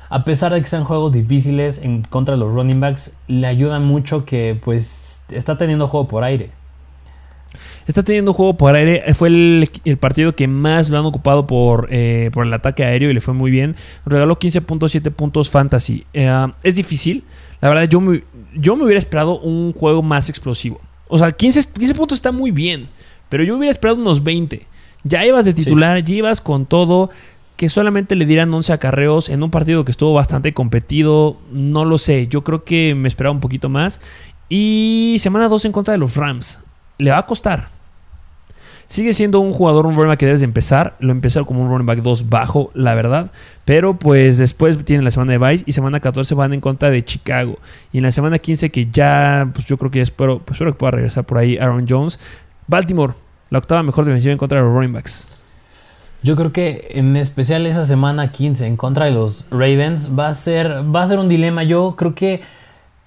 a 0.09 0.25
pesar 0.25 0.53
de 0.53 0.63
que 0.63 0.69
sean 0.69 0.85
juegos 0.85 1.11
difíciles 1.13 1.83
en 1.83 2.03
contra 2.03 2.35
de 2.35 2.39
los 2.41 2.53
running 2.55 2.79
backs, 2.81 3.17
le 3.27 3.49
ayuda 3.49 3.81
mucho 3.81 4.25
que 4.25 4.57
pues 4.65 5.16
está 5.31 5.59
teniendo 5.59 5.89
juego 5.89 6.09
por 6.09 6.25
aire. 6.25 6.51
Está 7.87 8.03
teniendo 8.03 8.33
juego 8.33 8.57
por 8.57 8.75
aire. 8.75 9.03
Fue 9.15 9.29
el, 9.29 9.71
el 9.85 9.97
partido 9.97 10.35
que 10.35 10.49
más 10.49 10.89
lo 10.89 10.99
han 10.99 11.07
ocupado 11.07 11.47
por, 11.47 11.89
eh, 11.91 12.31
por 12.33 12.45
el 12.45 12.53
ataque 12.53 12.85
aéreo 12.85 13.11
y 13.11 13.15
le 13.15 13.21
fue 13.21 13.35
muy 13.35 13.51
bien. 13.51 13.77
Regaló 14.05 14.39
15.7 14.39 15.11
puntos 15.13 15.51
fantasy. 15.51 16.05
Eh, 16.13 16.47
es 16.63 16.75
difícil. 16.75 17.25
La 17.61 17.69
verdad, 17.69 17.85
yo 17.89 18.01
me, 18.01 18.25
yo 18.55 18.77
me 18.77 18.85
hubiera 18.85 18.99
esperado 18.99 19.39
un 19.39 19.73
juego 19.73 20.03
más 20.03 20.29
explosivo. 20.29 20.81
O 21.09 21.19
sea, 21.19 21.31
15, 21.31 21.69
15 21.79 21.95
puntos 21.95 22.19
está 22.19 22.33
muy 22.33 22.51
bien. 22.51 22.89
Pero 23.29 23.45
yo 23.45 23.57
hubiera 23.57 23.71
esperado 23.71 24.01
unos 24.01 24.23
20. 24.23 24.67
Ya 25.05 25.25
ibas 25.25 25.45
de 25.45 25.55
titular, 25.55 26.03
ya 26.03 26.15
ibas 26.15 26.41
con 26.41 26.67
todo. 26.67 27.11
Que 27.57 27.69
solamente 27.71 28.17
le 28.17 28.27
dieran 28.27 28.53
11 28.53 28.73
acarreos 28.75 29.31
en 29.31 29.43
un 29.43 29.51
partido 29.51 29.85
que 29.85 29.91
estuvo 29.91 30.13
bastante 30.13 30.53
competido. 30.53 31.39
No 31.53 31.85
lo 31.85 31.99
sé. 31.99 32.27
Yo 32.27 32.43
creo 32.43 32.65
que 32.65 32.95
me 32.95 33.09
esperaba 33.09 33.33
un 33.33 33.41
poquito 33.41 33.69
más. 33.69 34.01
Y 34.49 35.17
semana 35.19 35.49
2 35.49 35.65
en 35.65 35.73
contra 35.73 35.93
de 35.93 35.99
los 35.99 36.17
Rams. 36.17 36.63
Le 36.99 37.11
va 37.11 37.19
a 37.19 37.27
costar. 37.27 37.69
Sigue 38.87 39.13
siendo 39.13 39.41
un 39.41 39.53
jugador, 39.53 39.85
un 39.85 39.95
running 39.95 40.09
back 40.09 40.21
que 40.21 40.27
debes 40.27 40.41
de 40.41 40.45
empezar. 40.45 40.97
Lo 41.01 41.11
empezar 41.11 41.45
como 41.45 41.63
un 41.63 41.69
running 41.69 41.87
back 41.87 41.99
2 42.03 42.29
bajo, 42.29 42.71
la 42.75 42.95
verdad. 42.95 43.33
Pero 43.65 43.99
pues 43.99 44.39
después 44.39 44.83
tiene 44.85 45.03
la 45.03 45.11
semana 45.11 45.33
de 45.33 45.39
Vice 45.39 45.65
y 45.67 45.73
semana 45.73 45.99
14 45.99 46.35
van 46.37 46.53
en 46.53 46.61
contra 46.61 46.91
de 46.91 47.05
Chicago. 47.05 47.59
Y 47.93 47.99
en 47.99 48.05
la 48.05 48.13
semana 48.13 48.39
15 48.39 48.71
que 48.71 48.87
ya, 48.87 49.51
pues 49.53 49.67
yo 49.67 49.77
creo 49.77 49.91
que 49.91 49.99
ya 49.99 50.05
espero, 50.05 50.39
pues 50.39 50.57
espero 50.57 50.73
que 50.73 50.79
pueda 50.79 50.93
regresar 50.93 51.25
por 51.25 51.39
ahí 51.39 51.59
Aaron 51.59 51.85
Jones. 51.89 52.21
Baltimore, 52.69 53.15
la 53.51 53.59
octava 53.59 53.83
mejor 53.83 54.05
defensiva 54.05 54.33
en 54.33 54.39
contra 54.39 54.59
de 54.59 54.65
los 54.65 54.73
running 54.73 54.93
backs. 54.93 55.43
Yo 56.23 56.37
creo 56.37 56.53
que 56.53 56.89
en 56.91 57.17
especial 57.17 57.67
esa 57.67 57.87
semana 57.87 58.31
15 58.31 58.67
en 58.67 58.77
contra 58.77 59.07
de 59.07 59.13
los 59.13 59.45
Ravens 59.51 60.17
va 60.17 60.29
a 60.29 60.35
ser, 60.35 60.85
va 60.95 61.03
a 61.03 61.07
ser 61.07 61.19
un 61.19 61.29
dilema. 61.29 61.65
Yo 61.65 61.95
creo 61.97 62.15
que 62.15 62.43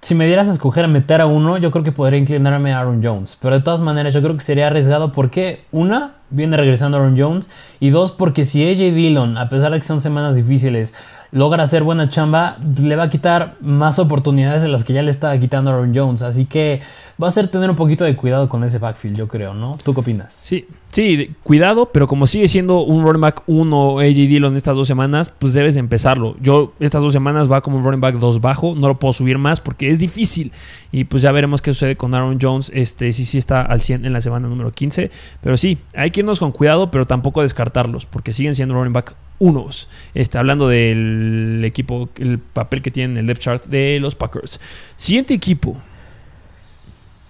si 0.02 0.16
me 0.16 0.26
dieras 0.26 0.48
a 0.48 0.52
escoger 0.52 0.86
a 0.86 0.88
meter 0.88 1.22
a 1.22 1.26
uno, 1.26 1.58
yo 1.58 1.72
creo 1.72 1.84
que 1.84 1.92
podría 1.92 2.20
inclinarme 2.20 2.74
a 2.74 2.80
Aaron 2.80 3.04
Jones. 3.04 3.38
Pero 3.42 3.56
de 3.56 3.62
todas 3.62 3.82
maneras, 3.82 4.14
yo 4.14 4.22
creo 4.22 4.36
que 4.38 4.44
sería 4.44 4.68
arriesgado 4.68 5.12
porque, 5.12 5.66
una, 5.72 6.14
viene 6.30 6.56
regresando 6.56 6.98
Aaron 6.98 7.20
Jones. 7.20 7.50
Y 7.80 7.90
dos, 7.90 8.12
porque 8.12 8.46
si 8.46 8.64
AJ 8.64 8.94
Dillon, 8.94 9.38
a 9.38 9.50
pesar 9.50 9.72
de 9.72 9.80
que 9.80 9.86
son 9.86 10.00
semanas 10.00 10.38
difíciles, 10.38 10.94
logra 11.32 11.64
hacer 11.64 11.84
buena 11.84 12.10
chamba, 12.10 12.58
le 12.78 12.96
va 12.96 13.04
a 13.04 13.10
quitar 13.10 13.56
más 13.60 14.00
oportunidades 14.00 14.62
de 14.62 14.70
las 14.70 14.84
que 14.84 14.94
ya 14.94 15.02
le 15.02 15.12
estaba 15.12 15.38
quitando 15.38 15.72
Aaron 15.72 15.94
Jones. 15.94 16.22
Así 16.22 16.46
que 16.46 16.82
va 17.22 17.28
a 17.28 17.32
ser 17.32 17.50
tener 17.50 17.70
un 17.70 17.76
poquito 17.76 18.06
de 18.06 18.16
cuidado 18.16 18.48
con 18.48 18.64
ese 18.64 18.80
backfield, 18.80 19.18
yo 19.18 19.28
creo, 19.28 19.54
¿no? 19.54 19.78
¿Tú 19.84 19.94
qué 19.94 20.00
opinas? 20.00 20.38
Sí, 20.40 20.66
sí, 20.90 21.32
cuidado, 21.44 21.92
pero 21.92 22.08
como 22.08 22.28
sigue 22.28 22.48
siendo 22.48 22.82
un 22.82 23.04
running 23.04 23.22
back 23.22 23.44
1 23.48 24.00
AJ 24.00 24.14
Dillon 24.14 24.58
estas 24.58 24.76
dos 24.76 24.88
semanas, 24.88 25.34
pues 25.38 25.54
debes 25.54 25.76
de 25.76 25.80
empezarlo. 25.80 26.36
Yo 26.42 26.74
estas 26.80 27.02
dos 27.02 27.14
semanas 27.14 27.52
va 27.52 27.62
como 27.62 27.78
un 27.78 27.84
running 27.84 28.02
back 28.02 28.16
2 28.16 28.42
bajo, 28.42 28.76
no 28.76 28.88
lo 28.88 29.00
puedo 29.00 29.14
subir 29.14 29.38
más 29.38 29.62
porque 29.62 29.90
es 29.90 30.00
difícil. 30.00 30.52
Y 30.92 31.06
pues 31.06 31.24
ya 31.24 31.32
veremos 31.32 31.62
qué 31.62 31.74
sucede 31.74 31.96
con 31.96 32.14
Aaron 32.14 32.40
Jones, 32.42 32.72
este 32.74 33.14
sí 33.14 33.26
sí 33.26 33.38
está 33.38 33.62
al 33.62 33.82
100 33.82 34.06
en 34.06 34.14
la 34.14 34.22
semana 34.22 34.48
número 34.48 34.72
15, 34.72 35.12
pero 35.42 35.58
sí, 35.58 35.78
hay 35.96 36.12
que 36.12 36.22
irnos 36.22 36.40
con 36.40 36.52
cuidado, 36.52 36.92
pero 36.92 37.06
tampoco 37.06 37.42
descartarlos, 37.42 38.06
porque 38.06 38.34
siguen 38.34 38.56
siendo 38.56 38.76
running 38.76 38.94
back 38.94 39.16
unos. 39.40 39.90
Este, 40.14 40.38
hablando 40.38 40.68
del 40.68 41.62
equipo, 41.66 42.10
el 42.18 42.40
papel 42.40 42.82
que 42.82 42.92
tienen 42.92 43.12
en 43.12 43.18
el 43.18 43.28
depth 43.28 43.42
chart 43.42 43.66
de 43.66 44.00
los 44.00 44.16
Packers. 44.16 44.60
Siguiente 44.96 45.34
equipo. 45.34 45.76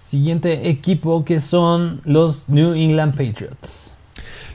Siguiente 0.10 0.72
equipo 0.72 1.24
que 1.24 1.40
son 1.40 2.02
los 2.04 2.50
New 2.50 2.74
England 2.74 3.12
Patriots. 3.12 3.96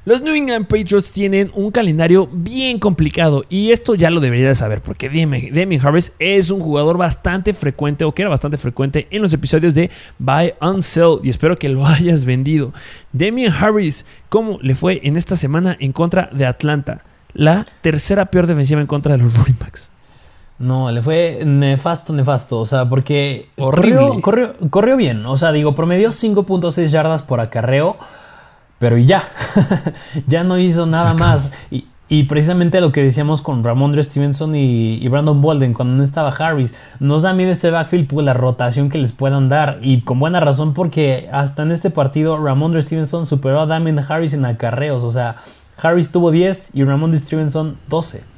Los 0.05 0.21
New 0.21 0.35
England 0.35 0.67
Patriots 0.67 1.13
tienen 1.13 1.53
un 1.55 1.71
calendario 1.71 2.29
bien 2.33 2.81
complicado 2.81 3.45
y 3.49 3.71
esto 3.71 3.95
ya 3.95 4.11
lo 4.11 4.19
deberías 4.19 4.49
de 4.49 4.55
saber 4.57 4.83
porque 4.83 5.09
Demi 5.09 5.79
Harris 5.81 6.13
es 6.19 6.51
un 6.51 6.59
jugador 6.59 6.99
bastante 6.99 7.55
frecuente 7.55 8.05
o 8.05 8.13
que 8.13 8.23
era 8.23 8.31
bastante 8.31 8.57
frecuente 8.57 9.07
en 9.13 9.23
los 9.23 9.33
episodios 9.33 9.77
de 9.77 9.93
Buy 10.19 10.55
on 10.61 10.83
Sell 10.83 11.21
y 11.23 11.29
espero 11.29 11.55
que 11.55 11.69
lo 11.69 11.87
hayas 11.87 12.25
vendido. 12.25 12.73
Demi 13.13 13.47
Harris, 13.47 14.07
¿cómo 14.29 14.59
le 14.61 14.75
fue 14.75 15.03
en 15.05 15.17
esta 15.17 15.37
semana 15.37 15.77
en 15.79 15.93
contra 15.93 16.31
de 16.33 16.47
Atlanta? 16.47 17.05
La 17.33 17.65
tercera 17.81 18.27
peor 18.27 18.49
defensiva 18.49 18.81
en 18.81 18.89
contra 18.89 19.17
de 19.17 19.23
los 19.23 19.39
running. 19.39 19.55
No, 20.59 20.91
le 20.91 21.03
fue 21.03 21.43
nefasto, 21.45 22.13
nefasto. 22.13 22.61
O 22.61 22.67
sea, 22.67 22.89
porque. 22.89 23.49
Corrió, 23.59 24.21
corrió, 24.21 24.55
corrió 24.71 24.97
bien. 24.97 25.27
O 25.27 25.37
sea, 25.37 25.53
digo, 25.53 25.75
promedió 25.75 26.11
5.6 26.11 26.87
yardas 26.87 27.23
por 27.23 27.41
acarreo. 27.41 27.97
Pero 28.79 28.99
ya. 28.99 29.29
ya 30.27 30.45
no 30.45 30.59
hizo 30.59 30.87
nada 30.87 31.15
más. 31.15 31.53
Y, 31.71 31.87
y 32.09 32.25
precisamente 32.25 32.81
lo 32.81 32.93
que 32.93 33.03
decíamos 33.03 33.41
con 33.41 33.65
Ramondre 33.65 34.05
Stevenson 34.05 34.55
y, 34.55 34.95
y 34.95 35.09
Brandon 35.09 35.41
Bolden 35.41 35.75
cuando 35.75 35.97
no 35.97 36.05
estaba 36.05 36.31
Harris. 36.31 36.75
Nos 37.01 37.23
da 37.23 37.33
miedo 37.33 37.51
este 37.51 37.71
backfield 37.71 38.09
por 38.09 38.23
la 38.23 38.35
rotación 38.35 38.91
que 38.91 38.99
les 38.99 39.13
puedan 39.13 39.49
dar. 39.49 39.79
Y 39.83 40.03
con 40.03 40.21
buena 40.21 40.39
razón 40.39 40.75
porque 40.75 41.29
hasta 41.33 41.63
en 41.63 41.73
este 41.73 41.91
partido 41.91 42.37
Ramondre 42.37 42.83
Stevenson 42.83 43.27
superó 43.27 43.61
a 43.61 43.67
Damien 43.67 43.99
Harris 43.99 44.35
en 44.35 44.45
acarreos. 44.45 45.03
O 45.03 45.11
sea, 45.11 45.37
Harris 45.83 46.13
tuvo 46.13 46.31
10 46.31 46.71
y 46.75 46.85
Ramondre 46.85 47.19
Stevenson 47.19 47.77
12. 47.89 48.34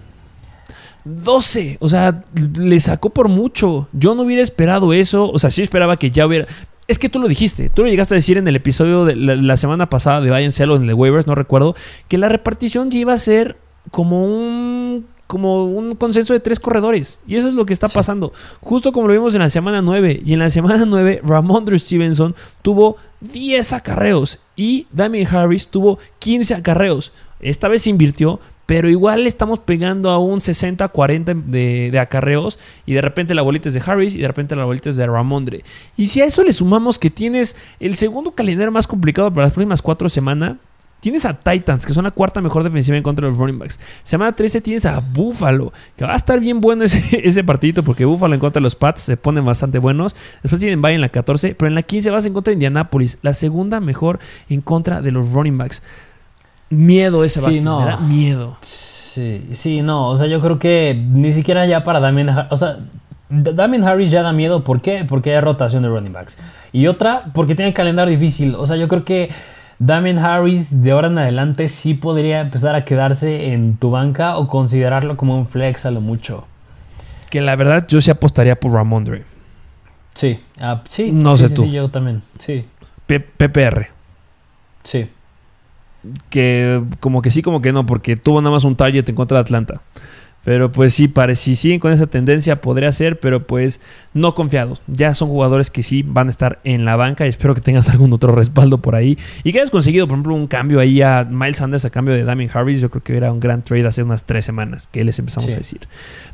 12, 1.07 1.79
o 1.81 1.89
sea, 1.89 2.25
le 2.59 2.81
sacó 2.81 3.11
por 3.11 3.29
mucho. 3.29 3.89
Yo 3.93 4.15
no 4.15 4.23
hubiera 4.23 4.43
esperado 4.43 4.93
eso. 4.93 5.31
O 5.31 5.39
sea, 5.39 5.51
sí 5.51 5.63
esperaba 5.63 5.99
que 5.99 6.11
ya 6.11 6.27
hubiera. 6.27 6.47
Es 6.89 6.99
que 6.99 7.09
tú 7.09 7.19
lo 7.19 7.29
dijiste, 7.29 7.69
tú 7.69 7.83
lo 7.83 7.89
llegaste 7.89 8.15
a 8.15 8.17
decir 8.17 8.39
en 8.39 8.47
el 8.47 8.57
episodio 8.57 9.05
de 9.05 9.17
la, 9.17 9.35
la 9.37 9.57
semana 9.57 9.89
pasada 9.89 10.21
de 10.21 10.51
Cell 10.51 10.71
o 10.71 10.77
en 10.77 10.83
el 10.83 10.89
de 10.89 10.95
Waivers, 10.95 11.27
no 11.27 11.35
recuerdo, 11.35 11.75
que 12.09 12.19
la 12.19 12.29
repartición 12.29 12.91
ya 12.91 12.99
iba 12.99 13.13
a 13.13 13.19
ser 13.19 13.57
como 13.91 14.25
un 14.25 15.07
como 15.27 15.65
un 15.65 15.97
consenso 15.97 16.33
de 16.33 16.41
tres 16.41 16.61
corredores. 16.61 17.21
Y 17.27 17.37
eso 17.37 17.49
es 17.49 17.55
lo 17.55 17.67
que 17.67 17.73
está 17.73 17.89
pasando. 17.89 18.33
Justo 18.61 18.93
como 18.93 19.09
lo 19.09 19.13
vimos 19.13 19.35
en 19.35 19.41
la 19.41 19.51
semana 19.51 19.83
9. 19.83 20.23
Y 20.25 20.33
en 20.33 20.39
la 20.39 20.51
semana 20.51 20.85
9, 20.87 21.23
Ramondre 21.25 21.79
Stevenson 21.79 22.35
tuvo 22.63 22.97
10 23.21 23.73
acarreos. 23.73 24.39
Y 24.55 24.87
Damien 24.93 25.27
Harris 25.27 25.69
tuvo 25.69 25.99
15 26.21 26.55
acarreos. 26.55 27.13
Esta 27.41 27.69
vez 27.69 27.83
se 27.83 27.91
invirtió, 27.91 28.41
pero 28.67 28.89
igual 28.91 29.27
estamos 29.27 29.61
pegando 29.61 30.11
a 30.11 30.19
un 30.19 30.41
60-40 30.41 31.45
de, 31.45 31.91
de 31.91 31.99
acarreos. 31.99 32.59
Y 32.85 32.95
de 32.95 33.01
repente 33.01 33.35
la 33.35 33.43
bolita 33.43 33.69
es 33.69 33.75
de 33.75 33.83
Harris 33.85 34.15
y 34.15 34.19
de 34.19 34.29
repente 34.29 34.57
la 34.57 34.65
bolita 34.65 34.91
es 34.91 34.97
de 34.97 35.07
Ramondre. 35.07 35.63
Y 35.97 36.09
si 36.09 36.21
a 36.21 36.25
eso 36.25 36.43
le 36.43 36.53
sumamos 36.53 36.99
que 36.99 37.11
tienes 37.11 37.57
el 37.81 37.95
segundo 37.95 38.33
calendario 38.33 38.73
más 38.73 38.87
complicado 38.87 39.31
para 39.31 39.47
las 39.47 39.53
próximas 39.53 39.83
cuatro 39.83 40.09
semanas, 40.09 40.57
tienes 41.01 41.25
a 41.25 41.35
Titans, 41.35 41.87
que 41.87 41.93
son 41.93 42.05
la 42.05 42.11
cuarta 42.11 42.41
mejor 42.41 42.65
defensiva 42.65 42.97
en 42.97 43.03
contra 43.05 43.25
de 43.27 43.31
los 43.31 43.39
running 43.39 43.59
backs. 43.59 43.79
Semana 44.03 44.35
13 44.35 44.61
tienes 44.61 44.87
a 44.87 44.99
Buffalo, 45.01 45.73
que 45.97 46.05
va 46.05 46.15
a 46.15 46.17
estar 46.17 46.41
bien 46.41 46.61
bueno 46.61 46.83
ese, 46.83 47.21
ese 47.29 47.45
partidito 47.45 47.85
porque 47.85 48.05
Buffalo 48.05 48.35
en 48.35 48.41
contra 48.41 48.61
de 48.61 48.65
los 48.65 48.75
Pats 48.75 49.03
se 49.03 49.17
ponen 49.17 49.45
bastante 49.45 49.79
buenos. 49.79 50.17
Después 50.43 50.61
tienen 50.61 50.83
Bay 50.83 50.97
en 50.97 51.01
la 51.01 51.09
14, 51.09 51.55
pero 51.55 51.69
en 51.69 51.77
la 51.77 51.83
15 51.83 52.11
vas 52.11 52.27
en 52.27 52.33
contra 52.33 52.51
de 52.51 52.55
Indianapolis, 52.55 53.19
la 53.23 53.35
segunda 53.35 53.79
mejor 53.81 54.19
en 54.49 54.61
contra 54.61 55.01
de 55.01 55.13
los 55.13 55.31
running 55.31 55.57
backs. 55.57 55.83
Miedo 56.71 57.23
ese 57.25 57.41
Sí, 57.41 57.61
no. 57.61 57.81
me 57.81 57.87
da 57.87 57.97
miedo. 57.99 58.57
Sí, 58.63 59.49
sí, 59.55 59.83
no, 59.83 60.09
o 60.11 60.17
sea, 60.17 60.27
yo 60.27 60.41
creo 60.41 60.59
que 60.59 60.95
ni 60.95 61.33
siquiera 61.33 61.65
ya 61.67 61.85
para 61.85 62.01
Damien 62.01 62.29
o 62.51 62.57
sea, 62.57 62.79
Damien 63.29 63.83
Harris 63.85 64.11
ya 64.11 64.23
da 64.23 64.33
miedo, 64.33 64.63
¿por 64.63 64.81
qué? 64.83 65.05
Porque 65.09 65.35
hay 65.35 65.41
rotación 65.41 65.83
de 65.83 65.89
running 65.89 66.13
backs. 66.13 66.39
Y 66.73 66.87
otra, 66.87 67.21
porque 67.33 67.55
tiene 67.55 67.73
calendario 67.73 68.13
difícil, 68.13 68.55
o 68.57 68.67
sea, 68.67 68.77
yo 68.77 68.89
creo 68.89 69.05
que 69.05 69.31
Damien 69.79 70.19
Harris 70.19 70.83
de 70.83 70.91
ahora 70.93 71.09
en 71.09 71.19
adelante 71.19 71.69
sí 71.69 71.95
podría 71.95 72.41
empezar 72.41 72.75
a 72.75 72.85
quedarse 72.85 73.53
en 73.53 73.77
tu 73.79 73.91
banca 73.91 74.37
o 74.37 74.49
considerarlo 74.49 75.17
como 75.17 75.37
un 75.39 75.47
flex 75.49 75.87
a 75.87 75.91
lo 75.91 76.01
mucho. 76.01 76.47
Que 77.31 77.41
la 77.41 77.57
verdad 77.57 77.87
yo 77.89 78.01
sí 78.01 78.11
apostaría 78.11 78.59
por 78.61 78.73
Ramondre. 78.73 79.25
Sí, 80.15 80.39
ah, 80.61 80.83
sí, 80.89 81.11
No 81.13 81.37
sí, 81.37 81.43
sé 81.43 81.49
sí, 81.49 81.55
tú. 81.55 81.63
sí, 81.63 81.73
yo 81.73 81.89
también, 81.91 82.23
sí, 82.39 82.65
P- 83.07 83.21
PPR. 83.21 83.89
sí. 84.85 85.09
Que 86.31 86.83
como 87.01 87.23
que 87.23 87.31
sí, 87.31 87.43
como 87.43 87.61
que 87.63 87.73
no, 87.73 87.87
porque 87.87 88.17
tuvo 88.17 88.41
nada 88.41 88.53
más 88.53 88.65
un 88.65 88.77
target 88.77 89.09
en 89.09 89.15
contra 89.15 89.37
de 89.39 89.43
Atlanta. 89.43 89.81
Pero 90.45 90.71
pues 90.71 90.95
sí, 90.95 91.09
parece, 91.09 91.43
si 91.43 91.57
siguen 91.57 91.81
con 91.81 91.91
esa 91.91 92.07
tendencia 92.07 92.61
podría 92.61 92.93
ser, 92.93 93.19
pero 93.19 93.49
pues 93.49 93.81
no 94.15 94.37
confiados. 94.37 94.81
Ya 94.87 95.13
son 95.13 95.29
jugadores 95.29 95.73
que 95.73 95.83
sí 95.83 96.05
van 96.07 96.29
a 96.29 96.31
estar 96.31 96.61
en 96.63 96.85
la 96.85 96.95
banca 96.95 97.27
y 97.27 97.29
espero 97.31 97.53
que 97.53 97.61
tengas 97.61 97.89
algún 97.91 98.13
otro 98.13 98.31
respaldo 98.31 98.81
por 98.81 98.95
ahí. 98.95 99.19
Y 99.43 99.51
que 99.51 99.59
hayas 99.59 99.73
conseguido, 99.73 100.07
por 100.07 100.15
ejemplo, 100.15 100.37
un 100.37 100.47
cambio 100.47 100.79
ahí 100.79 101.03
a 101.03 101.27
Miles 101.29 101.57
Sanders 101.57 101.85
a 101.85 101.91
cambio 101.91 102.15
de 102.15 102.23
Damien 102.23 102.49
Harris. 102.55 102.81
Yo 102.81 102.91
creo 102.91 103.03
que 103.03 103.17
era 103.17 103.33
un 103.33 103.41
gran 103.41 103.63
trade 103.63 103.89
hace 103.89 104.05
unas 104.05 104.23
tres 104.23 104.45
semanas 104.45 104.87
que 104.87 105.03
les 105.05 105.19
empezamos 105.19 105.51
Sí. 105.51 105.57
a 105.57 105.59
decir. 105.59 105.81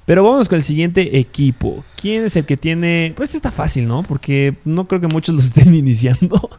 Pero 0.05 0.23
vamos 0.23 0.47
con 0.47 0.57
el 0.57 0.63
siguiente 0.63 1.19
equipo. 1.19 1.83
¿Quién 1.97 2.25
es 2.25 2.37
el 2.37 2.45
que 2.45 2.59
tiene...? 2.59 3.15
Pues 3.17 3.31
este 3.31 3.39
está 3.39 3.51
fácil, 3.51 3.89
¿no? 3.89 4.03
Porque 4.03 4.57
no 4.67 4.87
creo 4.87 5.01
que 5.01 5.07
muchos 5.09 5.35
los 5.35 5.47
estén 5.47 5.75
iniciando. 5.75 6.51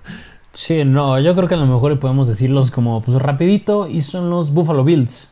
Sí, 0.54 0.84
no, 0.86 1.20
yo 1.20 1.36
creo 1.36 1.48
que 1.48 1.56
a 1.56 1.58
lo 1.58 1.66
mejor 1.66 2.00
podemos 2.00 2.28
decirlos 2.28 2.70
como 2.70 3.02
pues 3.02 3.20
rapidito 3.20 3.88
y 3.88 4.02
son 4.02 4.30
los 4.30 4.52
Buffalo 4.54 4.84
Bills. 4.84 5.32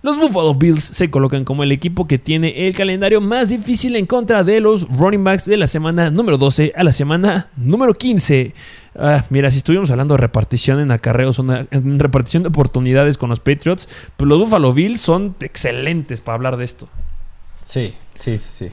Los 0.00 0.16
Buffalo 0.16 0.54
Bills 0.54 0.80
se 0.84 1.10
colocan 1.10 1.44
como 1.44 1.64
el 1.64 1.72
equipo 1.72 2.06
que 2.06 2.18
tiene 2.20 2.68
el 2.68 2.74
calendario 2.76 3.20
más 3.20 3.48
difícil 3.48 3.96
en 3.96 4.06
contra 4.06 4.44
de 4.44 4.60
los 4.60 4.86
running 4.96 5.24
backs 5.24 5.46
de 5.46 5.56
la 5.56 5.66
semana 5.66 6.08
número 6.12 6.38
12 6.38 6.72
a 6.76 6.84
la 6.84 6.92
semana 6.92 7.48
número 7.56 7.94
15. 7.94 8.54
Ah, 8.96 9.24
mira, 9.30 9.50
si 9.50 9.56
estuvimos 9.56 9.90
hablando 9.90 10.14
de 10.14 10.18
repartición 10.18 10.78
en 10.78 10.92
acarreos, 10.92 11.40
una- 11.40 11.66
en 11.72 11.98
repartición 11.98 12.44
de 12.44 12.48
oportunidades 12.50 13.18
con 13.18 13.30
los 13.30 13.40
Patriots, 13.40 13.88
pues 14.16 14.28
los 14.28 14.38
Buffalo 14.38 14.72
Bills 14.72 15.00
son 15.00 15.34
excelentes 15.40 16.20
para 16.20 16.36
hablar 16.36 16.56
de 16.58 16.64
esto. 16.64 16.88
Sí, 17.66 17.92
sí, 18.20 18.38
sí, 18.38 18.44
sí. 18.56 18.70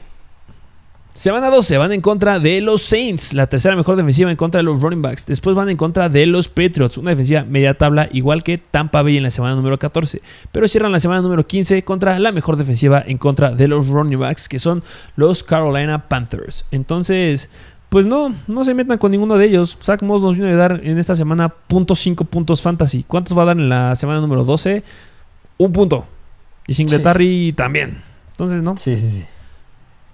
Semana 1.16 1.48
12 1.48 1.78
van 1.78 1.92
en 1.92 2.02
contra 2.02 2.38
de 2.38 2.60
los 2.60 2.82
Saints, 2.82 3.32
la 3.32 3.46
tercera 3.46 3.74
mejor 3.74 3.96
defensiva 3.96 4.30
en 4.30 4.36
contra 4.36 4.58
de 4.58 4.64
los 4.64 4.82
running 4.82 5.00
backs. 5.00 5.24
Después 5.24 5.56
van 5.56 5.70
en 5.70 5.78
contra 5.78 6.10
de 6.10 6.26
los 6.26 6.48
Patriots, 6.50 6.98
una 6.98 7.08
defensiva 7.08 7.42
media 7.44 7.72
tabla, 7.72 8.06
igual 8.12 8.42
que 8.42 8.58
Tampa 8.58 9.00
Bay 9.00 9.16
en 9.16 9.22
la 9.22 9.30
semana 9.30 9.54
número 9.54 9.78
14. 9.78 10.20
Pero 10.52 10.68
cierran 10.68 10.92
la 10.92 11.00
semana 11.00 11.22
número 11.22 11.46
15 11.46 11.84
contra 11.84 12.18
la 12.18 12.32
mejor 12.32 12.56
defensiva 12.56 13.02
en 13.06 13.16
contra 13.16 13.50
de 13.50 13.66
los 13.66 13.88
running 13.88 14.18
backs, 14.18 14.46
que 14.46 14.58
son 14.58 14.82
los 15.16 15.42
Carolina 15.42 16.06
Panthers. 16.06 16.66
Entonces, 16.70 17.48
pues 17.88 18.04
no, 18.04 18.34
no 18.46 18.64
se 18.64 18.74
metan 18.74 18.98
con 18.98 19.10
ninguno 19.10 19.38
de 19.38 19.46
ellos. 19.46 19.78
Zach 19.80 20.02
Moss 20.02 20.20
nos 20.20 20.36
vino 20.36 20.48
a 20.48 20.54
dar 20.54 20.82
en 20.84 20.98
esta 20.98 21.16
semana 21.16 21.50
.5 21.70 22.26
puntos 22.26 22.60
fantasy. 22.60 23.04
¿Cuántos 23.04 23.36
va 23.36 23.44
a 23.44 23.46
dar 23.46 23.56
en 23.56 23.70
la 23.70 23.96
semana 23.96 24.20
número 24.20 24.44
12? 24.44 24.84
Un 25.56 25.72
punto. 25.72 26.06
Y 26.66 26.74
Singletary 26.74 27.54
también. 27.54 27.96
Entonces, 28.32 28.62
no 28.62 28.76
Sí, 28.76 28.98
sí, 28.98 29.10
sí. 29.10 29.26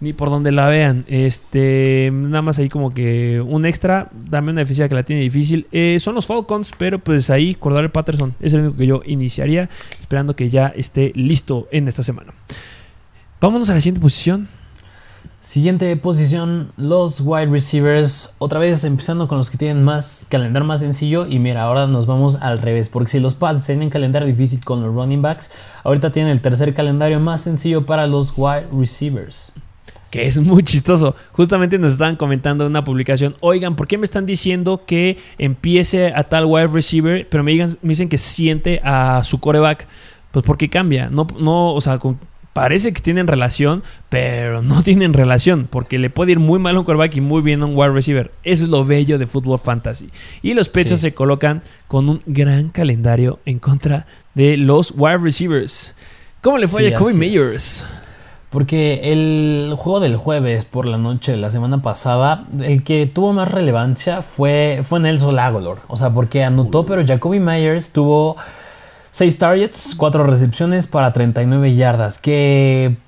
Ni 0.02 0.12
por 0.12 0.30
donde 0.30 0.50
la 0.50 0.68
vean. 0.68 1.04
Este, 1.06 2.10
nada 2.12 2.42
más 2.42 2.58
ahí 2.58 2.68
como 2.68 2.92
que 2.92 3.40
un 3.40 3.64
extra. 3.64 4.10
Dame 4.12 4.50
una 4.50 4.60
defensiva 4.62 4.88
que 4.88 4.96
la 4.96 5.04
tiene 5.04 5.22
difícil. 5.22 5.68
Eh, 5.70 5.98
son 6.00 6.16
los 6.16 6.26
Falcons, 6.26 6.72
pero 6.76 6.98
pues 6.98 7.30
ahí 7.30 7.54
Cordell 7.54 7.88
Patterson 7.88 8.34
es 8.40 8.52
el 8.52 8.60
único 8.60 8.76
que 8.76 8.86
yo 8.86 9.02
iniciaría, 9.06 9.70
esperando 9.98 10.34
que 10.34 10.50
ya 10.50 10.66
esté 10.74 11.12
listo 11.14 11.68
en 11.70 11.86
esta 11.86 12.02
semana. 12.02 12.34
Vámonos 13.40 13.70
a 13.70 13.74
la 13.74 13.80
siguiente 13.80 14.00
posición. 14.00 14.48
Siguiente 15.40 15.94
posición, 15.96 16.72
los 16.76 17.20
wide 17.20 17.46
receivers. 17.46 18.32
Otra 18.38 18.58
vez 18.58 18.82
empezando 18.82 19.28
con 19.28 19.38
los 19.38 19.50
que 19.50 19.58
tienen 19.58 19.84
más 19.84 20.26
calendario 20.28 20.66
más 20.66 20.80
sencillo. 20.80 21.26
Y 21.26 21.38
mira, 21.38 21.62
ahora 21.62 21.86
nos 21.86 22.06
vamos 22.06 22.38
al 22.40 22.60
revés. 22.60 22.88
Porque 22.88 23.10
si 23.10 23.20
los 23.20 23.34
Pats 23.34 23.64
tienen 23.64 23.88
calendario 23.88 24.26
difícil 24.26 24.64
con 24.64 24.82
los 24.82 24.92
running 24.92 25.22
backs, 25.22 25.52
ahorita 25.84 26.10
tienen 26.10 26.32
el 26.32 26.40
tercer 26.40 26.74
calendario 26.74 27.20
más 27.20 27.42
sencillo 27.42 27.86
para 27.86 28.08
los 28.08 28.32
wide 28.36 28.66
receivers. 28.72 29.51
Que 30.12 30.26
es 30.26 30.38
muy 30.40 30.62
chistoso. 30.62 31.16
Justamente 31.32 31.78
nos 31.78 31.92
estaban 31.92 32.16
comentando 32.16 32.64
en 32.66 32.70
una 32.70 32.84
publicación. 32.84 33.34
Oigan, 33.40 33.74
¿por 33.76 33.88
qué 33.88 33.96
me 33.96 34.04
están 34.04 34.26
diciendo 34.26 34.82
que 34.86 35.16
empiece 35.38 36.12
a 36.14 36.22
tal 36.24 36.44
wide 36.44 36.66
receiver? 36.66 37.26
Pero 37.30 37.42
me, 37.42 37.52
digan, 37.52 37.70
me 37.80 37.88
dicen 37.88 38.10
que 38.10 38.18
siente 38.18 38.80
a 38.84 39.22
su 39.24 39.40
coreback. 39.40 39.88
Pues 40.30 40.44
porque 40.44 40.68
cambia. 40.68 41.08
No, 41.10 41.26
no, 41.40 41.72
o 41.72 41.80
sea, 41.80 41.98
con- 41.98 42.18
parece 42.52 42.92
que 42.92 43.00
tienen 43.00 43.26
relación, 43.26 43.82
pero 44.10 44.60
no 44.60 44.82
tienen 44.84 45.14
relación. 45.14 45.66
Porque 45.70 45.98
le 45.98 46.10
puede 46.10 46.32
ir 46.32 46.38
muy 46.40 46.58
mal 46.58 46.76
a 46.76 46.80
un 46.80 46.84
coreback 46.84 47.16
y 47.16 47.22
muy 47.22 47.40
bien 47.40 47.62
a 47.62 47.64
un 47.64 47.72
wide 47.74 47.92
receiver. 47.92 48.30
Eso 48.44 48.64
es 48.64 48.68
lo 48.68 48.84
bello 48.84 49.16
de 49.18 49.26
fútbol 49.26 49.58
fantasy. 49.58 50.10
Y 50.42 50.52
los 50.52 50.68
pechos 50.68 51.00
Sí. 51.00 51.04
se 51.08 51.14
colocan 51.14 51.62
con 51.88 52.10
un 52.10 52.20
gran 52.26 52.68
calendario 52.68 53.40
en 53.46 53.58
contra 53.58 54.06
de 54.34 54.58
los 54.58 54.92
wide 54.94 55.16
receivers. 55.18 55.94
¿Cómo 56.42 56.58
le 56.58 56.68
fue 56.68 56.82
Sí, 56.82 56.88
a 56.88 56.90
Jacoby. 56.98 57.14
Meyers? 57.14 57.86
Porque 58.52 59.00
el 59.12 59.72
juego 59.78 59.98
del 59.98 60.16
jueves 60.16 60.66
por 60.66 60.84
la 60.84 60.98
noche 60.98 61.32
de 61.32 61.38
la 61.38 61.50
semana 61.50 61.80
pasada, 61.80 62.44
el 62.60 62.84
que 62.84 63.06
tuvo 63.06 63.32
más 63.32 63.50
relevancia 63.50 64.20
fue, 64.20 64.82
fue 64.84 65.00
Nelson 65.00 65.38
Aguilar. 65.38 65.78
O 65.88 65.96
sea, 65.96 66.10
porque 66.10 66.44
anotó, 66.44 66.84
pero 66.84 67.02
Jacoby 67.04 67.40
Myers 67.40 67.92
tuvo 67.92 68.36
6 69.12 69.38
targets, 69.38 69.94
4 69.96 70.24
recepciones 70.24 70.86
para 70.86 71.14
39 71.14 71.74
yardas, 71.74 72.18
que 72.18 72.98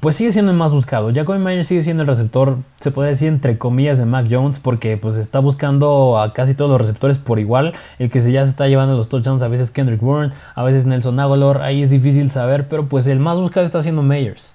pues 0.00 0.16
sigue 0.16 0.32
siendo 0.32 0.52
el 0.52 0.56
más 0.56 0.72
buscado. 0.72 1.12
Jacoby 1.14 1.38
Myers 1.38 1.66
sigue 1.66 1.82
siendo 1.82 2.02
el 2.02 2.06
receptor, 2.06 2.56
se 2.80 2.90
puede 2.90 3.10
decir 3.10 3.28
entre 3.28 3.58
comillas, 3.58 3.98
de 3.98 4.06
Mac 4.06 4.26
Jones, 4.30 4.58
porque 4.58 4.96
pues 4.96 5.18
está 5.18 5.38
buscando 5.38 6.18
a 6.18 6.32
casi 6.32 6.54
todos 6.54 6.70
los 6.70 6.80
receptores 6.80 7.18
por 7.18 7.38
igual. 7.38 7.74
El 7.98 8.10
que 8.10 8.22
se 8.22 8.32
ya 8.32 8.44
se 8.44 8.50
está 8.50 8.68
llevando 8.68 8.96
los 8.96 9.10
touchdowns, 9.10 9.42
a 9.42 9.48
veces 9.48 9.70
Kendrick 9.70 10.00
Bourne, 10.00 10.32
a 10.54 10.62
veces 10.62 10.86
Nelson 10.86 11.20
Aguilar, 11.20 11.60
ahí 11.60 11.82
es 11.82 11.90
difícil 11.90 12.30
saber, 12.30 12.68
pero 12.68 12.88
pues 12.88 13.06
el 13.06 13.20
más 13.20 13.38
buscado 13.38 13.66
está 13.66 13.82
siendo 13.82 14.02
Myers. 14.02 14.53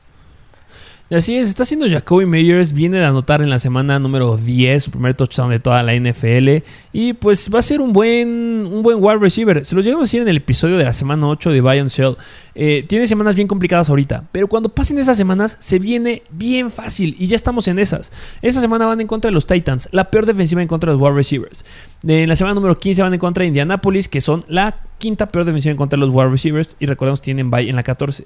Así 1.11 1.35
es, 1.35 1.49
está 1.49 1.63
haciendo 1.63 1.89
Jacoby 1.89 2.27
Meyers, 2.27 2.71
viene 2.71 2.99
de 2.99 3.05
anotar 3.05 3.41
en 3.41 3.49
la 3.49 3.57
semana 3.57 3.97
número 3.97 4.37
10 4.37 4.83
su 4.83 4.91
primer 4.91 5.15
touchdown 5.15 5.49
de 5.49 5.57
toda 5.57 5.81
la 5.81 5.95
NFL 5.95 6.63
y 6.93 7.13
pues 7.13 7.49
va 7.51 7.57
a 7.57 7.61
ser 7.63 7.81
un 7.81 7.93
buen, 7.93 8.29
un 8.71 8.83
buen 8.83 8.99
wide 9.01 9.17
receiver. 9.17 9.65
Se 9.65 9.75
los 9.75 9.83
llegamos 9.83 10.03
a 10.03 10.05
decir 10.07 10.21
en 10.21 10.27
el 10.27 10.37
episodio 10.37 10.77
de 10.77 10.83
la 10.83 10.93
semana 10.93 11.27
8 11.27 11.49
de 11.49 11.61
Bayern 11.61 11.87
Shell. 11.87 12.15
Eh, 12.53 12.85
tiene 12.87 13.07
semanas 13.07 13.35
bien 13.35 13.47
complicadas 13.47 13.89
ahorita, 13.89 14.25
pero 14.31 14.47
cuando 14.47 14.69
pasen 14.69 14.99
esas 14.99 15.17
semanas 15.17 15.57
se 15.59 15.79
viene 15.79 16.21
bien 16.29 16.69
fácil 16.69 17.15
y 17.17 17.25
ya 17.25 17.35
estamos 17.35 17.67
en 17.67 17.79
esas. 17.79 18.11
Esta 18.43 18.61
semana 18.61 18.85
van 18.85 19.01
en 19.01 19.07
contra 19.07 19.29
de 19.29 19.33
los 19.33 19.47
Titans, 19.47 19.89
la 19.91 20.11
peor 20.11 20.27
defensiva 20.27 20.61
en 20.61 20.67
contra 20.67 20.91
de 20.91 20.99
los 20.99 21.01
wide 21.01 21.15
receivers. 21.15 21.65
En 22.03 22.29
la 22.29 22.35
semana 22.35 22.53
número 22.53 22.77
15 22.77 23.01
van 23.01 23.15
en 23.15 23.19
contra 23.19 23.41
de 23.41 23.47
Indianapolis, 23.47 24.09
que 24.09 24.21
son 24.21 24.45
la 24.47 24.77
quinta 24.99 25.31
peor 25.31 25.45
defensiva 25.45 25.71
en 25.71 25.77
contra 25.77 25.97
de 25.97 26.05
los 26.05 26.11
wide 26.11 26.29
receivers 26.29 26.75
y 26.79 26.85
recordemos 26.85 27.19
tienen 27.19 27.49
bye 27.49 27.67
en 27.67 27.75
la 27.75 27.81
14. 27.81 28.25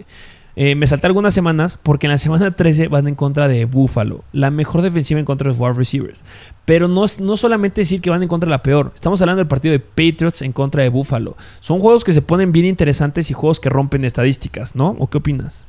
Eh, 0.56 0.76
me 0.76 0.86
salté 0.86 1.08
algunas 1.08 1.34
semanas 1.34 1.80
porque 1.82 2.08
en 2.08 2.12
la 2.12 2.18
semana 2.18 2.52
13 2.56 2.88
van 2.88 3.08
en 3.08 3.16
contra 3.16 3.48
de 3.48 3.66
Buffalo, 3.66 4.24
la 4.32 4.52
mejor 4.52 4.82
defensiva 4.82 5.20
en 5.20 5.26
contra 5.26 5.46
de 5.46 5.58
los 5.58 5.60
wide 5.60 5.74
receivers. 5.74 6.24
Pero 6.66 6.88
no, 6.88 7.06
no 7.20 7.38
solamente 7.38 7.82
decir 7.82 8.02
que 8.02 8.10
van 8.10 8.24
en 8.24 8.30
contra 8.30 8.48
de 8.48 8.52
la 8.52 8.64
peor, 8.64 8.92
estamos 8.94 9.22
hablando 9.22 9.40
del 9.40 9.48
partido 9.48 9.72
de 9.72 9.80
Patriots 9.80 10.42
en 10.42 10.52
contra 10.52 10.84
de 10.84 10.90
Buffalo. 10.90 11.36
Son 11.60 11.80
juegos 11.80 12.04
que 12.04 12.14
se 12.14 12.22
ponen 12.22 12.52
bien 12.52 12.66
interesantes 12.66 13.32
y 13.32 13.34
juegos 13.34 13.60
que 13.60 13.70
rompen 13.70 14.06
estadísticas, 14.06 14.76
¿no? 14.76 14.96
¿O 15.00 15.08
qué 15.08 15.18
opinas? 15.18 15.66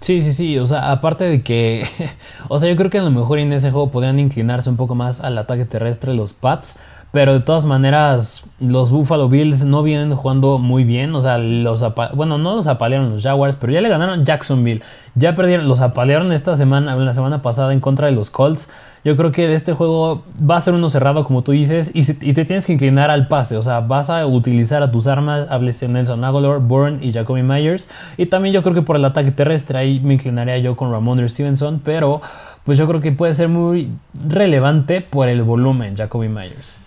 Sí, 0.00 0.20
sí, 0.20 0.32
sí, 0.32 0.58
o 0.58 0.66
sea, 0.66 0.92
aparte 0.92 1.24
de 1.24 1.42
que, 1.42 1.86
o 2.48 2.58
sea, 2.58 2.68
yo 2.68 2.76
creo 2.76 2.90
que 2.90 2.98
a 2.98 3.02
lo 3.02 3.10
mejor 3.10 3.38
en 3.38 3.52
ese 3.52 3.70
juego 3.70 3.90
podrían 3.90 4.18
inclinarse 4.18 4.70
un 4.70 4.76
poco 4.76 4.94
más 4.94 5.20
al 5.20 5.36
ataque 5.38 5.64
terrestre 5.64 6.14
los 6.14 6.34
Pats, 6.34 6.78
pero 7.10 7.32
de 7.32 7.40
todas 7.40 7.64
maneras 7.64 8.44
los 8.60 8.90
Buffalo 8.90 9.28
Bills 9.28 9.64
no 9.64 9.82
vienen 9.82 10.14
jugando 10.14 10.58
muy 10.58 10.84
bien, 10.84 11.14
o 11.14 11.20
sea, 11.20 11.38
los 11.38 11.84
bueno, 12.14 12.38
no 12.38 12.56
los 12.56 12.66
apalearon 12.66 13.10
los 13.10 13.22
Jaguars, 13.22 13.56
pero 13.56 13.72
ya 13.72 13.80
le 13.80 13.88
ganaron 13.88 14.24
Jacksonville, 14.24 14.82
ya 15.14 15.34
perdieron, 15.34 15.68
los 15.68 15.80
apalearon 15.80 16.32
esta 16.32 16.56
semana, 16.56 16.94
la 16.96 17.14
semana 17.14 17.40
pasada 17.40 17.72
en 17.72 17.80
contra 17.80 18.06
de 18.06 18.12
los 18.12 18.30
Colts. 18.30 18.68
Yo 19.04 19.16
creo 19.16 19.32
que 19.32 19.46
de 19.46 19.54
este 19.54 19.72
juego 19.72 20.24
va 20.38 20.56
a 20.56 20.60
ser 20.60 20.74
uno 20.74 20.88
cerrado, 20.90 21.24
como 21.24 21.42
tú 21.42 21.52
dices, 21.52 21.92
y, 21.94 22.04
te 22.04 22.44
tienes 22.44 22.66
que 22.66 22.72
inclinar 22.72 23.10
al 23.10 23.28
pase. 23.28 23.56
O 23.56 23.62
sea, 23.62 23.80
vas 23.80 24.10
a 24.10 24.26
utilizar 24.26 24.82
a 24.82 24.90
tus 24.90 25.06
armas, 25.06 25.46
hables 25.50 25.78
de 25.80 25.88
Nelson 25.88 26.24
Aguilar, 26.24 26.58
Bourne 26.58 27.04
y 27.04 27.12
Jacoby 27.12 27.42
Myers. 27.42 27.88
Y 28.16 28.26
también 28.26 28.54
yo 28.54 28.62
creo 28.62 28.74
que 28.74 28.82
por 28.82 28.96
el 28.96 29.04
ataque 29.04 29.30
terrestre, 29.30 29.78
ahí 29.78 30.00
me 30.00 30.14
inclinaría 30.14 30.58
yo 30.58 30.76
con 30.76 30.90
Ramondre 30.90 31.28
Stevenson. 31.28 31.80
Pero 31.84 32.20
pues 32.64 32.76
yo 32.76 32.88
creo 32.88 33.00
que 33.00 33.12
puede 33.12 33.34
ser 33.34 33.48
muy 33.48 33.88
relevante 34.28 35.00
por 35.00 35.28
el 35.28 35.42
volumen, 35.42 35.96
Jacoby 35.96 36.28
Myers. 36.28 36.77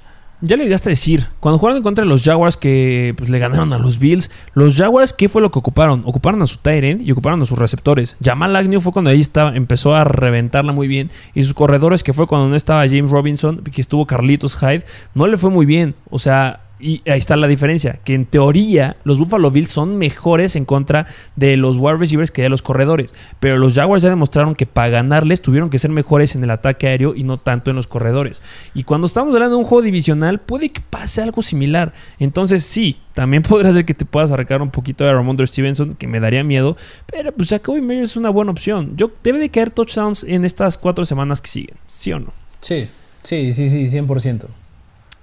Ya 0.42 0.58
le 0.58 0.64
llegaste 0.64 0.90
a 0.90 0.92
decir, 0.92 1.28
cuando 1.40 1.60
jugaron 1.60 1.84
contra 1.84 2.04
los 2.04 2.24
Jaguars 2.24 2.58
que 2.58 3.14
pues, 3.16 3.30
le 3.30 3.38
ganaron 3.38 3.74
a 3.74 3.78
los 3.78 4.00
Bills, 4.00 4.32
los 4.54 4.76
Jaguars, 4.76 5.14
¿qué 5.14 5.30
fue 5.30 5.42
lo 5.42 5.52
que 5.52 5.60
ocuparon? 5.60 6.02
Ocuparon 6.06 6.42
a 6.42 6.48
su 6.48 6.58
end 6.66 7.04
y 7.04 7.12
ocuparon 7.12 7.42
a 7.42 7.46
sus 7.46 7.60
receptores. 7.60 8.18
Jamal 8.24 8.56
Agnew 8.56 8.82
fue 8.82 8.92
cuando 8.92 9.12
ahí 9.12 9.22
estaba, 9.22 9.56
empezó 9.56 9.94
a 9.94 10.04
reventarla 10.04 10.74
muy 10.74 10.88
bien. 10.88 11.12
Y 11.36 11.44
sus 11.44 11.54
corredores, 11.54 12.04
que 12.04 12.14
fue 12.14 12.26
cuando 12.26 12.50
no 12.50 12.56
estaba 12.56 12.88
James 12.88 13.12
Robinson, 13.12 13.64
que 13.64 13.82
estuvo 13.82 14.08
Carlitos 14.08 14.56
Hyde, 14.56 14.84
no 15.14 15.28
le 15.28 15.38
fue 15.38 15.52
muy 15.52 15.68
bien. 15.68 15.94
O 16.10 16.18
sea, 16.18 16.62
y 16.82 17.02
ahí 17.10 17.18
está 17.18 17.38
la 17.38 17.48
diferencia, 17.48 18.00
que 18.04 18.14
en 18.14 18.26
teoría 18.26 18.98
los 19.04 19.20
Buffalo 19.20 19.52
Bills 19.52 19.70
son 19.70 19.98
mejores 19.98 20.56
en 20.56 20.66
contra 20.66 21.06
de 21.36 21.58
los 21.58 21.78
wide 21.78 21.98
receivers 21.98 22.32
que 22.32 22.42
de 22.42 22.50
los 22.50 22.62
corredores, 22.62 23.14
pero 23.40 23.58
los 23.58 23.76
Jaguars 23.76 24.04
ya 24.04 24.10
demostraron 24.10 24.56
que 24.56 24.66
para 24.66 24.90
ganarles 24.90 25.42
tuvieron 25.42 25.70
que 25.70 25.78
ser 25.78 25.92
mejores 25.92 26.36
en 26.36 26.44
el 26.44 26.52
ataque 26.52 26.88
aéreo 26.88 27.14
y 27.16 27.24
no 27.24 27.38
tanto 27.38 27.70
en 27.70 27.76
los 27.76 27.88
corredores. 27.88 28.42
Y 28.74 28.84
cuando 28.84 29.08
estamos 29.08 29.34
hablando 29.34 29.56
de 29.56 29.62
un 29.62 29.68
juego 29.68 29.82
divisional, 29.84 30.40
puede 30.40 30.72
que 30.72 30.82
pase 30.82 31.22
algo 31.22 31.42
similar. 31.42 31.94
Entonces 32.20 32.64
sí, 32.64 32.98
también 33.14 33.44
podría 33.48 33.74
ser 33.74 33.86
que 33.86 33.94
te 33.94 34.06
puedas 34.06 34.32
arrancar 34.32 34.62
un 34.62 34.72
poquito 34.72 35.06
de 35.06 35.14
Ramondre 35.14 35.48
Stevenson, 35.48 35.94
que 35.94 36.08
me 36.08 36.20
daría 36.20 36.44
miedo, 36.44 36.76
pero 37.12 37.32
pues 37.32 37.50
Jacoby 37.50 37.82
Myers 37.82 38.12
es 38.12 38.18
una 38.18 38.30
buena 38.30 38.52
opción. 38.52 38.96
Yo 38.96 39.12
debe 39.24 39.40
de 39.40 39.50
caer 39.50 39.72
touchdowns 39.72 40.24
en 40.24 40.46
estas 40.46 40.78
cuatro 40.78 41.06
semanas 41.06 41.42
que 41.42 41.50
siguen, 41.50 41.78
¿sí 41.88 42.12
o 42.14 42.20
no? 42.20 42.34
Sí, 42.62 42.88
sí, 43.24 43.54
sí, 43.54 43.70
sí, 43.70 43.86
100%. 43.86 44.61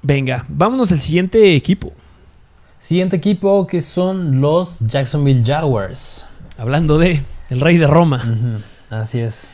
Venga, 0.02 0.44
vámonos 0.48 0.92
al 0.92 0.98
siguiente 0.98 1.54
equipo. 1.54 1.92
Siguiente 2.78 3.16
equipo 3.16 3.66
que 3.66 3.80
son 3.80 4.40
los 4.40 4.78
Jacksonville 4.80 5.42
Jaguars. 5.44 6.26
Hablando 6.56 6.98
de 6.98 7.20
el 7.50 7.60
rey 7.60 7.76
de 7.76 7.86
Roma. 7.86 8.22
Así 8.90 9.18
es. 9.20 9.50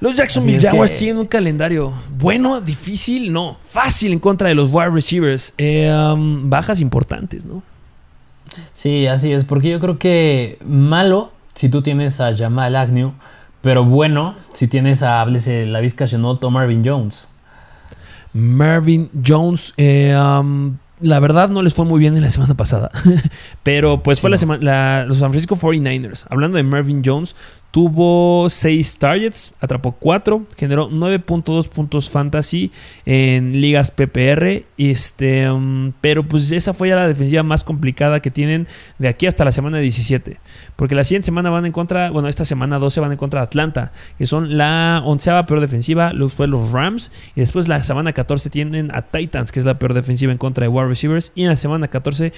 Los 0.00 0.16
Jacksonville 0.16 0.58
Jaguars 0.58 0.98
tienen 0.98 1.18
un 1.18 1.26
calendario 1.26 1.92
bueno, 2.16 2.60
difícil, 2.62 3.32
no, 3.32 3.58
fácil 3.62 4.12
en 4.12 4.18
contra 4.18 4.48
de 4.48 4.54
los 4.54 4.70
wide 4.72 4.90
receivers. 4.90 5.52
Eh, 5.58 5.92
um, 5.92 6.48
bajas 6.48 6.80
importantes, 6.80 7.44
¿no? 7.44 7.62
Sí, 8.72 9.06
así 9.06 9.32
es, 9.32 9.44
porque 9.44 9.70
yo 9.70 9.78
creo 9.78 9.98
que 9.98 10.58
malo 10.64 11.32
si 11.54 11.68
tú 11.68 11.82
tienes 11.82 12.20
a 12.20 12.34
Jamal 12.34 12.76
Agnew, 12.76 13.12
pero 13.60 13.84
bueno 13.84 14.34
si 14.54 14.68
tienes 14.68 15.02
a, 15.02 15.20
háblese, 15.20 15.66
la 15.66 15.80
Vizca 15.80 16.06
Chenot 16.06 16.42
o 16.42 16.50
Marvin 16.50 16.82
Jones. 16.84 17.28
Marvin 18.32 19.10
Jones. 19.24 19.74
Eh, 19.76 20.16
um, 20.16 20.76
la 21.00 21.18
verdad 21.18 21.48
no 21.48 21.62
les 21.62 21.74
fue 21.74 21.84
muy 21.84 21.98
bien 21.98 22.16
en 22.16 22.22
la 22.22 22.30
semana 22.30 22.54
pasada. 22.56 22.90
Pero 23.62 24.02
pues 24.02 24.20
fue 24.20 24.30
la 24.30 24.36
semana. 24.36 25.04
los 25.06 25.18
San 25.18 25.30
Francisco 25.32 25.56
49ers. 25.56 26.26
Hablando 26.30 26.56
de 26.56 26.62
Marvin 26.62 27.02
Jones, 27.04 27.34
Tuvo 27.70 28.48
6 28.48 28.98
targets, 28.98 29.54
atrapó 29.60 29.92
4, 29.92 30.44
generó 30.56 30.90
9.2 30.90 31.68
puntos 31.68 32.10
fantasy 32.10 32.72
en 33.06 33.60
ligas 33.60 33.92
PPR. 33.92 34.64
Este, 34.76 35.48
um, 35.48 35.92
pero 36.00 36.24
pues 36.24 36.50
esa 36.50 36.74
fue 36.74 36.88
ya 36.88 36.96
la 36.96 37.06
defensiva 37.06 37.44
más 37.44 37.62
complicada 37.62 38.18
que 38.18 38.32
tienen 38.32 38.66
de 38.98 39.06
aquí 39.06 39.26
hasta 39.26 39.44
la 39.44 39.52
semana 39.52 39.78
17. 39.78 40.38
Porque 40.74 40.96
la 40.96 41.04
siguiente 41.04 41.26
semana 41.26 41.50
van 41.50 41.64
en 41.64 41.72
contra, 41.72 42.10
bueno, 42.10 42.26
esta 42.26 42.44
semana 42.44 42.80
12 42.80 43.00
van 43.00 43.12
en 43.12 43.18
contra 43.18 43.40
de 43.40 43.44
Atlanta, 43.44 43.92
que 44.18 44.26
son 44.26 44.58
la 44.58 45.02
onceava 45.04 45.46
peor 45.46 45.60
defensiva, 45.60 46.12
después 46.12 46.50
los 46.50 46.72
Rams. 46.72 47.12
Y 47.36 47.40
después 47.40 47.68
la 47.68 47.84
semana 47.84 48.12
14 48.12 48.50
tienen 48.50 48.90
a 48.92 49.02
Titans, 49.02 49.52
que 49.52 49.60
es 49.60 49.66
la 49.66 49.78
peor 49.78 49.94
defensiva 49.94 50.32
en 50.32 50.38
contra 50.38 50.64
de 50.64 50.68
wide 50.68 50.88
receivers. 50.88 51.30
Y 51.36 51.42
en 51.42 51.50
la 51.50 51.56
semana 51.56 51.86
14 51.86 52.32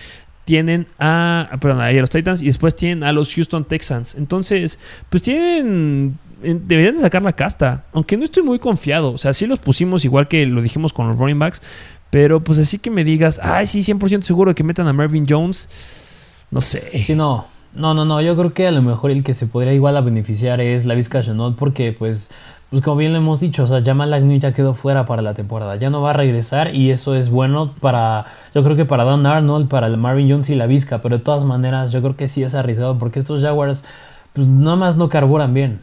tienen 0.45 0.87
a, 0.99 1.51
perdón, 1.61 1.81
a 1.81 1.93
los 1.93 2.11
Titans 2.11 2.43
y 2.43 2.47
después 2.47 2.75
tienen 2.75 3.05
a 3.05 3.13
los 3.13 3.35
Houston 3.35 3.65
Texans. 3.65 4.15
Entonces, 4.15 4.79
pues 5.09 5.23
tienen, 5.23 6.19
deberían 6.43 6.95
de 6.95 7.01
sacar 7.01 7.23
la 7.23 7.33
casta, 7.33 7.85
aunque 7.93 8.17
no 8.17 8.25
estoy 8.25 8.43
muy 8.43 8.59
confiado. 8.59 9.13
O 9.13 9.19
sea, 9.19 9.33
sí 9.33 9.47
los 9.47 9.61
pusimos 9.61 10.05
igual 10.05 10.29
que 10.29 10.47
lo 10.47 10.63
dijimos 10.63 10.93
con 10.93 11.09
los 11.09 11.19
running 11.19 11.39
backs, 11.39 11.63
pero 12.11 12.43
pues 12.43 12.59
así 12.59 12.79
que 12.79 12.91
me 12.91 13.05
digas, 13.05 13.41
ay, 13.43 13.67
sí, 13.67 13.81
100% 13.81 14.23
seguro 14.23 14.55
que 14.55 14.65
metan 14.65 14.89
a 14.89 14.93
Marvin 14.93 15.25
Jones, 15.29 16.45
no 16.51 16.61
sé. 16.61 16.91
Sí, 16.93 17.15
no. 17.15 17.47
No, 17.75 17.95
no, 17.95 18.05
no, 18.05 18.21
yo 18.21 18.37
creo 18.37 18.53
que 18.53 18.67
a 18.67 18.71
lo 18.71 18.83
mejor 18.83 19.11
el 19.11 19.25
que 19.25 19.33
se 19.33 19.47
podría 19.47 19.73
igual 19.73 19.97
a 19.97 20.03
beneficiar 20.03 20.61
es 20.61 20.85
la 20.85 20.95
Vizca 20.95 21.23
Chanot 21.23 21.57
porque 21.57 21.95
pues 21.99 22.31
pues 22.73 22.83
como 22.83 22.97
bien 22.97 23.13
lo 23.13 23.19
hemos 23.19 23.39
dicho, 23.39 23.65
o 23.65 23.67
sea, 23.67 23.83
Jamal 23.85 24.15
Agnew 24.15 24.39
ya 24.39 24.55
quedó 24.55 24.73
fuera 24.73 25.05
para 25.05 25.21
la 25.21 25.35
temporada, 25.35 25.77
ya 25.77 25.91
no 25.91 26.01
va 26.01 26.09
a 26.09 26.13
regresar 26.15 26.75
y 26.75 26.91
eso 26.91 27.15
es 27.15 27.29
bueno 27.29 27.75
para, 27.81 28.25
yo 28.55 28.65
creo 28.65 28.77
que 28.77 28.87
para 28.87 29.05
Don 29.05 29.27
Arnold, 29.27 29.69
para 29.69 29.91
Marvin 29.91 30.31
Jones 30.31 30.49
y 30.49 30.55
la 30.55 30.67
Vizca, 30.67 31.03
pero 31.03 31.19
de 31.19 31.23
todas 31.23 31.45
maneras 31.45 31.93
yo 31.93 32.01
creo 32.01 32.17
que 32.17 32.29
sí 32.29 32.43
es 32.43 32.55
arriesgado 32.55 32.99
porque 32.99 33.19
estos 33.19 33.43
Jaguars 33.43 33.85
pues 34.33 34.49
nada 34.49 34.77
más 34.77 34.97
no 34.97 35.11
carburan 35.11 35.53
bien. 35.53 35.81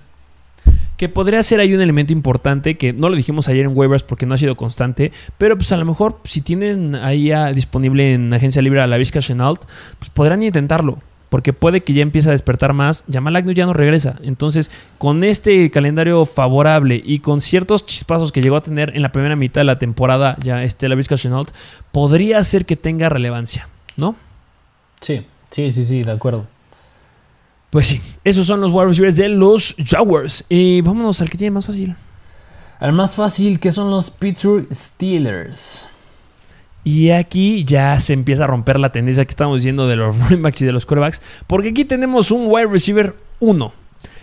Que 0.97 1.09
podría 1.09 1.43
ser 1.43 1.59
ahí 1.59 1.75
un 1.75 1.81
elemento 1.81 2.11
importante 2.11 2.75
que 2.75 2.91
no 2.91 3.07
lo 3.07 3.15
dijimos 3.15 3.47
ayer 3.49 3.65
en 3.65 3.77
waivers 3.77 4.01
porque 4.01 4.25
no 4.25 4.33
ha 4.33 4.39
sido 4.39 4.57
constante, 4.57 5.11
pero 5.37 5.59
pues 5.59 5.71
a 5.71 5.77
lo 5.77 5.85
mejor 5.85 6.19
si 6.23 6.41
tienen 6.41 6.95
ahí 6.95 7.31
disponible 7.53 8.15
en 8.15 8.33
agencia 8.33 8.63
libre 8.63 8.81
a 8.81 8.87
la 8.87 8.97
Vizca 8.97 9.19
Chenault, 9.19 9.63
pues 9.99 10.09
podrán 10.09 10.41
intentarlo 10.41 10.97
porque 11.29 11.53
puede 11.53 11.81
que 11.81 11.93
ya 11.93 12.01
empiece 12.01 12.29
a 12.29 12.31
despertar 12.31 12.73
más. 12.73 13.05
Jamal 13.11 13.35
Agnew 13.35 13.53
ya 13.53 13.65
no 13.65 13.73
regresa. 13.73 14.15
Entonces, 14.23 14.71
con 14.97 15.23
este 15.23 15.69
calendario 15.71 16.25
favorable 16.25 17.01
y 17.03 17.19
con 17.19 17.41
ciertos 17.41 17.85
chispazos 17.85 18.31
que 18.31 18.41
llegó 18.41 18.57
a 18.57 18.61
tener 18.61 18.95
en 18.95 19.01
la 19.01 19.11
primera 19.11 19.35
mitad 19.35 19.61
de 19.61 19.65
la 19.65 19.79
temporada, 19.79 20.35
ya 20.41 20.63
este, 20.63 20.89
la 20.89 20.95
Vizca 20.95 21.15
Chenault, 21.15 21.51
podría 21.91 22.43
ser 22.43 22.65
que 22.65 22.75
tenga 22.75 23.09
relevancia, 23.09 23.69
¿no? 23.95 24.15
Sí, 25.01 25.25
sí, 25.51 25.71
sí, 25.71 25.85
sí, 25.85 26.01
de 26.01 26.11
acuerdo. 26.11 26.45
Pues 27.69 27.85
sí, 27.85 28.01
esos 28.23 28.47
son 28.47 28.61
los 28.61 28.71
wide 28.71 28.87
receivers 28.87 29.17
de 29.17 29.29
los 29.29 29.75
Jaguars. 29.85 30.43
Y 30.49 30.81
vámonos 30.81 31.21
al 31.21 31.29
que 31.29 31.37
tiene 31.37 31.51
más 31.51 31.67
fácil. 31.67 31.95
Al 32.79 32.93
más 32.93 33.13
fácil, 33.13 33.59
que 33.59 33.71
son 33.71 33.91
los 33.91 34.09
Pittsburgh 34.09 34.67
Steelers. 34.73 35.85
Y 36.91 37.11
aquí 37.11 37.63
ya 37.65 37.99
se 37.99 38.13
empieza 38.13 38.45
a 38.45 38.47
romper 38.47 38.79
la 38.79 38.91
tendencia 38.91 39.23
que 39.23 39.29
estamos 39.29 39.57
diciendo 39.57 39.87
de 39.87 39.95
los 39.95 40.17
running 40.23 40.41
backs 40.41 40.63
y 40.63 40.65
de 40.65 40.71
los 40.71 40.87
quarterbacks, 40.87 41.21
porque 41.45 41.69
aquí 41.69 41.85
tenemos 41.85 42.31
un 42.31 42.47
wide 42.47 42.65
receiver 42.65 43.15
1. 43.39 43.71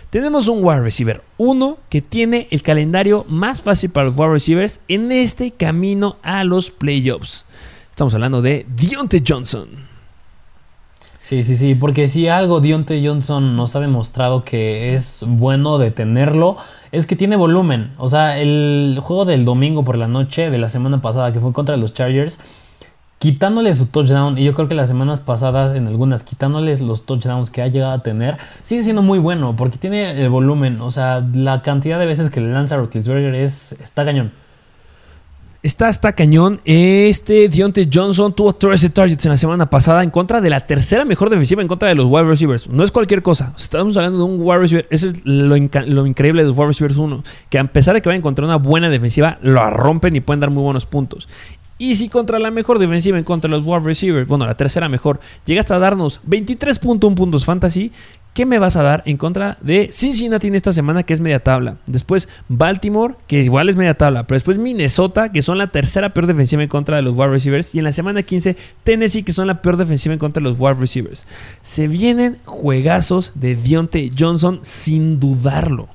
Tenemos 0.09 0.49
un 0.49 0.59
wide 0.61 0.81
receiver 0.81 1.23
1 1.37 1.77
que 1.89 2.01
tiene 2.01 2.49
el 2.51 2.61
calendario 2.63 3.25
más 3.29 3.61
fácil 3.61 3.91
para 3.91 4.07
los 4.07 4.17
wide 4.17 4.31
receivers 4.31 4.81
en 4.89 5.13
este 5.13 5.51
camino 5.51 6.17
a 6.23 6.43
los 6.43 6.69
playoffs. 6.69 7.45
Estamos 7.89 8.13
hablando 8.13 8.41
de 8.41 8.65
Deontay 8.75 9.23
Johnson. 9.25 9.69
Sí, 11.27 11.43
sí, 11.43 11.57
sí, 11.57 11.75
porque 11.75 12.07
si 12.07 12.29
algo 12.29 12.61
Deontay 12.61 13.05
Johnson 13.05 13.57
nos 13.57 13.75
ha 13.75 13.81
demostrado 13.81 14.45
que 14.45 14.93
es 14.93 15.25
bueno 15.27 15.77
de 15.77 15.91
tenerlo, 15.91 16.55
es 16.93 17.05
que 17.05 17.17
tiene 17.17 17.35
volumen. 17.35 17.91
O 17.97 18.07
sea, 18.07 18.39
el 18.39 18.97
juego 19.03 19.25
del 19.25 19.43
domingo 19.43 19.83
por 19.83 19.97
la 19.97 20.07
noche 20.07 20.49
de 20.49 20.57
la 20.57 20.69
semana 20.69 21.01
pasada 21.01 21.33
que 21.33 21.41
fue 21.41 21.51
contra 21.51 21.75
los 21.75 21.93
Chargers, 21.93 22.39
quitándole 23.19 23.75
su 23.75 23.87
touchdown, 23.87 24.37
y 24.37 24.45
yo 24.45 24.53
creo 24.53 24.69
que 24.69 24.75
las 24.75 24.87
semanas 24.87 25.19
pasadas 25.19 25.75
en 25.75 25.87
algunas, 25.87 26.23
quitándoles 26.23 26.79
los 26.79 27.05
touchdowns 27.05 27.49
que 27.49 27.61
ha 27.61 27.67
llegado 27.67 27.91
a 27.91 28.03
tener, 28.03 28.37
sigue 28.63 28.83
siendo 28.83 29.01
muy 29.01 29.19
bueno 29.19 29.53
porque 29.57 29.77
tiene 29.77 30.23
el 30.23 30.29
volumen. 30.29 30.79
O 30.79 30.91
sea, 30.91 31.27
la 31.33 31.61
cantidad 31.61 31.99
de 31.99 32.05
veces 32.05 32.29
que 32.29 32.39
le 32.39 32.53
lanza 32.53 32.77
Rotlisberger 32.77 33.35
es, 33.35 33.73
está 33.81 34.05
cañón. 34.05 34.31
Está, 35.63 35.89
está 35.89 36.13
cañón. 36.13 36.61
Este 36.65 37.49
Deontay 37.49 37.89
Johnson 37.91 38.33
tuvo 38.33 38.53
13 38.53 38.89
targets 38.89 39.25
en 39.25 39.31
la 39.31 39.37
semana 39.37 39.69
pasada 39.69 40.03
en 40.03 40.11
contra 40.11 40.39
de 40.39 40.51
la 40.51 40.61
tercera 40.61 41.03
mejor 41.03 41.29
defensiva 41.29 41.61
en 41.61 41.67
contra 41.67 41.89
de 41.89 41.95
los 41.95 42.05
wide 42.05 42.25
receivers. 42.25 42.69
No 42.69 42.83
es 42.83 42.91
cualquier 42.91 43.23
cosa. 43.23 43.53
Estamos 43.57 43.97
hablando 43.97 44.19
de 44.19 44.23
un 44.25 44.39
wide 44.39 44.59
receiver. 44.59 44.87
Eso 44.91 45.07
es 45.07 45.25
lo, 45.25 45.55
increíble 45.57 46.43
de 46.43 46.49
los 46.49 46.57
wide 46.57 46.67
receivers 46.67 46.97
1. 46.97 47.23
Que 47.49 47.57
a 47.57 47.63
pesar 47.65 47.95
de 47.95 48.01
que 48.01 48.09
va 48.09 48.13
a 48.13 48.17
encontrar 48.17 48.45
una 48.45 48.57
buena 48.57 48.89
defensiva, 48.89 49.39
lo 49.41 49.67
rompen 49.71 50.15
y 50.15 50.19
pueden 50.19 50.41
dar 50.41 50.51
muy 50.51 50.61
buenos 50.61 50.85
puntos. 50.85 51.27
Y 51.79 51.95
si 51.95 52.09
contra 52.09 52.39
la 52.39 52.51
mejor 52.51 52.79
defensiva 52.79 53.17
en 53.17 53.23
contra 53.23 53.49
de 53.49 53.57
los 53.57 53.65
wide 53.65 53.81
receivers, 53.81 54.27
bueno, 54.27 54.45
la 54.45 54.55
tercera 54.55 54.89
mejor, 54.89 55.19
llegas 55.45 55.69
a 55.71 55.79
darnos 55.79 56.21
23.1 56.25 57.15
puntos 57.15 57.45
fantasy, 57.45 57.91
¿Qué 58.37 58.45
me 58.45 58.59
vas 58.59 58.75
a 58.75 58.83
dar 58.83 59.01
en 59.07 59.17
contra 59.17 59.57
de 59.61 59.89
Cincinnati 59.91 60.45
en 60.45 60.53
esta 60.53 60.71
semana, 60.71 61.01
que 61.01 61.11
es 61.11 61.21
media 61.21 61.39
tabla? 61.39 61.77
Después 61.87 62.29
Baltimore, 62.47 63.15
que 63.25 63.41
igual 63.41 63.67
es 63.67 63.75
media 63.75 63.95
tabla. 63.95 64.27
Pero 64.27 64.35
después 64.35 64.59
Minnesota, 64.59 65.31
que 65.31 65.41
son 65.41 65.57
la 65.57 65.71
tercera 65.71 66.13
peor 66.13 66.27
defensiva 66.27 66.61
en 66.61 66.69
contra 66.69 66.97
de 66.97 67.01
los 67.01 67.17
wide 67.17 67.29
receivers. 67.29 67.73
Y 67.73 67.79
en 67.79 67.85
la 67.85 67.91
semana 67.91 68.21
15, 68.21 68.55
Tennessee, 68.83 69.23
que 69.23 69.33
son 69.33 69.47
la 69.47 69.63
peor 69.63 69.77
defensiva 69.77 70.13
en 70.13 70.19
contra 70.19 70.39
de 70.39 70.47
los 70.47 70.59
wide 70.59 70.75
receivers. 70.75 71.25
Se 71.61 71.87
vienen 71.87 72.37
juegazos 72.45 73.31
de 73.33 73.55
Dionte 73.55 74.11
Johnson 74.15 74.59
sin 74.61 75.19
dudarlo. 75.19 75.87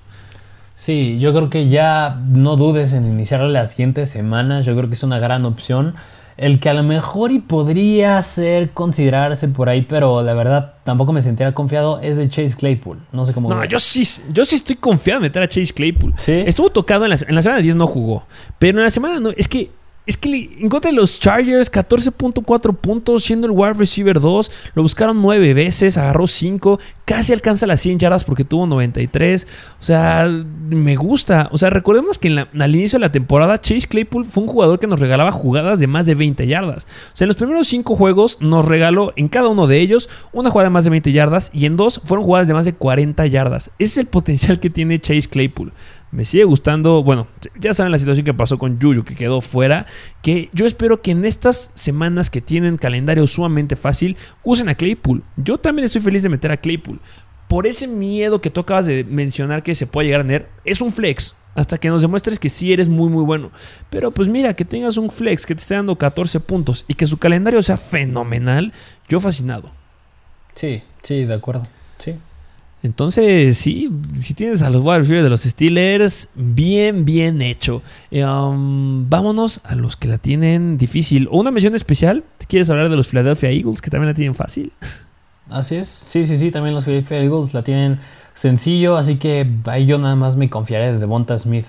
Sí, 0.75 1.21
yo 1.21 1.33
creo 1.33 1.49
que 1.49 1.69
ya 1.69 2.21
no 2.27 2.57
dudes 2.57 2.93
en 2.93 3.07
iniciar 3.07 3.43
las 3.43 3.71
siguientes 3.71 4.09
semanas. 4.09 4.67
Yo 4.67 4.75
creo 4.75 4.89
que 4.89 4.97
es 4.97 5.05
una 5.05 5.21
gran 5.21 5.45
opción. 5.45 5.95
El 6.43 6.59
que 6.59 6.69
a 6.69 6.75
lo 6.75 6.83
mejor 6.83 7.31
y 7.31 7.39
podría 7.39 8.21
ser 8.25 8.73
considerarse 8.73 9.47
por 9.47 9.69
ahí, 9.69 9.83
pero 9.83 10.23
la 10.23 10.35
verdad 10.35 10.75
tampoco 10.83 11.13
me 11.13 11.23
sentiría 11.23 11.55
confiado 11.55 12.01
es 12.01 12.17
de 12.17 12.29
Chase 12.29 12.57
Claypool. 12.57 12.99
No 13.13 13.25
sé 13.25 13.33
cómo. 13.33 13.49
No, 13.49 13.65
yo 13.65 13.79
sí, 13.79 14.03
yo 14.33 14.45
sí 14.45 14.57
estoy 14.57 14.75
confiado 14.75 15.19
en 15.19 15.23
meter 15.23 15.41
a 15.41 15.47
Chase 15.47 15.73
Claypool. 15.73 16.15
Estuvo 16.27 16.71
tocado 16.71 17.05
en 17.05 17.11
la, 17.11 17.17
en 17.29 17.35
la 17.37 17.43
semana 17.43 17.63
10, 17.63 17.77
no 17.77 17.87
jugó. 17.87 18.27
Pero 18.59 18.79
en 18.79 18.85
la 18.85 18.91
semana 18.91 19.21
no. 19.21 19.31
Es 19.31 19.47
que 19.47 19.71
es 20.05 20.17
que 20.17 20.51
en 20.59 20.69
contra 20.69 20.91
de 20.91 20.97
los 20.97 21.21
Chargers, 21.21 21.71
14.4 21.71 22.77
puntos, 22.77 23.23
siendo 23.23 23.47
el 23.47 23.53
wide 23.53 23.75
receiver 23.75 24.21
2. 24.21 24.51
Lo 24.75 24.83
buscaron 24.83 25.23
9 25.23 25.55
veces, 25.55 25.97
agarró 25.97 26.27
5. 26.27 26.81
Casi 27.05 27.33
alcanza 27.33 27.67
las 27.67 27.81
100 27.81 28.01
yardas 28.01 28.25
porque 28.25 28.45
tuvo 28.45 28.67
93. 28.67 29.47
O 29.79 29.83
sea, 29.83 30.29
me 30.69 30.97
gusta. 30.97 31.49
O 31.53 31.59
sea, 31.59 31.71
recordemos 31.71 32.19
que 32.19 32.29
al 32.29 32.75
inicio 32.75 32.99
de 32.99 33.07
la 33.07 33.13
temporada, 33.13 33.61
Chase 33.61 33.87
Claypool 33.87 34.25
fue 34.25 34.43
un 34.43 34.49
jugador 34.49 34.81
que 34.81 34.89
nos 34.89 34.99
regalaba 34.99 35.31
jugadas 35.31 35.79
de 35.79 35.87
más 35.87 36.07
de 36.07 36.17
20 36.17 36.49
yardas. 36.49 36.85
O 36.85 37.17
sea, 37.17 37.27
en 37.27 37.29
los 37.29 37.37
primeros 37.37 37.69
5 37.69 37.95
juegos 37.95 38.39
nos 38.41 38.67
regaló 38.67 39.13
en 39.15 39.29
cada 39.29 39.49
uno 39.49 39.69
de 39.69 39.79
ellos 39.79 40.09
una 40.33 40.51
jugada 40.51 40.69
de 40.69 40.75
más 40.75 40.85
de 40.85 40.91
20 40.91 41.13
yardas 41.13 41.51
y 41.55 41.67
en 41.67 41.77
dos 41.77 42.01
fueron 42.05 42.25
jugadas 42.25 42.49
de 42.49 42.55
más 42.55 42.65
de 42.65 42.75
40 42.75 43.25
yardas. 43.27 43.71
Ese 43.79 43.93
es 43.93 43.99
el 43.99 44.07
potencial 44.07 44.59
que 44.59 44.69
tiene 44.71 44.99
Chase 44.99 45.29
Claypool. 45.29 45.73
Me 46.13 46.27
sigue 46.27 46.45
gustando, 46.45 47.03
bueno, 47.03 47.27
ya 47.59 47.73
saben 47.73 47.91
la 47.91 47.99
situación 47.99 48.27
que 48.27 48.35
pasó 48.35 48.59
con 48.59 48.79
Yuyu, 48.79 49.03
que 49.03 49.15
quedó 49.15 49.41
fuera, 49.41 49.87
que 50.21 50.51
yo 50.53 50.67
espero 50.67 51.01
que 51.01 51.11
en 51.11 51.25
estas 51.25 51.71
semanas 51.73 52.29
que 52.29 52.43
tienen 52.43 52.77
calendario 52.77 53.27
sumamente 53.27 53.77
fácil, 53.77 54.19
usen 54.45 54.69
a 54.69 54.75
Claypool. 54.75 55.25
Yo 55.39 55.57
también 55.57 55.87
estoy 55.87 56.03
feliz 56.03 56.23
de 56.23 56.29
meter 56.29 56.53
a 56.53 56.59
Claypool. 56.59 57.01
Por 57.49 57.67
ese 57.67 57.87
miedo 57.87 58.43
que 58.43 58.51
tú 58.51 58.61
acabas 58.61 58.85
de 58.85 59.05
mencionar 59.05 59.63
que 59.63 59.75
se 59.75 59.87
puede 59.87 60.09
llegar 60.09 60.21
a 60.21 60.25
tener, 60.25 60.51
es 60.67 60.83
un 60.83 60.91
flex. 60.91 61.35
Hasta 61.55 61.79
que 61.79 61.89
nos 61.89 62.03
demuestres 62.03 62.39
que 62.39 62.51
sí 62.51 62.75
eres 62.75 62.91
muy 62.91 63.09
muy 63.09 63.25
bueno. 63.25 63.51
Pero 63.89 64.11
pues 64.11 64.29
mira, 64.29 64.55
que 64.55 64.67
tengas 64.67 64.99
un 64.99 65.11
flex 65.11 65.47
que 65.47 65.55
te 65.55 65.63
esté 65.63 65.77
dando 65.77 65.97
14 65.97 66.41
puntos 66.41 66.85
y 66.89 66.95
que 66.95 67.07
su 67.07 67.17
calendario 67.17 67.63
sea 67.63 67.79
fenomenal, 67.79 68.75
yo 69.09 69.19
fascinado. 69.19 69.71
Sí, 70.57 70.83
sí, 71.03 71.25
de 71.25 71.35
acuerdo. 71.35 71.67
Sí. 71.99 72.17
Entonces, 72.83 73.57
sí, 73.57 73.91
si 74.19 74.35
tienes 74.35 74.63
a 74.63 74.71
los 74.71 74.83
wide 74.83 75.23
de 75.23 75.31
los 75.31 75.43
Steelers, 75.43 76.31
bien, 76.35 77.05
bien 77.05 77.41
hecho. 77.41 77.81
Um, 78.11 79.09
vámonos 79.09 79.61
a 79.65 79.77
los 79.77 79.97
que 79.97 80.09
la 80.09 80.19
tienen 80.19 80.79
difícil. 80.79 81.29
O 81.31 81.39
una 81.39 81.53
mención 81.53 81.77
especial, 81.77 82.25
¿quieres 82.49 82.71
hablar 82.71 82.89
de 82.89 82.97
los 82.97 83.09
Philadelphia 83.09 83.51
Eagles, 83.51 83.81
que 83.81 83.91
también 83.91 84.09
la 84.09 84.15
tienen 84.15 84.35
fácil? 84.35 84.73
Así 85.49 85.77
es, 85.77 85.89
sí, 85.89 86.27
sí, 86.27 86.37
sí, 86.37 86.51
también 86.51 86.75
los 86.75 86.85
Philadelphia 86.85 87.23
Eagles 87.23 87.55
la 87.55 87.63
tienen 87.63 87.99
sencillo, 88.35 88.97
así 88.97 89.17
que 89.17 89.49
ahí 89.67 89.87
yo 89.87 89.99
nada 89.99 90.17
más 90.17 90.37
me 90.37 90.51
confiaré 90.51 90.93
de 90.93 90.99
Devonta 90.99 91.39
Smith. 91.39 91.67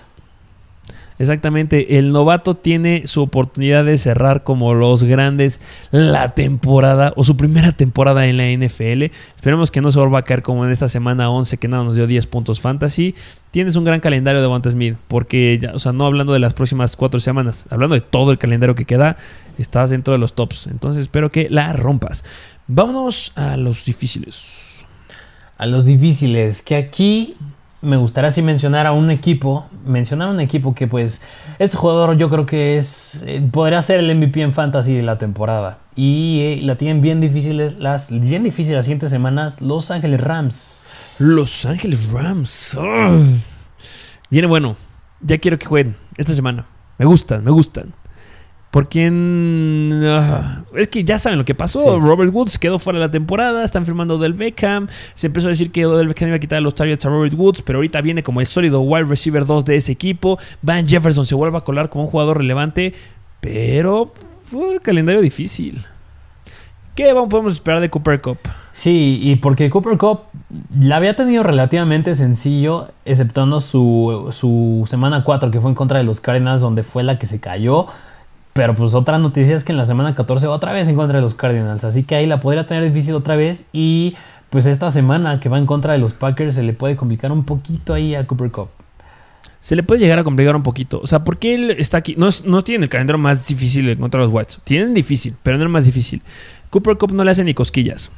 Exactamente, 1.24 1.98
el 1.98 2.12
novato 2.12 2.54
tiene 2.54 3.04
su 3.06 3.22
oportunidad 3.22 3.86
de 3.86 3.98
cerrar 3.98 4.44
como 4.44 4.74
los 4.74 5.06
grandes 5.06 5.62
la 5.90 6.34
temporada 6.34 7.14
o 7.16 7.24
su 7.24 7.38
primera 7.38 7.72
temporada 7.72 8.28
en 8.28 8.36
la 8.36 8.44
NFL. 8.44 9.04
Esperemos 9.04 9.72
que 9.72 9.80
no 9.80 9.90
se 9.90 10.00
vuelva 10.00 10.20
a 10.20 10.24
caer 10.24 10.42
como 10.42 10.66
en 10.66 10.72
esta 10.72 10.90
semana 10.90 11.30
11 11.30 11.58
que 11.60 11.70
nada 11.70 11.86
nos 11.86 11.96
dio 11.96 12.08
10 12.08 12.28
puntos 12.28 12.60
fantasy. 12.60 13.16
Tienes 13.52 13.78
un 13.78 13.86
gran 13.86 14.02
calendario 14.02 14.42
de 14.42 14.48
Wanta 14.48 14.70
Smith, 14.70 14.98
porque, 15.08 15.58
ya, 15.62 15.72
o 15.74 15.80
sea, 15.80 15.94
no 15.94 16.06
hablando 16.06 16.34
de 16.34 16.40
las 16.40 16.54
próximas 16.54 16.98
4 16.98 17.22
semanas, 17.22 17.68
hablando 17.70 17.96
de 17.96 18.02
todo 18.02 18.32
el 18.32 18.38
calendario 18.38 18.76
que 18.76 18.84
queda, 18.84 19.16
estás 19.58 19.92
dentro 19.92 20.12
de 20.12 20.18
los 20.18 20.34
tops. 20.34 20.68
Entonces 20.68 21.04
espero 21.04 21.32
que 21.32 21.48
la 21.50 21.72
rompas. 21.72 22.26
Vámonos 22.68 23.32
a 23.38 23.56
los 23.56 23.86
difíciles. 23.86 24.86
A 25.58 25.68
los 25.68 25.86
difíciles, 25.86 26.62
que 26.62 26.76
aquí 26.76 27.36
me 27.84 27.98
gustaría 27.98 28.30
así 28.30 28.42
mencionar 28.42 28.88
a 28.88 28.94
un 28.94 29.12
equipo, 29.12 29.66
mencionar 29.86 30.30
a 30.30 30.32
un 30.32 30.40
equipo 30.40 30.74
que 30.74 30.88
pues 30.88 31.22
este 31.60 31.76
jugador 31.76 32.18
yo 32.18 32.30
creo 32.30 32.46
que 32.46 32.78
es 32.78 33.22
eh, 33.26 33.46
podría 33.52 33.82
ser 33.82 34.00
el 34.00 34.16
MVP 34.16 34.42
en 34.42 34.54
fantasy 34.54 34.96
de 34.96 35.04
la 35.04 35.18
temporada 35.18 35.80
y 35.94 36.40
eh, 36.42 36.60
la 36.64 36.78
tienen 36.78 37.02
bien 37.02 37.20
difíciles 37.20 37.78
las 37.80 38.10
bien 38.10 38.44
difíciles 38.44 38.78
las 38.78 38.86
siguientes 38.86 39.12
semanas 39.12 39.62
Los 39.62 39.92
Ángeles 39.92 40.22
Rams. 40.22 40.82
Los 41.20 41.66
Ángeles 41.66 42.12
Rams. 42.12 42.80
Viene 44.30 44.48
bueno. 44.48 44.78
Ya 45.20 45.38
quiero 45.38 45.60
que 45.60 45.66
jueguen 45.66 45.96
esta 46.18 46.34
semana. 46.34 46.66
Me 46.98 47.06
gustan, 47.06 47.44
me 47.44 47.52
gustan. 47.52 47.94
Por 48.74 48.90
quién. 48.90 50.02
Ah, 50.04 50.64
es 50.76 50.88
que 50.88 51.04
ya 51.04 51.20
saben 51.20 51.38
lo 51.38 51.46
que 51.46 51.54
pasó. 51.54 52.00
Robert 52.00 52.34
Woods 52.34 52.58
quedó 52.58 52.80
fuera 52.80 52.98
de 52.98 53.06
la 53.06 53.12
temporada. 53.12 53.64
Están 53.64 53.86
firmando 53.86 54.18
Del 54.18 54.34
Beckham. 54.34 54.88
Se 55.14 55.28
empezó 55.28 55.48
a 55.48 55.50
decir 55.50 55.72
que 55.72 55.86
Del 55.86 56.08
Beckham 56.08 56.30
iba 56.30 56.38
a 56.38 56.40
quitar 56.40 56.60
los 56.60 56.74
targets 56.74 57.06
a 57.06 57.10
Robert 57.10 57.36
Woods. 57.36 57.62
Pero 57.62 57.78
ahorita 57.78 58.02
viene 58.02 58.24
como 58.24 58.40
el 58.40 58.48
sólido 58.48 58.82
wide 58.82 59.04
receiver 59.04 59.46
2 59.46 59.66
de 59.66 59.76
ese 59.76 59.92
equipo. 59.92 60.40
Van 60.64 60.88
Jefferson 60.88 61.28
se 61.28 61.36
vuelve 61.36 61.56
a 61.60 61.62
colar 61.62 61.90
como 61.90 62.06
un 62.06 62.10
jugador 62.10 62.40
relevante. 62.40 62.96
Pero 63.42 64.12
fue 64.44 64.70
un 64.70 64.80
calendario 64.80 65.22
difícil. 65.22 65.86
¿Qué 66.96 67.14
podemos 67.30 67.54
esperar 67.54 67.80
de 67.80 67.92
Cooper 67.92 68.22
Cup? 68.22 68.40
Sí, 68.72 69.20
y 69.22 69.36
porque 69.36 69.70
Cooper 69.70 70.00
Cup 70.00 70.22
la 70.76 70.96
había 70.96 71.16
tenido 71.16 71.44
relativamente 71.44 72.16
sencillo, 72.16 72.88
exceptuando 73.06 73.60
su, 73.60 74.30
su 74.32 74.84
semana 74.88 75.24
4, 75.24 75.52
que 75.52 75.62
fue 75.62 75.70
en 75.70 75.76
contra 75.76 76.00
de 76.00 76.06
los 76.06 76.20
Cardinals, 76.22 76.64
donde 76.64 76.82
fue 76.82 77.04
la 77.04 77.20
que 77.20 77.28
se 77.28 77.40
cayó. 77.40 77.86
Pero 78.54 78.76
pues 78.76 78.94
otra 78.94 79.18
noticia 79.18 79.56
es 79.56 79.64
que 79.64 79.72
en 79.72 79.78
la 79.78 79.86
semana 79.86 80.14
14 80.14 80.48
otra 80.48 80.72
vez 80.72 80.88
en 80.88 80.96
contra 80.96 81.18
de 81.18 81.24
los 81.24 81.34
Cardinals. 81.34 81.84
Así 81.84 82.04
que 82.04 82.16
ahí 82.16 82.28
la 82.28 82.40
podría 82.40 82.68
tener 82.68 82.84
difícil 82.84 83.16
otra 83.16 83.36
vez. 83.36 83.66
Y 83.74 84.16
pues 84.52 84.68
esta 84.68 84.92
semana 84.92 85.40
que 85.40 85.50
va 85.50 85.58
en 85.58 85.66
contra 85.66 85.94
de 85.94 86.00
los 86.00 86.14
Packers 86.14 86.56
se 86.56 86.64
le 86.64 86.74
puede 86.74 86.96
complicar 86.96 87.32
un 87.32 87.44
poquito 87.44 87.96
ahí 87.96 88.14
a 88.14 88.28
Cooper 88.28 88.52
Cup. 88.52 88.70
Se 89.60 89.76
le 89.76 89.82
puede 89.82 90.02
llegar 90.02 90.20
a 90.20 90.24
complicar 90.24 90.56
un 90.56 90.62
poquito. 90.62 91.00
O 91.02 91.08
sea, 91.08 91.24
porque 91.24 91.56
él 91.56 91.72
está 91.72 91.98
aquí. 91.98 92.16
No, 92.16 92.30
no 92.46 92.62
tiene 92.62 92.84
el 92.84 92.90
calendario 92.90 93.18
más 93.18 93.48
difícil 93.48 93.90
en 93.90 93.98
contra 93.98 94.20
de 94.20 94.28
los 94.28 94.34
Whites. 94.34 94.60
Tienen 94.64 94.94
difícil, 94.94 95.36
pero 95.42 95.58
no 95.58 95.64
el 95.64 95.70
más 95.70 95.86
difícil. 95.86 96.22
Cooper 96.70 96.98
Cup 96.98 97.14
no 97.14 97.24
le 97.24 97.32
hace 97.32 97.44
ni 97.44 97.54
cosquillas. 97.54 98.12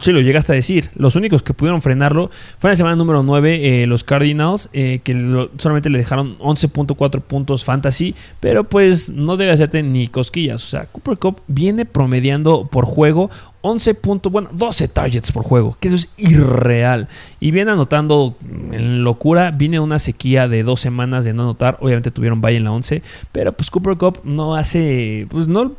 Sí, 0.00 0.12
lo 0.12 0.20
llegaste 0.20 0.52
a 0.52 0.54
decir. 0.54 0.90
Los 0.96 1.14
únicos 1.14 1.42
que 1.42 1.54
pudieron 1.54 1.82
frenarlo 1.82 2.30
fue 2.58 2.70
la 2.70 2.76
semana 2.76 2.96
número 2.96 3.22
9 3.22 3.82
eh, 3.82 3.86
los 3.86 4.02
Cardinals, 4.02 4.68
eh, 4.72 5.00
que 5.04 5.48
solamente 5.58 5.88
le 5.88 5.98
dejaron 5.98 6.36
11.4 6.38 7.20
puntos 7.20 7.64
fantasy, 7.64 8.14
pero 8.40 8.64
pues 8.64 9.08
no 9.08 9.36
debe 9.36 9.52
hacerte 9.52 9.82
ni 9.82 10.08
cosquillas. 10.08 10.64
O 10.64 10.66
sea, 10.66 10.86
Cooper 10.86 11.18
Cup 11.18 11.42
viene 11.46 11.84
promediando 11.84 12.68
por 12.70 12.86
juego 12.86 13.30
11 13.62 13.94
puntos, 13.94 14.32
bueno, 14.32 14.50
12 14.52 14.88
targets 14.88 15.30
por 15.30 15.44
juego, 15.44 15.76
que 15.78 15.88
eso 15.88 15.96
es 15.96 16.10
irreal. 16.16 17.08
Y 17.38 17.52
viene 17.52 17.70
anotando 17.70 18.36
en 18.72 19.04
locura, 19.04 19.52
viene 19.52 19.78
una 19.78 20.00
sequía 20.00 20.48
de 20.48 20.64
dos 20.64 20.80
semanas 20.80 21.24
de 21.24 21.32
no 21.32 21.44
anotar, 21.44 21.78
obviamente 21.80 22.10
tuvieron 22.10 22.40
bye 22.40 22.56
en 22.56 22.64
la 22.64 22.72
11, 22.72 23.02
pero 23.30 23.52
pues 23.52 23.70
Cooper 23.70 23.96
Cup 23.96 24.20
no 24.24 24.56
hace, 24.56 25.28
pues 25.30 25.46
no, 25.46 25.72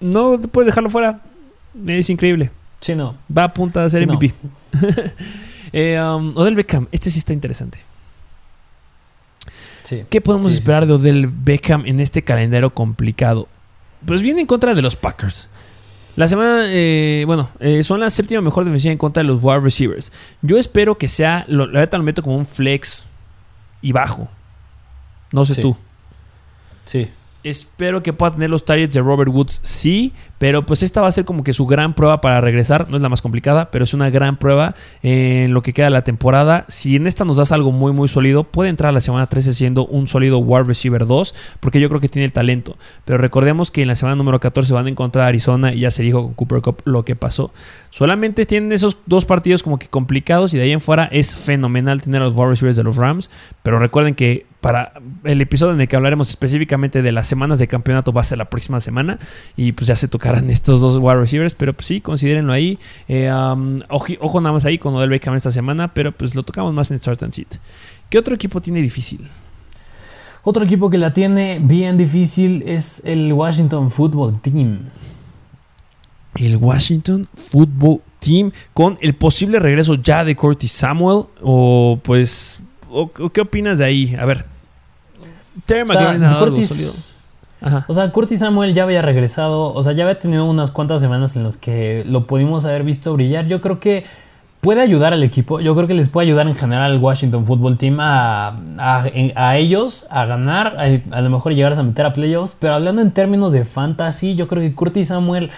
no 0.00 0.38
puedes 0.50 0.66
dejarlo 0.66 0.88
fuera, 0.88 1.20
es 1.86 2.08
increíble. 2.08 2.50
Sí, 2.84 2.94
no. 2.94 3.16
Va 3.34 3.44
a 3.44 3.54
punta 3.54 3.82
de 3.82 3.88
ser 3.88 4.06
MVP. 4.06 4.34
eh, 5.72 5.98
um, 5.98 6.36
Odell 6.36 6.54
Beckham, 6.54 6.86
este 6.92 7.08
sí 7.08 7.18
está 7.18 7.32
interesante. 7.32 7.78
Sí. 9.84 10.04
¿Qué 10.10 10.20
podemos 10.20 10.52
esperar 10.52 10.86
de 10.86 10.92
Odell 10.92 11.26
Beckham 11.28 11.86
en 11.86 11.98
este 11.98 12.22
calendario 12.22 12.68
complicado? 12.74 13.48
Pues 14.04 14.20
viene 14.20 14.42
en 14.42 14.46
contra 14.46 14.74
de 14.74 14.82
los 14.82 14.96
Packers. 14.96 15.48
La 16.16 16.28
semana, 16.28 16.64
eh, 16.66 17.24
bueno, 17.26 17.48
eh, 17.58 17.82
son 17.82 18.00
la 18.00 18.10
séptima 18.10 18.42
mejor 18.42 18.66
defensiva 18.66 18.92
en 18.92 18.98
contra 18.98 19.22
de 19.22 19.28
los 19.28 19.42
wide 19.42 19.60
receivers. 19.60 20.12
Yo 20.42 20.58
espero 20.58 20.98
que 20.98 21.08
sea, 21.08 21.46
lo, 21.48 21.66
la 21.66 21.80
verdad 21.80 21.96
lo 21.96 22.04
meto 22.04 22.22
como 22.22 22.36
un 22.36 22.44
flex 22.44 23.06
y 23.80 23.92
bajo. 23.92 24.28
No 25.32 25.46
sé 25.46 25.54
tú. 25.54 25.74
Sí. 26.84 27.08
Espero 27.44 28.02
que 28.02 28.14
pueda 28.14 28.32
tener 28.32 28.48
los 28.48 28.64
targets 28.64 28.94
de 28.94 29.02
Robert 29.02 29.30
Woods, 29.30 29.60
sí, 29.62 30.14
pero 30.38 30.64
pues 30.64 30.82
esta 30.82 31.02
va 31.02 31.08
a 31.08 31.12
ser 31.12 31.26
como 31.26 31.44
que 31.44 31.52
su 31.52 31.66
gran 31.66 31.94
prueba 31.94 32.22
para 32.22 32.40
regresar. 32.40 32.88
No 32.88 32.96
es 32.96 33.02
la 33.02 33.10
más 33.10 33.20
complicada, 33.20 33.70
pero 33.70 33.84
es 33.84 33.92
una 33.92 34.08
gran 34.08 34.38
prueba 34.38 34.74
en 35.02 35.52
lo 35.52 35.62
que 35.62 35.74
queda 35.74 35.90
la 35.90 36.00
temporada. 36.02 36.64
Si 36.68 36.96
en 36.96 37.06
esta 37.06 37.26
nos 37.26 37.36
das 37.36 37.52
algo 37.52 37.70
muy, 37.70 37.92
muy 37.92 38.08
sólido, 38.08 38.44
puede 38.44 38.70
entrar 38.70 38.88
a 38.88 38.92
la 38.92 39.02
semana 39.02 39.26
13 39.26 39.52
siendo 39.52 39.84
un 39.84 40.08
sólido 40.08 40.38
wide 40.38 40.64
receiver 40.64 41.06
2, 41.06 41.34
porque 41.60 41.80
yo 41.80 41.90
creo 41.90 42.00
que 42.00 42.08
tiene 42.08 42.24
el 42.24 42.32
talento. 42.32 42.78
Pero 43.04 43.18
recordemos 43.18 43.70
que 43.70 43.82
en 43.82 43.88
la 43.88 43.94
semana 43.94 44.16
número 44.16 44.40
14 44.40 44.72
van 44.72 44.86
a 44.86 44.88
encontrar 44.88 45.26
a 45.26 45.28
Arizona 45.28 45.74
y 45.74 45.80
ya 45.80 45.90
se 45.90 46.02
dijo 46.02 46.22
con 46.24 46.32
Cooper 46.32 46.62
Cup 46.62 46.80
lo 46.86 47.04
que 47.04 47.14
pasó. 47.14 47.52
Solamente 47.90 48.46
tienen 48.46 48.72
esos 48.72 48.96
dos 49.04 49.26
partidos 49.26 49.62
como 49.62 49.78
que 49.78 49.88
complicados 49.88 50.54
y 50.54 50.56
de 50.56 50.64
ahí 50.64 50.72
en 50.72 50.80
fuera 50.80 51.04
es 51.12 51.34
fenomenal 51.34 52.00
tener 52.00 52.22
a 52.22 52.24
los 52.24 52.34
wide 52.34 52.48
receivers 52.48 52.76
de 52.76 52.84
los 52.84 52.96
Rams. 52.96 53.30
Pero 53.62 53.78
recuerden 53.78 54.14
que 54.14 54.46
para 54.64 54.94
el 55.24 55.42
episodio 55.42 55.74
en 55.74 55.80
el 55.82 55.88
que 55.88 55.94
hablaremos 55.94 56.30
específicamente 56.30 57.02
de 57.02 57.12
las 57.12 57.26
semanas 57.26 57.58
de 57.58 57.68
campeonato 57.68 58.14
va 58.14 58.22
a 58.22 58.24
ser 58.24 58.38
la 58.38 58.48
próxima 58.48 58.80
semana 58.80 59.18
y 59.58 59.72
pues 59.72 59.88
ya 59.88 59.94
se 59.94 60.08
tocarán 60.08 60.48
estos 60.58 60.80
dos 60.80 60.96
wide 60.96 61.16
receivers, 61.16 61.54
pero 61.54 61.74
pues 61.74 61.86
sí, 61.86 62.00
considérenlo 62.00 62.50
ahí. 62.50 62.78
Eh, 63.06 63.30
ojo, 63.90 64.40
nada 64.40 64.54
más 64.54 64.64
ahí 64.64 64.78
con 64.78 64.94
Odell 64.94 65.10
Beckham 65.10 65.34
esta 65.34 65.50
semana, 65.50 65.92
pero 65.92 66.12
pues 66.12 66.34
lo 66.34 66.44
tocamos 66.44 66.72
más 66.72 66.90
en 66.90 66.96
Start 66.96 67.22
and 67.24 67.34
Sit. 67.34 67.56
¿Qué 68.08 68.16
otro 68.16 68.34
equipo 68.34 68.62
tiene 68.62 68.80
difícil? 68.80 69.28
Otro 70.44 70.64
equipo 70.64 70.88
que 70.88 70.96
la 70.96 71.12
tiene 71.12 71.58
bien 71.62 71.98
difícil 71.98 72.62
es 72.66 73.02
el 73.04 73.34
Washington 73.34 73.90
Football 73.90 74.40
Team. 74.40 74.88
El 76.36 76.56
Washington 76.56 77.28
Football 77.34 78.00
Team 78.18 78.50
con 78.72 78.96
el 79.02 79.14
posible 79.14 79.58
regreso 79.58 79.96
ya 79.96 80.24
de 80.24 80.34
Curtis 80.34 80.72
Samuel 80.72 81.26
o 81.42 82.00
pues 82.02 82.62
¿Qué 83.32 83.40
opinas 83.40 83.78
de 83.78 83.84
ahí? 83.84 84.14
A 84.18 84.24
ver, 84.24 84.44
Terry 85.66 85.86
O 87.86 87.92
sea, 87.92 88.10
Curtis 88.10 88.40
Samuel 88.40 88.74
ya 88.74 88.82
había 88.82 89.02
regresado, 89.02 89.72
o 89.72 89.82
sea, 89.82 89.92
ya 89.92 90.04
había 90.04 90.18
tenido 90.18 90.44
unas 90.44 90.70
cuantas 90.70 91.00
semanas 91.00 91.36
en 91.36 91.44
las 91.44 91.56
que 91.56 92.04
lo 92.06 92.26
pudimos 92.26 92.64
haber 92.64 92.82
visto 92.82 93.12
brillar. 93.14 93.46
Yo 93.46 93.60
creo 93.60 93.80
que 93.80 94.04
puede 94.64 94.80
ayudar 94.80 95.12
al 95.12 95.22
equipo. 95.22 95.60
Yo 95.60 95.74
creo 95.74 95.86
que 95.86 95.94
les 95.94 96.08
puede 96.08 96.26
ayudar 96.26 96.48
en 96.48 96.54
general 96.54 96.90
al 96.90 96.98
Washington 96.98 97.46
Football 97.46 97.76
Team 97.76 97.98
a, 98.00 98.58
a, 98.78 99.56
ellos 99.58 100.06
a 100.10 100.24
ganar, 100.24 100.76
a, 101.10 101.20
lo 101.20 101.30
mejor 101.30 101.54
llegar 101.54 101.78
a 101.78 101.82
meter 101.82 102.06
a 102.06 102.12
playoffs. 102.14 102.56
Pero 102.58 102.74
hablando 102.74 103.02
en 103.02 103.10
términos 103.10 103.52
de 103.52 103.64
fantasy, 103.64 104.34
yo 104.34 104.48
creo 104.48 104.62
que 104.62 104.74
Curtis 104.74 105.08
Samuel 105.08 105.50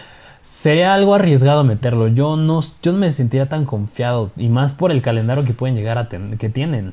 sería 0.42 0.92
algo 0.92 1.14
arriesgado 1.14 1.62
meterlo. 1.62 2.09
Yo 2.09 2.36
no, 2.36 2.61
yo 2.82 2.92
no 2.92 2.99
me 2.99 3.11
sentiría 3.11 3.49
tan 3.49 3.64
confiado. 3.64 4.32
Y 4.36 4.49
más 4.49 4.72
por 4.72 4.90
el 4.90 5.03
calendario 5.03 5.44
que 5.44 5.53
pueden 5.53 5.76
llegar 5.76 5.99
a 5.99 6.09
tener, 6.09 6.36
que 6.36 6.49
tienen. 6.49 6.92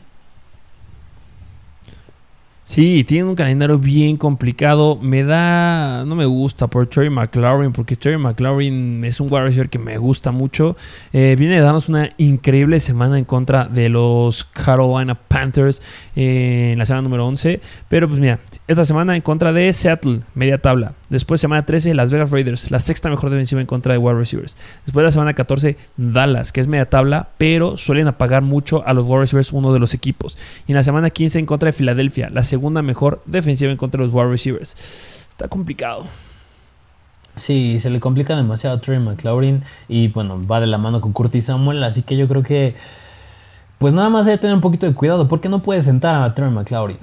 Sí, 2.65 3.03
tiene 3.03 3.25
un 3.25 3.35
calendario 3.35 3.77
bien 3.77 4.15
complicado. 4.15 4.97
Me 5.01 5.23
da. 5.23 6.05
No 6.05 6.15
me 6.15 6.25
gusta 6.25 6.67
por 6.67 6.87
Terry 6.87 7.09
McLaurin, 7.09 7.73
porque 7.73 7.97
Terry 7.97 8.17
McLaurin 8.17 9.03
es 9.03 9.19
un 9.19 9.27
wide 9.29 9.43
receiver 9.43 9.69
que 9.69 9.79
me 9.79 9.97
gusta 9.97 10.31
mucho. 10.31 10.77
Eh, 11.11 11.35
viene 11.37 11.55
de 11.55 11.61
darnos 11.61 11.89
una 11.89 12.09
increíble 12.17 12.79
semana 12.79 13.19
en 13.19 13.25
contra 13.25 13.65
de 13.65 13.89
los 13.89 14.45
Carolina 14.45 15.15
Panthers 15.15 15.81
eh, 16.15 16.69
en 16.71 16.79
la 16.79 16.85
semana 16.85 17.01
número 17.01 17.27
11. 17.27 17.59
Pero 17.89 18.07
pues 18.07 18.21
mira, 18.21 18.39
esta 18.65 18.85
semana 18.85 19.17
en 19.17 19.21
contra 19.21 19.51
de 19.51 19.73
Seattle, 19.73 20.21
media 20.33 20.57
tabla. 20.57 20.93
Después, 21.13 21.39
semana 21.39 21.63
13, 21.63 21.93
Las 21.93 22.09
Vegas 22.09 22.31
Raiders, 22.31 22.71
la 22.71 22.79
sexta 22.79 23.07
mejor 23.07 23.29
defensiva 23.29 23.61
en 23.61 23.67
contra 23.67 23.93
de 23.93 23.99
wide 23.99 24.17
receivers. 24.17 24.57
Después, 24.83 25.03
la 25.03 25.11
semana 25.11 25.33
14, 25.33 25.77
Dallas, 25.95 26.51
que 26.51 26.59
es 26.59 26.67
media 26.67 26.85
tabla, 26.85 27.29
pero 27.37 27.77
suelen 27.77 28.07
apagar 28.07 28.41
mucho 28.41 28.83
a 28.87 28.95
los 28.95 29.05
wide 29.05 29.19
receivers, 29.19 29.53
uno 29.53 29.73
de 29.73 29.79
los 29.79 29.93
equipos. 29.93 30.35
Y 30.65 30.71
en 30.71 30.77
la 30.77 30.83
semana 30.83 31.11
15, 31.11 31.37
en 31.37 31.45
contra 31.45 31.67
de 31.67 31.73
Filadelfia, 31.73 32.31
la 32.31 32.43
segunda 32.53 32.83
mejor 32.83 33.19
defensiva 33.25 33.71
en 33.71 33.77
contra 33.77 33.99
de 33.99 34.05
los 34.05 34.13
wide 34.13 34.29
receivers. 34.29 35.27
Está 35.27 35.47
complicado. 35.47 36.05
Sí, 37.35 37.79
se 37.79 37.89
le 37.89 37.99
complica 37.99 38.35
demasiado 38.35 38.77
a 38.77 38.79
Trey 38.79 38.99
McLaurin 38.99 39.63
y 39.87 40.09
bueno, 40.09 40.39
va 40.45 40.59
de 40.59 40.67
la 40.67 40.77
mano 40.77 41.01
con 41.01 41.13
Curtis 41.13 41.45
Samuel, 41.45 41.83
así 41.83 42.03
que 42.03 42.15
yo 42.15 42.27
creo 42.27 42.43
que 42.43 42.75
pues 43.79 43.91
nada 43.91 44.11
más 44.11 44.27
hay 44.27 44.35
que 44.35 44.41
tener 44.41 44.53
un 44.53 44.61
poquito 44.61 44.85
de 44.85 44.93
cuidado 44.93 45.27
porque 45.27 45.49
no 45.49 45.63
puedes 45.63 45.85
sentar 45.85 46.13
a 46.13 46.35
Trey 46.35 46.51
McLaurin. 46.51 46.99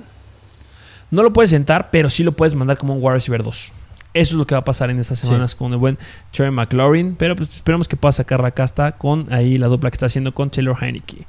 No 1.11 1.25
lo 1.25 1.33
puedes 1.33 1.51
sentar, 1.51 1.91
pero 1.91 2.09
sí 2.11 2.23
lo 2.23 2.31
puedes 2.31 2.55
mandar 2.55 2.79
como 2.79 2.95
un 2.95 3.03
wide 3.03 3.15
receiver 3.15 3.43
2. 3.43 3.73
Eso 4.15 4.35
es 4.35 4.39
lo 4.39 4.47
que 4.47 4.55
va 4.55 4.61
a 4.61 4.65
pasar 4.65 4.89
en 4.89 5.01
estas 5.01 5.19
semanas 5.19 5.57
con 5.57 5.73
el 5.73 5.79
buen 5.79 5.99
Trey 6.31 6.53
McLaurin. 6.53 7.17
Pero 7.17 7.35
pues 7.35 7.51
esperamos 7.51 7.89
que 7.89 7.97
pueda 7.97 8.13
sacar 8.13 8.41
la 8.41 8.53
casta 8.53 8.93
con 8.93 9.33
ahí 9.33 9.59
la 9.59 9.67
dupla 9.67 9.91
que 9.91 9.97
está 9.97 10.07
haciendo 10.07 10.33
con 10.33 10.49
Taylor 10.49 10.77
Heineke. 10.81 11.27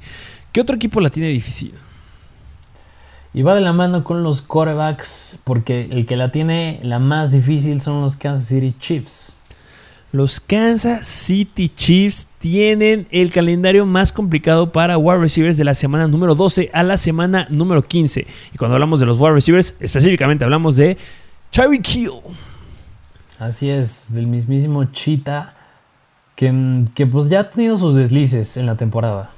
¿Qué 0.52 0.60
otro 0.60 0.76
equipo 0.76 1.00
la 1.00 1.10
tiene 1.10 1.28
difícil? 1.28 1.74
Y 3.34 3.42
va 3.42 3.54
de 3.54 3.62
la 3.62 3.72
mano 3.72 4.04
con 4.04 4.22
los 4.22 4.42
quarterbacks, 4.42 5.38
porque 5.44 5.88
el 5.90 6.04
que 6.04 6.16
la 6.16 6.30
tiene 6.30 6.80
la 6.82 6.98
más 6.98 7.32
difícil 7.32 7.80
son 7.80 8.02
los 8.02 8.16
Kansas 8.16 8.48
City 8.48 8.74
Chiefs. 8.78 9.36
Los 10.12 10.38
Kansas 10.38 11.06
City 11.06 11.70
Chiefs 11.70 12.28
tienen 12.38 13.06
el 13.10 13.30
calendario 13.30 13.86
más 13.86 14.12
complicado 14.12 14.70
para 14.70 14.98
wide 14.98 15.20
receivers 15.20 15.56
de 15.56 15.64
la 15.64 15.72
semana 15.72 16.06
número 16.08 16.34
12 16.34 16.70
a 16.74 16.82
la 16.82 16.98
semana 16.98 17.46
número 17.48 17.80
15. 17.80 18.26
Y 18.52 18.58
cuando 18.58 18.74
hablamos 18.74 19.00
de 19.00 19.06
los 19.06 19.18
wide 19.18 19.32
receivers, 19.32 19.76
específicamente 19.80 20.44
hablamos 20.44 20.76
de 20.76 20.98
Tyreek 21.50 21.88
Hill. 21.88 22.10
Así 23.38 23.70
es, 23.70 24.12
del 24.12 24.26
mismísimo 24.26 24.84
Cheetah, 24.84 25.54
que, 26.36 26.84
que 26.94 27.06
pues 27.06 27.30
ya 27.30 27.40
ha 27.40 27.50
tenido 27.50 27.78
sus 27.78 27.94
deslices 27.94 28.58
en 28.58 28.66
la 28.66 28.76
temporada 28.76 29.30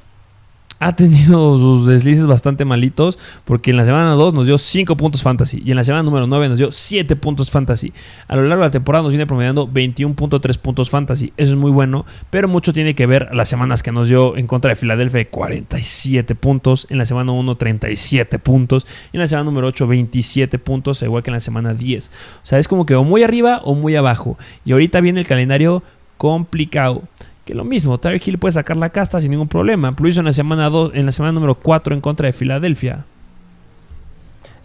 ha 0.85 0.95
tenido 0.95 1.57
sus 1.57 1.87
deslices 1.87 2.27
bastante 2.27 2.67
malitos 2.67 3.19
porque 3.47 3.71
en 3.71 3.79
la 3.79 3.87
semana 3.87 4.11
2 4.11 4.35
nos 4.35 4.45
dio 4.45 4.59
5 4.59 4.99
puntos 4.99 5.23
fantasy 5.23 5.63
y 5.65 5.71
en 5.71 5.77
la 5.77 5.85
semana 5.85 6.03
número 6.03 6.27
9 6.27 6.51
nos 6.51 6.59
dio 6.59 6.71
7 6.71 7.17
puntos 7.17 7.51
fantasy. 7.51 7.91
A 8.29 8.37
lo 8.37 8.43
largo 8.43 8.63
de 8.63 8.69
la 8.69 8.71
temporada 8.71 9.03
nos 9.03 9.13
viene 9.13 9.27
promediando 9.27 9.67
21.3 9.67 10.59
puntos 10.59 10.91
fantasy. 10.91 11.33
Eso 11.39 11.53
es 11.53 11.59
muy 11.59 11.71
bueno, 11.71 12.05
pero 12.29 12.49
mucho 12.49 12.75
tiene 12.75 12.95
que 12.95 13.07
ver 13.07 13.31
las 13.33 13.49
semanas 13.49 13.83
que 13.83 13.93
nos 13.93 14.09
dio 14.09 14.37
en 14.37 14.47
contra 14.47 14.69
de 14.69 14.77
Filadelfia 14.77 15.27
47 15.31 16.35
puntos, 16.35 16.87
en 16.91 16.99
la 16.99 17.07
semana 17.07 17.33
1 17.33 17.55
37 17.55 18.39
puntos 18.39 18.87
y 19.11 19.17
en 19.17 19.21
la 19.21 19.27
semana 19.27 19.45
número 19.45 19.69
8 19.69 19.87
27 19.87 20.59
puntos, 20.59 21.01
igual 21.01 21.23
que 21.23 21.31
en 21.31 21.35
la 21.35 21.41
semana 21.41 21.73
10. 21.73 22.09
O 22.09 22.11
sea, 22.43 22.59
es 22.59 22.69
como 22.69 22.85
que 22.85 22.95
o 22.95 23.05
muy 23.05 23.23
arriba 23.23 23.63
o 23.65 23.75
muy 23.75 23.97
abajo. 23.97 24.37
Y 24.67 24.73
ahorita 24.73 25.01
viene 25.01 25.21
el 25.21 25.27
calendario 25.27 25.83
complicado 26.19 27.03
que 27.45 27.55
lo 27.55 27.65
mismo, 27.65 27.99
Tyreek 27.99 28.27
Hill 28.27 28.39
puede 28.39 28.53
sacar 28.53 28.77
la 28.77 28.91
casta 28.91 29.21
sin 29.21 29.31
ningún 29.31 29.49
problema. 29.49 29.95
Lo 29.99 30.09
hizo 30.09 30.21
en 30.21 30.27
la 30.27 30.33
semana 30.33 30.69
2, 30.71 30.93
en 30.95 31.07
la 31.07 31.13
semana 31.13 31.33
número 31.33 31.55
4 31.55 31.95
en 31.95 32.01
contra 32.01 32.27
de 32.27 32.33
Filadelfia. 32.33 33.05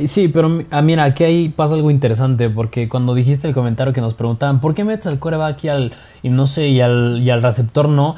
Sí, 0.08 0.30
pero 0.30 0.64
ah, 0.72 0.82
mira, 0.82 1.04
aquí 1.04 1.26
ahí 1.26 1.50
pasa 1.50 1.76
algo 1.76 1.92
interesante, 1.92 2.50
porque 2.50 2.88
cuando 2.88 3.14
dijiste 3.14 3.50
el 3.50 3.54
comentario 3.54 3.92
que 3.92 4.00
nos 4.00 4.14
preguntaban, 4.14 4.62
¿por 4.62 4.74
qué 4.74 4.86
metes 4.86 5.08
al 5.08 5.20
coreback 5.20 5.62
y 5.66 5.68
al, 5.68 5.94
no 6.24 6.48
sé, 6.48 6.70
y 6.70 6.80
al, 6.80 7.22
y 7.22 7.30
al 7.30 7.44
receptor 7.44 7.90
no? 7.90 8.16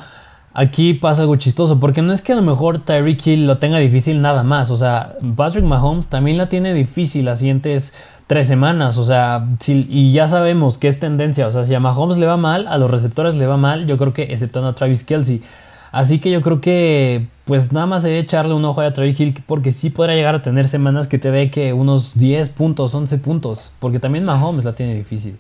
Aquí 0.54 0.94
pasa 0.94 1.24
algo 1.24 1.38
chistoso, 1.38 1.80
porque 1.80 2.04
no 2.04 2.14
es 2.14 2.22
que 2.22 2.34
a 2.34 2.36
lo 2.36 2.44
mejor 2.44 2.80
Tyreek 2.86 3.26
Hill 3.26 3.48
lo 3.48 3.58
tenga 3.58 3.80
difícil 3.80 4.22
nada 4.22 4.44
más, 4.44 4.70
o 4.70 4.78
sea, 4.78 5.16
Patrick 5.36 5.64
Mahomes 5.64 6.08
también 6.08 6.38
la 6.38 6.50
tiene 6.50 6.74
difícil 6.76 7.26
las 7.26 7.40
siguientes 7.40 7.96
tres 8.32 8.48
semanas, 8.48 8.98
o 8.98 9.04
sea, 9.04 9.46
y 9.68 10.14
ya 10.14 10.26
sabemos 10.26 10.78
que 10.78 10.88
es 10.88 10.98
tendencia, 11.02 11.48
o 11.48 11.52
sea, 11.52 11.66
si 11.66 11.74
a 11.74 11.82
Mahomes 11.82 12.18
le 12.18 12.26
va 12.26 12.38
mal, 12.38 12.66
a 12.70 12.78
los 12.78 12.90
receptores 12.90 13.36
le 13.36 13.46
va 13.46 13.58
mal, 13.58 13.88
yo 13.88 13.98
creo 13.98 14.14
que 14.14 14.24
exceptuando 14.24 14.70
a 14.70 14.74
Travis 14.74 15.04
Kelsey. 15.04 15.42
Así 15.92 16.20
que 16.20 16.32
yo 16.32 16.42
creo 16.42 16.62
que 16.62 17.28
pues 17.44 17.74
nada 17.74 17.88
más 17.88 18.04
sería 18.04 18.20
echarle 18.20 18.54
un 18.54 18.64
ojo 18.64 18.80
a 18.80 18.94
Travis 18.94 19.20
Hill 19.20 19.44
porque 19.46 19.74
sí 19.74 19.90
podrá 19.90 20.16
llegar 20.16 20.34
a 20.34 20.42
tener 20.42 20.70
semanas 20.70 21.10
que 21.10 21.18
te 21.18 21.30
dé 21.30 21.52
que 21.52 21.74
unos 21.74 22.18
10 22.18 22.48
puntos, 22.52 22.96
11 22.96 23.18
puntos, 23.18 23.74
porque 23.82 24.00
también 24.00 24.24
Mahomes 24.24 24.64
la 24.64 24.76
tiene 24.76 24.96
difícil. 24.96 25.38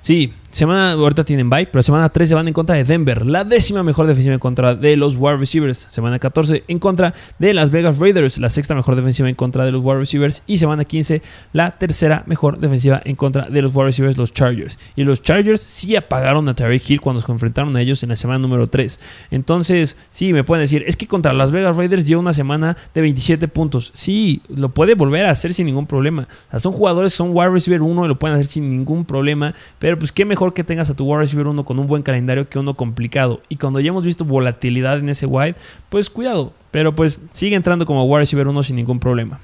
Sí, 0.00 0.34
semana 0.50 0.92
ahorita 0.92 1.24
tienen 1.24 1.50
bye, 1.50 1.66
pero 1.66 1.82
semana 1.82 2.08
13 2.08 2.34
van 2.34 2.48
en 2.48 2.54
contra 2.54 2.76
de 2.76 2.84
Denver, 2.84 3.26
la 3.26 3.44
décima 3.44 3.82
mejor 3.82 4.06
defensiva 4.06 4.34
en 4.34 4.40
contra 4.40 4.74
de 4.74 4.96
los 4.96 5.16
wide 5.16 5.36
receivers. 5.36 5.86
Semana 5.88 6.18
14 6.18 6.64
en 6.68 6.78
contra 6.78 7.12
de 7.38 7.52
Las 7.52 7.70
Vegas 7.70 7.98
Raiders, 7.98 8.38
la 8.38 8.48
sexta 8.48 8.74
mejor 8.74 8.96
defensiva 8.96 9.28
en 9.28 9.34
contra 9.34 9.64
de 9.64 9.72
los 9.72 9.84
wide 9.84 9.98
receivers. 9.98 10.42
Y 10.46 10.56
semana 10.56 10.84
15 10.84 11.22
la 11.52 11.76
tercera 11.78 12.24
mejor 12.26 12.58
defensiva 12.58 13.02
en 13.04 13.16
contra 13.16 13.48
de 13.48 13.62
los 13.62 13.74
wide 13.74 13.86
receivers, 13.86 14.16
los 14.16 14.32
Chargers. 14.32 14.78
Y 14.94 15.04
los 15.04 15.22
Chargers 15.22 15.60
sí 15.60 15.96
apagaron 15.96 16.48
a 16.48 16.54
Tariq 16.54 16.90
Hill 16.90 17.00
cuando 17.00 17.20
se 17.20 17.30
enfrentaron 17.30 17.76
a 17.76 17.80
ellos 17.80 18.02
en 18.02 18.10
la 18.10 18.16
semana 18.16 18.38
número 18.38 18.66
3. 18.66 19.00
Entonces, 19.30 19.96
sí, 20.10 20.32
me 20.32 20.44
pueden 20.44 20.62
decir, 20.62 20.84
es 20.86 20.96
que 20.96 21.06
contra 21.06 21.32
Las 21.32 21.50
Vegas 21.50 21.76
Raiders 21.76 22.06
dio 22.06 22.20
una 22.20 22.32
semana 22.32 22.76
de 22.94 23.00
27 23.00 23.48
puntos. 23.48 23.90
Sí, 23.94 24.42
lo 24.48 24.70
puede 24.70 24.94
volver 24.94 25.26
a 25.26 25.30
hacer 25.30 25.52
sin 25.52 25.66
ningún 25.66 25.86
problema. 25.86 26.28
son 26.56 26.72
jugadores, 26.72 27.12
son 27.12 27.30
wide 27.32 27.50
receiver 27.50 27.82
1 27.82 28.04
y 28.04 28.08
lo 28.08 28.18
pueden 28.18 28.36
hacer 28.36 28.46
sin 28.46 28.70
ningún 28.70 29.04
problema. 29.04 29.54
Pero 29.78 29.98
pues 29.98 30.12
qué 30.12 30.24
mejor 30.24 30.35
que 30.54 30.64
tengas 30.64 30.90
a 30.90 30.94
tu 30.94 31.04
wide 31.04 31.20
receiver 31.20 31.46
uno 31.46 31.64
con 31.64 31.78
un 31.78 31.86
buen 31.86 32.02
calendario 32.02 32.48
que 32.48 32.58
uno 32.58 32.74
complicado. 32.74 33.40
Y 33.48 33.56
cuando 33.56 33.80
ya 33.80 33.88
hemos 33.88 34.04
visto 34.04 34.24
volatilidad 34.24 34.98
en 34.98 35.08
ese 35.08 35.26
wide, 35.26 35.56
pues 35.88 36.10
cuidado. 36.10 36.52
Pero 36.70 36.94
pues 36.94 37.18
sigue 37.32 37.56
entrando 37.56 37.86
como 37.86 38.04
wide 38.04 38.20
receiver 38.20 38.48
uno 38.48 38.62
sin 38.62 38.76
ningún 38.76 39.00
problema. 39.00 39.40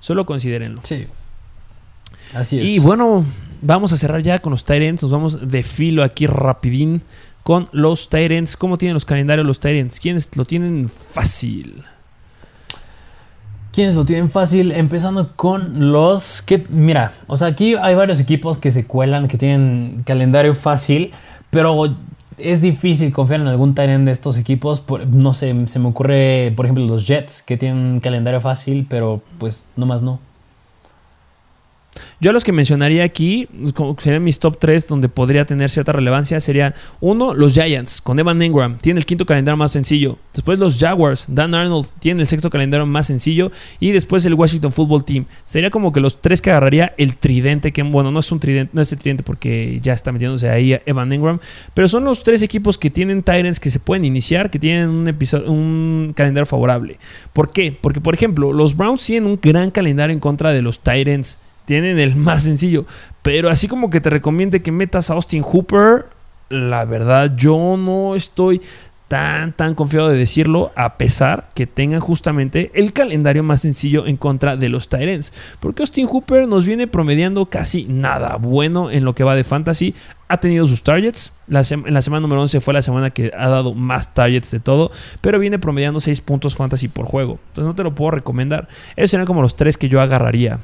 Solo 0.00 0.26
considérenlo. 0.26 0.80
Sí. 0.84 1.06
Así 2.34 2.60
es. 2.60 2.66
Y 2.66 2.78
bueno, 2.78 3.24
vamos 3.62 3.92
a 3.92 3.96
cerrar 3.96 4.22
ya 4.22 4.38
con 4.38 4.50
los 4.50 4.64
Tyrants. 4.64 5.02
Nos 5.02 5.12
vamos 5.12 5.50
de 5.50 5.62
filo 5.62 6.02
aquí 6.02 6.26
rapidín 6.26 7.02
con 7.42 7.68
los 7.72 8.08
Tyrants. 8.08 8.56
¿Cómo 8.56 8.76
tienen 8.78 8.94
los 8.94 9.04
calendarios 9.04 9.46
los 9.46 9.60
Tyrants? 9.60 9.98
¿Quiénes 10.00 10.36
lo 10.36 10.44
tienen 10.44 10.88
fácil? 10.88 11.82
¿Quiénes 13.78 13.94
lo 13.94 14.04
tienen 14.04 14.28
fácil? 14.28 14.72
Empezando 14.72 15.30
con 15.36 15.92
los 15.92 16.42
que, 16.42 16.66
mira, 16.68 17.12
o 17.28 17.36
sea, 17.36 17.46
aquí 17.46 17.76
hay 17.76 17.94
varios 17.94 18.18
equipos 18.18 18.58
que 18.58 18.72
se 18.72 18.88
cuelan, 18.88 19.28
que 19.28 19.38
tienen 19.38 20.02
calendario 20.04 20.52
fácil, 20.56 21.12
pero 21.50 21.94
es 22.38 22.60
difícil 22.60 23.12
confiar 23.12 23.40
en 23.40 23.46
algún 23.46 23.76
Tyrant 23.76 24.04
de 24.04 24.10
estos 24.10 24.36
equipos. 24.36 24.84
no 25.12 25.32
sé, 25.32 25.54
se 25.68 25.78
me 25.78 25.86
ocurre, 25.86 26.52
por 26.56 26.66
ejemplo, 26.66 26.84
los 26.86 27.06
Jets, 27.06 27.40
que 27.42 27.56
tienen 27.56 28.00
calendario 28.00 28.40
fácil, 28.40 28.84
pero 28.90 29.22
pues 29.38 29.64
no 29.76 29.86
más 29.86 30.02
no. 30.02 30.18
Yo 32.20 32.32
los 32.32 32.44
que 32.44 32.52
mencionaría 32.52 33.04
aquí, 33.04 33.48
como 33.74 33.96
serían 33.98 34.24
mis 34.24 34.38
top 34.38 34.58
3 34.58 34.88
donde 34.88 35.08
podría 35.08 35.44
tener 35.44 35.70
cierta 35.70 35.92
relevancia, 35.92 36.40
serían 36.40 36.74
uno, 37.00 37.34
los 37.34 37.52
Giants, 37.54 38.00
con 38.00 38.18
Evan 38.18 38.42
Ingram, 38.42 38.78
tiene 38.78 39.00
el 39.00 39.06
quinto 39.06 39.26
calendario 39.26 39.56
más 39.56 39.72
sencillo. 39.72 40.18
Después 40.34 40.58
los 40.58 40.78
Jaguars, 40.78 41.26
Dan 41.28 41.54
Arnold, 41.54 41.88
tiene 41.98 42.20
el 42.20 42.26
sexto 42.26 42.50
calendario 42.50 42.86
más 42.86 43.06
sencillo. 43.06 43.50
Y 43.80 43.92
después 43.92 44.24
el 44.26 44.34
Washington 44.34 44.72
Football 44.72 45.04
Team. 45.04 45.26
Sería 45.44 45.70
como 45.70 45.92
que 45.92 46.00
los 46.00 46.20
tres 46.20 46.40
que 46.40 46.50
agarraría 46.50 46.94
el 46.96 47.16
tridente, 47.16 47.72
que 47.72 47.82
bueno, 47.82 48.10
no 48.10 48.20
es 48.20 48.30
un 48.32 48.40
tridente, 48.40 48.70
no 48.74 48.82
es 48.82 48.92
el 48.92 48.98
tridente 48.98 49.22
porque 49.22 49.80
ya 49.82 49.92
está 49.92 50.12
metiéndose 50.12 50.48
ahí 50.48 50.78
Evan 50.86 51.12
Ingram. 51.12 51.40
Pero 51.74 51.88
son 51.88 52.04
los 52.04 52.22
tres 52.22 52.42
equipos 52.42 52.78
que 52.78 52.90
tienen 52.90 53.22
Tyrants 53.22 53.60
que 53.60 53.70
se 53.70 53.80
pueden 53.80 54.04
iniciar, 54.04 54.50
que 54.50 54.58
tienen 54.58 54.88
un, 54.88 55.08
episodio, 55.08 55.50
un 55.50 56.12
calendario 56.14 56.46
favorable. 56.46 56.98
¿Por 57.32 57.50
qué? 57.50 57.76
Porque, 57.78 58.00
por 58.00 58.14
ejemplo, 58.14 58.52
los 58.52 58.76
Browns 58.76 59.04
tienen 59.04 59.28
un 59.28 59.38
gran 59.40 59.70
calendario 59.70 60.12
en 60.12 60.20
contra 60.20 60.52
de 60.52 60.62
los 60.62 60.80
Tyrants 60.80 61.38
tienen 61.68 61.98
el 61.98 62.16
más 62.16 62.44
sencillo. 62.44 62.86
Pero 63.22 63.50
así 63.50 63.68
como 63.68 63.90
que 63.90 64.00
te 64.00 64.08
recomiende 64.08 64.62
que 64.62 64.72
metas 64.72 65.10
a 65.10 65.14
Austin 65.14 65.42
Hooper, 65.42 66.06
la 66.48 66.86
verdad 66.86 67.36
yo 67.36 67.76
no 67.76 68.16
estoy 68.16 68.62
tan, 69.06 69.52
tan 69.52 69.74
confiado 69.74 70.08
de 70.08 70.16
decirlo, 70.16 70.72
a 70.76 70.96
pesar 70.96 71.50
que 71.54 71.66
tengan 71.66 72.00
justamente 72.00 72.70
el 72.74 72.94
calendario 72.94 73.42
más 73.42 73.60
sencillo 73.60 74.06
en 74.06 74.16
contra 74.16 74.56
de 74.56 74.70
los 74.70 74.88
Tyrants. 74.88 75.32
Porque 75.60 75.82
Austin 75.82 76.06
Hooper 76.06 76.48
nos 76.48 76.64
viene 76.64 76.86
promediando 76.86 77.46
casi 77.46 77.84
nada 77.84 78.36
bueno 78.36 78.90
en 78.90 79.04
lo 79.04 79.14
que 79.14 79.24
va 79.24 79.34
de 79.34 79.44
fantasy. 79.44 79.94
Ha 80.28 80.38
tenido 80.38 80.64
sus 80.64 80.82
targets. 80.82 81.34
La 81.48 81.62
en 81.70 81.92
la 81.92 82.02
semana 82.02 82.22
número 82.22 82.40
11 82.40 82.62
fue 82.62 82.72
la 82.72 82.82
semana 82.82 83.10
que 83.10 83.30
ha 83.36 83.48
dado 83.50 83.74
más 83.74 84.14
targets 84.14 84.50
de 84.50 84.60
todo. 84.60 84.90
Pero 85.20 85.38
viene 85.38 85.58
promediando 85.58 86.00
6 86.00 86.22
puntos 86.22 86.56
fantasy 86.56 86.88
por 86.88 87.04
juego. 87.04 87.38
Entonces 87.48 87.66
no 87.66 87.74
te 87.74 87.82
lo 87.82 87.94
puedo 87.94 88.12
recomendar. 88.12 88.68
Esos 88.96 89.10
serían 89.10 89.26
como 89.26 89.42
los 89.42 89.54
tres 89.54 89.76
que 89.76 89.90
yo 89.90 90.00
agarraría. 90.00 90.60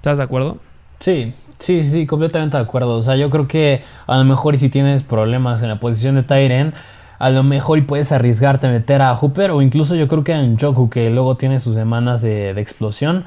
¿Estás 0.00 0.16
de 0.16 0.24
acuerdo? 0.24 0.56
Sí, 0.98 1.34
sí, 1.58 1.84
sí, 1.84 2.06
completamente 2.06 2.56
de 2.56 2.62
acuerdo. 2.62 2.96
O 2.96 3.02
sea, 3.02 3.16
yo 3.16 3.28
creo 3.28 3.46
que 3.46 3.84
a 4.06 4.16
lo 4.16 4.24
mejor 4.24 4.54
y 4.54 4.58
si 4.58 4.70
tienes 4.70 5.02
problemas 5.02 5.62
en 5.62 5.68
la 5.68 5.78
posición 5.78 6.14
de 6.14 6.22
Tyrant 6.22 6.74
a 7.18 7.28
lo 7.28 7.42
mejor 7.42 7.76
y 7.76 7.82
puedes 7.82 8.12
arriesgarte 8.12 8.66
a 8.66 8.70
meter 8.70 9.02
a 9.02 9.14
Hooper 9.14 9.50
o 9.50 9.60
incluso 9.60 9.94
yo 9.94 10.08
creo 10.08 10.24
que 10.24 10.32
en 10.32 10.58
Joku 10.58 10.88
que 10.88 11.10
luego 11.10 11.36
tiene 11.36 11.60
sus 11.60 11.74
semanas 11.74 12.22
de, 12.22 12.52
explosión. 12.52 13.24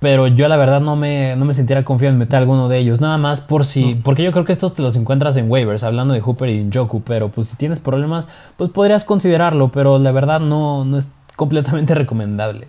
Pero 0.00 0.26
yo 0.26 0.48
la 0.48 0.56
verdad 0.56 0.80
no 0.80 0.96
me, 0.96 1.36
no 1.36 1.44
me 1.44 1.52
sentiría 1.52 1.84
confiado 1.84 2.14
en 2.14 2.18
meter 2.18 2.38
alguno 2.38 2.68
de 2.68 2.78
ellos. 2.78 3.02
Nada 3.02 3.18
más 3.18 3.42
por 3.42 3.66
si... 3.66 3.94
Porque 3.94 4.22
yo 4.22 4.32
creo 4.32 4.46
que 4.46 4.52
estos 4.52 4.74
te 4.74 4.80
los 4.80 4.96
encuentras 4.96 5.36
en 5.36 5.50
waivers, 5.50 5.84
hablando 5.84 6.14
de 6.14 6.20
Hooper 6.20 6.48
y 6.48 6.70
Joku. 6.72 7.02
Pero 7.02 7.28
pues 7.28 7.48
si 7.48 7.56
tienes 7.56 7.78
problemas, 7.78 8.30
pues 8.56 8.72
podrías 8.72 9.04
considerarlo. 9.04 9.70
Pero 9.70 9.98
la 9.98 10.12
verdad 10.12 10.40
no, 10.40 10.86
no 10.86 10.96
es 10.96 11.10
completamente 11.36 11.94
recomendable. 11.94 12.68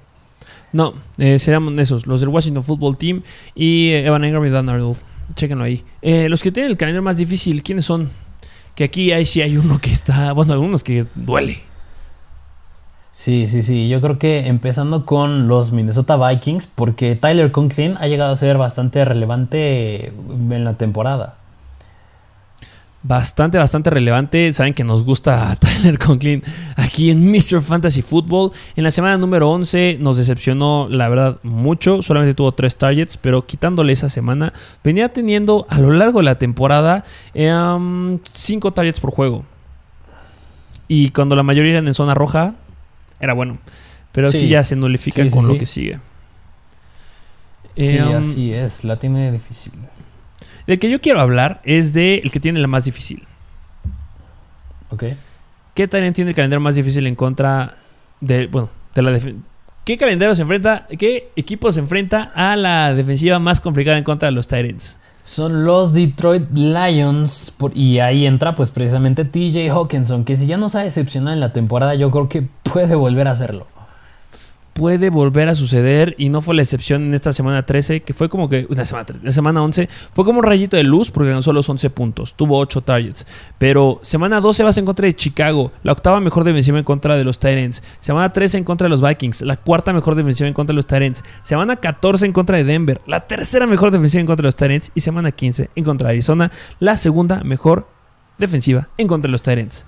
No, 0.74 0.93
eh, 1.18 1.39
serían 1.39 1.80
esos, 1.80 2.07
los 2.07 2.20
del 2.20 2.30
Washington 2.30 2.63
Football 2.63 2.97
Team 2.97 3.24
y 3.55 3.89
eh, 3.89 4.05
Evan 4.05 4.24
Engram 4.24 4.45
y 4.45 4.49
Dan 4.49 4.70
Arnold. 4.70 4.97
Chéquenlo 5.34 5.63
ahí. 5.63 5.84
Eh, 6.01 6.30
los 6.30 6.43
que 6.43 6.51
tienen 6.51 6.72
el 6.72 6.78
calendario 6.78 7.03
más 7.03 7.18
difícil, 7.18 7.63
¿quiénes 7.63 7.86
son? 7.86 8.09
Que 8.76 8.86
aquí 8.86 9.11
hay, 9.11 9.26
sí 9.26 9.41
hay 9.41 9.57
uno 9.57 9.80
que 9.80 9.91
está, 9.91 10.34
bueno, 10.34 10.53
algunos 10.53 10.84
que 10.84 11.05
duele. 11.15 11.61
Sí, 13.11 13.47
sí, 13.49 13.63
sí. 13.63 13.89
Yo 13.89 13.99
creo 14.01 14.20
que 14.20 14.47
empezando 14.47 15.05
con 15.05 15.47
los 15.47 15.72
Minnesota 15.72 16.18
Vikings, 16.18 16.68
porque 16.68 17.15
Tyler 17.15 17.51
Conklin 17.51 17.95
ha 17.97 18.07
llegado 18.07 18.32
a 18.32 18.36
ser 18.36 18.57
bastante 18.57 19.03
relevante 19.05 20.07
en 20.07 20.63
la 20.63 20.76
temporada 20.76 21.38
bastante, 23.08 23.58
bastante 23.58 23.89
relevante. 23.89 24.51
Saben 24.53 24.74
que 24.74 24.84
nos 24.84 25.03
gusta 25.03 25.55
Tyler 25.60 25.97
Conklin 25.97 26.43
aquí 26.76 27.10
en 27.10 27.32
Mr. 27.32 27.62
Fantasy 27.62 28.01
Football. 28.01 28.51
En 28.76 28.84
la 28.84 28.91
semana 28.91 29.18
número 29.18 29.49
11 29.49 29.97
nos 29.99 30.18
decepcionó, 30.18 30.88
la 30.89 31.08
verdad, 31.10 31.39
mucho. 31.43 32.01
Solamente 32.01 32.36
tuvo 32.36 32.51
tres 32.51 32.76
targets, 32.76 33.18
pero 33.18 33.45
quitándole 33.45 33.93
esa 33.93 34.10
semana, 34.10 34.53
venía 34.84 35.10
teniendo 35.14 35.66
a 35.70 35.80
lo 35.80 35.91
largo 35.91 36.20
de 36.20 36.26
la 36.26 36.36
temporada 36.36 37.03
5 37.34 37.38
em, 37.39 38.74
targets 38.74 38.99
por 38.99 39.12
juego. 39.12 39.45
Y 40.88 41.10
cuando 41.10 41.36
la 41.36 41.43
mayoría 41.43 41.74
eran 41.74 41.88
en 41.88 41.93
zona 41.93 42.14
roja, 42.14 42.55
era 43.20 43.34
bueno. 43.34 43.58
Pero 44.12 44.32
sí, 44.32 44.47
ya 44.47 44.64
se 44.64 44.76
nulifica 44.76 45.28
con 45.30 45.47
lo 45.47 45.58
que 45.58 45.66
sigue. 45.66 45.99
Sí, 47.76 47.97
em, 47.97 48.16
así 48.16 48.53
es. 48.53 48.84
La 48.84 48.97
tiene 48.97 49.32
difícil. 49.32 49.74
Del 50.68 50.80
que 50.80 50.89
yo 50.89 50.99
quiero 50.99 51.22
hablar 51.22 51.59
es 51.63 51.93
del 51.93 52.22
el 52.24 52.32
que 52.32 52.39
tiene 52.41 52.59
la 52.59 52.68
más 52.68 52.86
difícil. 52.86 53.24
Ok. 54.89 55.05
¿Qué 55.74 55.88
talent 55.88 56.15
tiene 56.15 56.32
el 56.32 56.36
calendario 56.36 56.61
más 56.61 56.76
difícil 56.76 57.07
en 57.07 57.15
contra 57.15 57.78
de. 58.20 58.47
Bueno, 58.47 58.70
de 58.93 59.01
la 59.01 59.20
¿Qué 59.86 59.97
calendario 59.97 60.36
se 60.36 60.41
enfrenta? 60.41 60.86
¿Qué 60.99 61.32
equipo 61.38 61.72
se 61.72 61.80
enfrenta 61.80 62.32
a 62.36 62.57
la 62.57 62.93
defensiva 62.93 63.39
más 63.39 63.61
complicada 63.61 63.97
en 63.97 64.03
contra 64.03 64.28
de 64.28 64.34
los 64.34 64.47
Titans? 64.47 64.99
Son 65.24 65.63
los 65.63 65.93
Detroit 65.93 66.49
Lions. 66.51 67.53
y 67.74 67.99
ahí 67.99 68.26
entra, 68.26 68.55
pues 68.55 68.70
precisamente 68.70 69.24
TJ 69.24 69.70
Hawkinson, 69.70 70.26
que 70.26 70.36
si 70.36 70.45
ya 70.45 70.57
nos 70.57 70.76
ha 70.76 70.84
decepcionado 70.84 71.34
en 71.34 71.39
la 71.39 71.53
temporada, 71.53 71.95
yo 71.95 72.11
creo 72.11 72.28
que 72.28 72.47
puede 72.63 72.95
volver 72.95 73.30
a 73.30 73.32
hacerlo 73.32 73.68
puede 74.78 75.09
volver 75.09 75.49
a 75.49 75.55
suceder 75.55 76.13
y 76.19 76.30
no 76.30 76.39
fue 76.39 76.53
la 76.53 76.61
excepción 76.61 77.05
en 77.05 77.15
esta 77.15 77.34
semana 77.34 77.65
13, 77.65 78.01
que 78.01 78.13
fue 78.13 78.30
como 78.30 78.47
que, 78.47 78.67
una 78.69 78.86
semana, 78.86 79.07
la 79.23 79.32
semana 79.32 79.63
11, 79.63 79.89
fue 80.13 80.23
como 80.23 80.38
un 80.38 80.45
rayito 80.45 80.78
de 80.78 80.84
luz 80.84 81.09
porque 81.09 81.30
ganó 81.30 81.41
solo 81.41 81.61
11 81.67 81.89
puntos, 81.89 82.36
tuvo 82.36 82.59
8 82.59 82.82
targets. 82.82 83.25
Pero 83.57 83.99
semana 84.03 84.39
12 84.39 84.63
vas 84.63 84.78
en 84.78 84.86
contra 84.86 85.07
de 85.07 85.15
Chicago, 85.15 85.71
la 85.82 85.93
octava 85.93 86.19
mejor 86.19 86.43
defensiva 86.43 86.78
en 86.78 86.84
contra 86.84 87.17
de 87.17 87.23
los 87.23 87.39
Tyrants, 87.39 87.82
semana 87.99 88.32
13 88.32 88.59
en 88.59 88.63
contra 88.65 88.86
de 88.86 88.89
los 88.89 89.01
Vikings, 89.01 89.41
la 89.41 89.55
cuarta 89.55 89.93
mejor 89.93 90.13
defensiva 90.13 90.47
en 90.47 90.53
contra 90.53 90.73
de 90.73 90.75
los 90.75 90.86
Tyrants, 90.86 91.23
semana 91.41 91.78
14 91.78 92.28
en 92.28 92.34
contra 92.34 92.57
de 92.57 92.63
Denver, 92.63 93.01
la 93.07 93.21
tercera 93.21 93.65
mejor 93.65 93.89
defensiva 93.89 94.21
en 94.21 94.28
contra 94.28 94.43
de 94.43 94.47
los 94.47 94.55
Tyrants 94.55 94.91
y 94.93 94.99
semana 94.99 95.32
15 95.32 95.71
en 95.73 95.84
contra 95.84 96.09
de 96.09 96.13
Arizona, 96.13 96.51
la 96.80 96.97
segunda 96.97 97.43
mejor 97.43 97.88
defensiva 98.38 98.89
en 98.99 99.07
contra 99.07 99.28
de 99.28 99.32
los 99.32 99.41
Tyrants. 99.41 99.88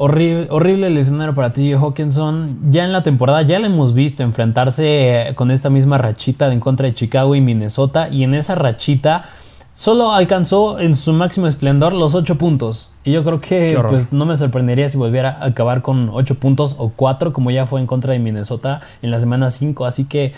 Horrible, 0.00 0.46
horrible 0.50 0.86
el 0.86 0.96
escenario 0.96 1.34
para 1.34 1.52
ti, 1.52 1.72
Hawkinson. 1.72 2.70
Ya 2.70 2.84
en 2.84 2.92
la 2.92 3.02
temporada 3.02 3.42
ya 3.42 3.58
le 3.58 3.66
hemos 3.66 3.94
visto 3.94 4.22
enfrentarse 4.22 5.32
con 5.34 5.50
esta 5.50 5.70
misma 5.70 5.98
rachita 5.98 6.46
de 6.46 6.54
en 6.54 6.60
contra 6.60 6.86
de 6.86 6.94
Chicago 6.94 7.34
y 7.34 7.40
Minnesota. 7.40 8.08
Y 8.08 8.22
en 8.22 8.34
esa 8.34 8.54
rachita 8.54 9.24
solo 9.74 10.12
alcanzó 10.12 10.78
en 10.78 10.94
su 10.94 11.12
máximo 11.12 11.48
esplendor 11.48 11.92
los 11.94 12.14
8 12.14 12.38
puntos. 12.38 12.92
Y 13.02 13.10
yo 13.10 13.24
creo 13.24 13.40
que 13.40 13.76
pues, 13.88 14.12
no 14.12 14.24
me 14.24 14.36
sorprendería 14.36 14.88
si 14.88 14.96
volviera 14.96 15.36
a 15.40 15.46
acabar 15.46 15.82
con 15.82 16.10
8 16.12 16.36
puntos 16.36 16.76
o 16.78 16.90
4, 16.94 17.32
como 17.32 17.50
ya 17.50 17.66
fue 17.66 17.80
en 17.80 17.88
contra 17.88 18.12
de 18.12 18.20
Minnesota 18.20 18.82
en 19.02 19.10
la 19.10 19.18
semana 19.18 19.50
5. 19.50 19.84
Así 19.84 20.04
que 20.04 20.32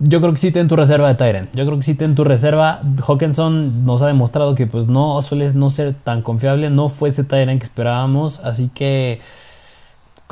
yo 0.00 0.20
creo 0.20 0.32
que 0.32 0.38
sí 0.38 0.52
ten 0.52 0.68
tu 0.68 0.76
reserva 0.76 1.08
de 1.08 1.14
Tyrant. 1.16 1.50
Yo 1.54 1.66
creo 1.66 1.76
que 1.76 1.82
sí 1.82 1.94
ten 1.94 2.14
tu 2.14 2.22
reserva. 2.22 2.80
Hawkinson 3.06 3.84
nos 3.84 4.02
ha 4.02 4.06
demostrado 4.06 4.54
que 4.54 4.66
pues 4.66 4.86
no 4.86 5.20
suele 5.22 5.52
no 5.54 5.70
ser 5.70 5.94
tan 5.94 6.22
confiable. 6.22 6.70
No 6.70 6.88
fue 6.88 7.08
ese 7.08 7.24
Tyrant 7.24 7.60
que 7.60 7.66
esperábamos. 7.66 8.40
Así 8.40 8.70
que 8.72 9.20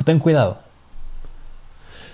ten 0.05 0.19
cuidado. 0.19 0.59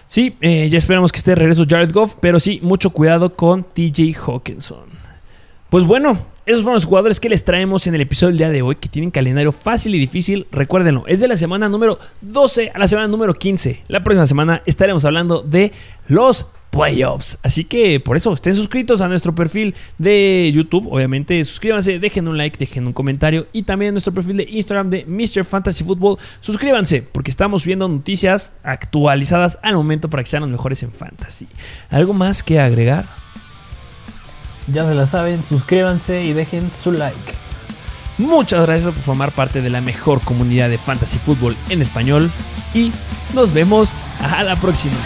Sí, 0.08 0.36
eh, 0.42 0.68
ya 0.70 0.78
esperamos 0.78 1.12
que 1.12 1.18
esté 1.18 1.32
de 1.32 1.36
regreso 1.36 1.64
Jared 1.68 1.92
Goff. 1.92 2.16
Pero 2.20 2.40
sí, 2.40 2.60
mucho 2.64 2.90
cuidado 2.90 3.32
con 3.32 3.64
TJ 3.64 4.16
Hawkinson. 4.26 4.86
Pues 5.70 5.86
bueno, 5.86 6.18
esos 6.46 6.64
fueron 6.64 6.76
los 6.76 6.86
jugadores 6.86 7.20
que 7.20 7.30
les 7.30 7.46
traemos 7.46 7.86
en 7.86 7.94
el 7.94 8.02
episodio 8.02 8.30
del 8.30 8.38
día 8.38 8.50
de 8.50 8.62
hoy, 8.64 8.76
que 8.76 8.90
tienen 8.90 9.12
calendario 9.12 9.52
fácil 9.52 9.94
y 9.94 10.00
difícil. 10.00 10.48
Recuérdenlo, 10.52 11.04
es 11.08 11.20
de 11.20 11.28
la 11.28 11.36
semana 11.36 11.70
número 11.70 12.00
12 12.22 12.72
a 12.74 12.80
la 12.80 12.88
semana 12.88 13.08
número 13.08 13.34
15. 13.34 13.84
La 13.88 14.04
próxima 14.04 14.26
semana 14.26 14.62
estaremos 14.66 15.06
hablando 15.06 15.42
de 15.42 15.72
los 16.08 16.48
playoffs. 16.74 17.38
Así 17.44 17.66
que 17.66 18.00
por 18.00 18.18
eso 18.18 18.34
estén 18.34 18.56
suscritos 18.56 19.02
a 19.02 19.08
nuestro 19.08 19.36
perfil 19.36 19.76
de 20.00 20.52
YouTube. 20.54 20.88
Obviamente, 20.92 21.44
suscríbanse, 21.46 22.00
dejen 22.00 22.28
un 22.28 22.38
like, 22.38 22.58
dejen 22.58 22.88
un 22.88 22.94
comentario. 22.94 23.48
Y 23.54 23.64
también 23.64 23.90
a 23.90 23.92
nuestro 23.94 24.14
perfil 24.14 24.38
de 24.38 24.48
Instagram 24.50 24.90
de 24.90 25.06
Mr. 25.06 25.46
Fantasy 25.46 25.84
Football. 25.84 26.18
Suscríbanse, 26.42 27.04
porque 27.04 27.30
estamos 27.30 27.64
viendo 27.66 27.88
noticias 27.88 28.54
actualizadas 28.64 29.60
al 29.62 29.76
momento 29.76 30.10
para 30.10 30.24
que 30.24 30.30
sean 30.30 30.42
los 30.42 30.52
mejores 30.52 30.82
en 30.82 30.92
fantasy. 30.92 31.48
¿Algo 31.92 32.14
más 32.14 32.42
que 32.42 32.60
agregar? 32.60 33.06
Ya 34.68 34.88
se 34.88 34.96
la 34.96 35.06
saben, 35.06 35.44
suscríbanse 35.44 36.24
y 36.24 36.34
dejen 36.34 36.72
su 36.74 36.92
like. 36.92 37.34
Muchas 38.18 38.66
gracias 38.66 38.94
por 38.94 39.04
formar 39.04 39.32
parte 39.32 39.62
de 39.62 39.70
la 39.70 39.82
mejor 39.82 40.22
comunidad 40.22 40.70
de 40.70 40.78
fantasy 40.78 41.18
fútbol 41.20 41.56
en 41.70 41.82
español 41.82 42.32
y 42.74 42.92
nos 43.34 43.54
vemos 43.54 43.96
a 44.22 44.44
la 44.44 44.56
próxima. 44.56 44.98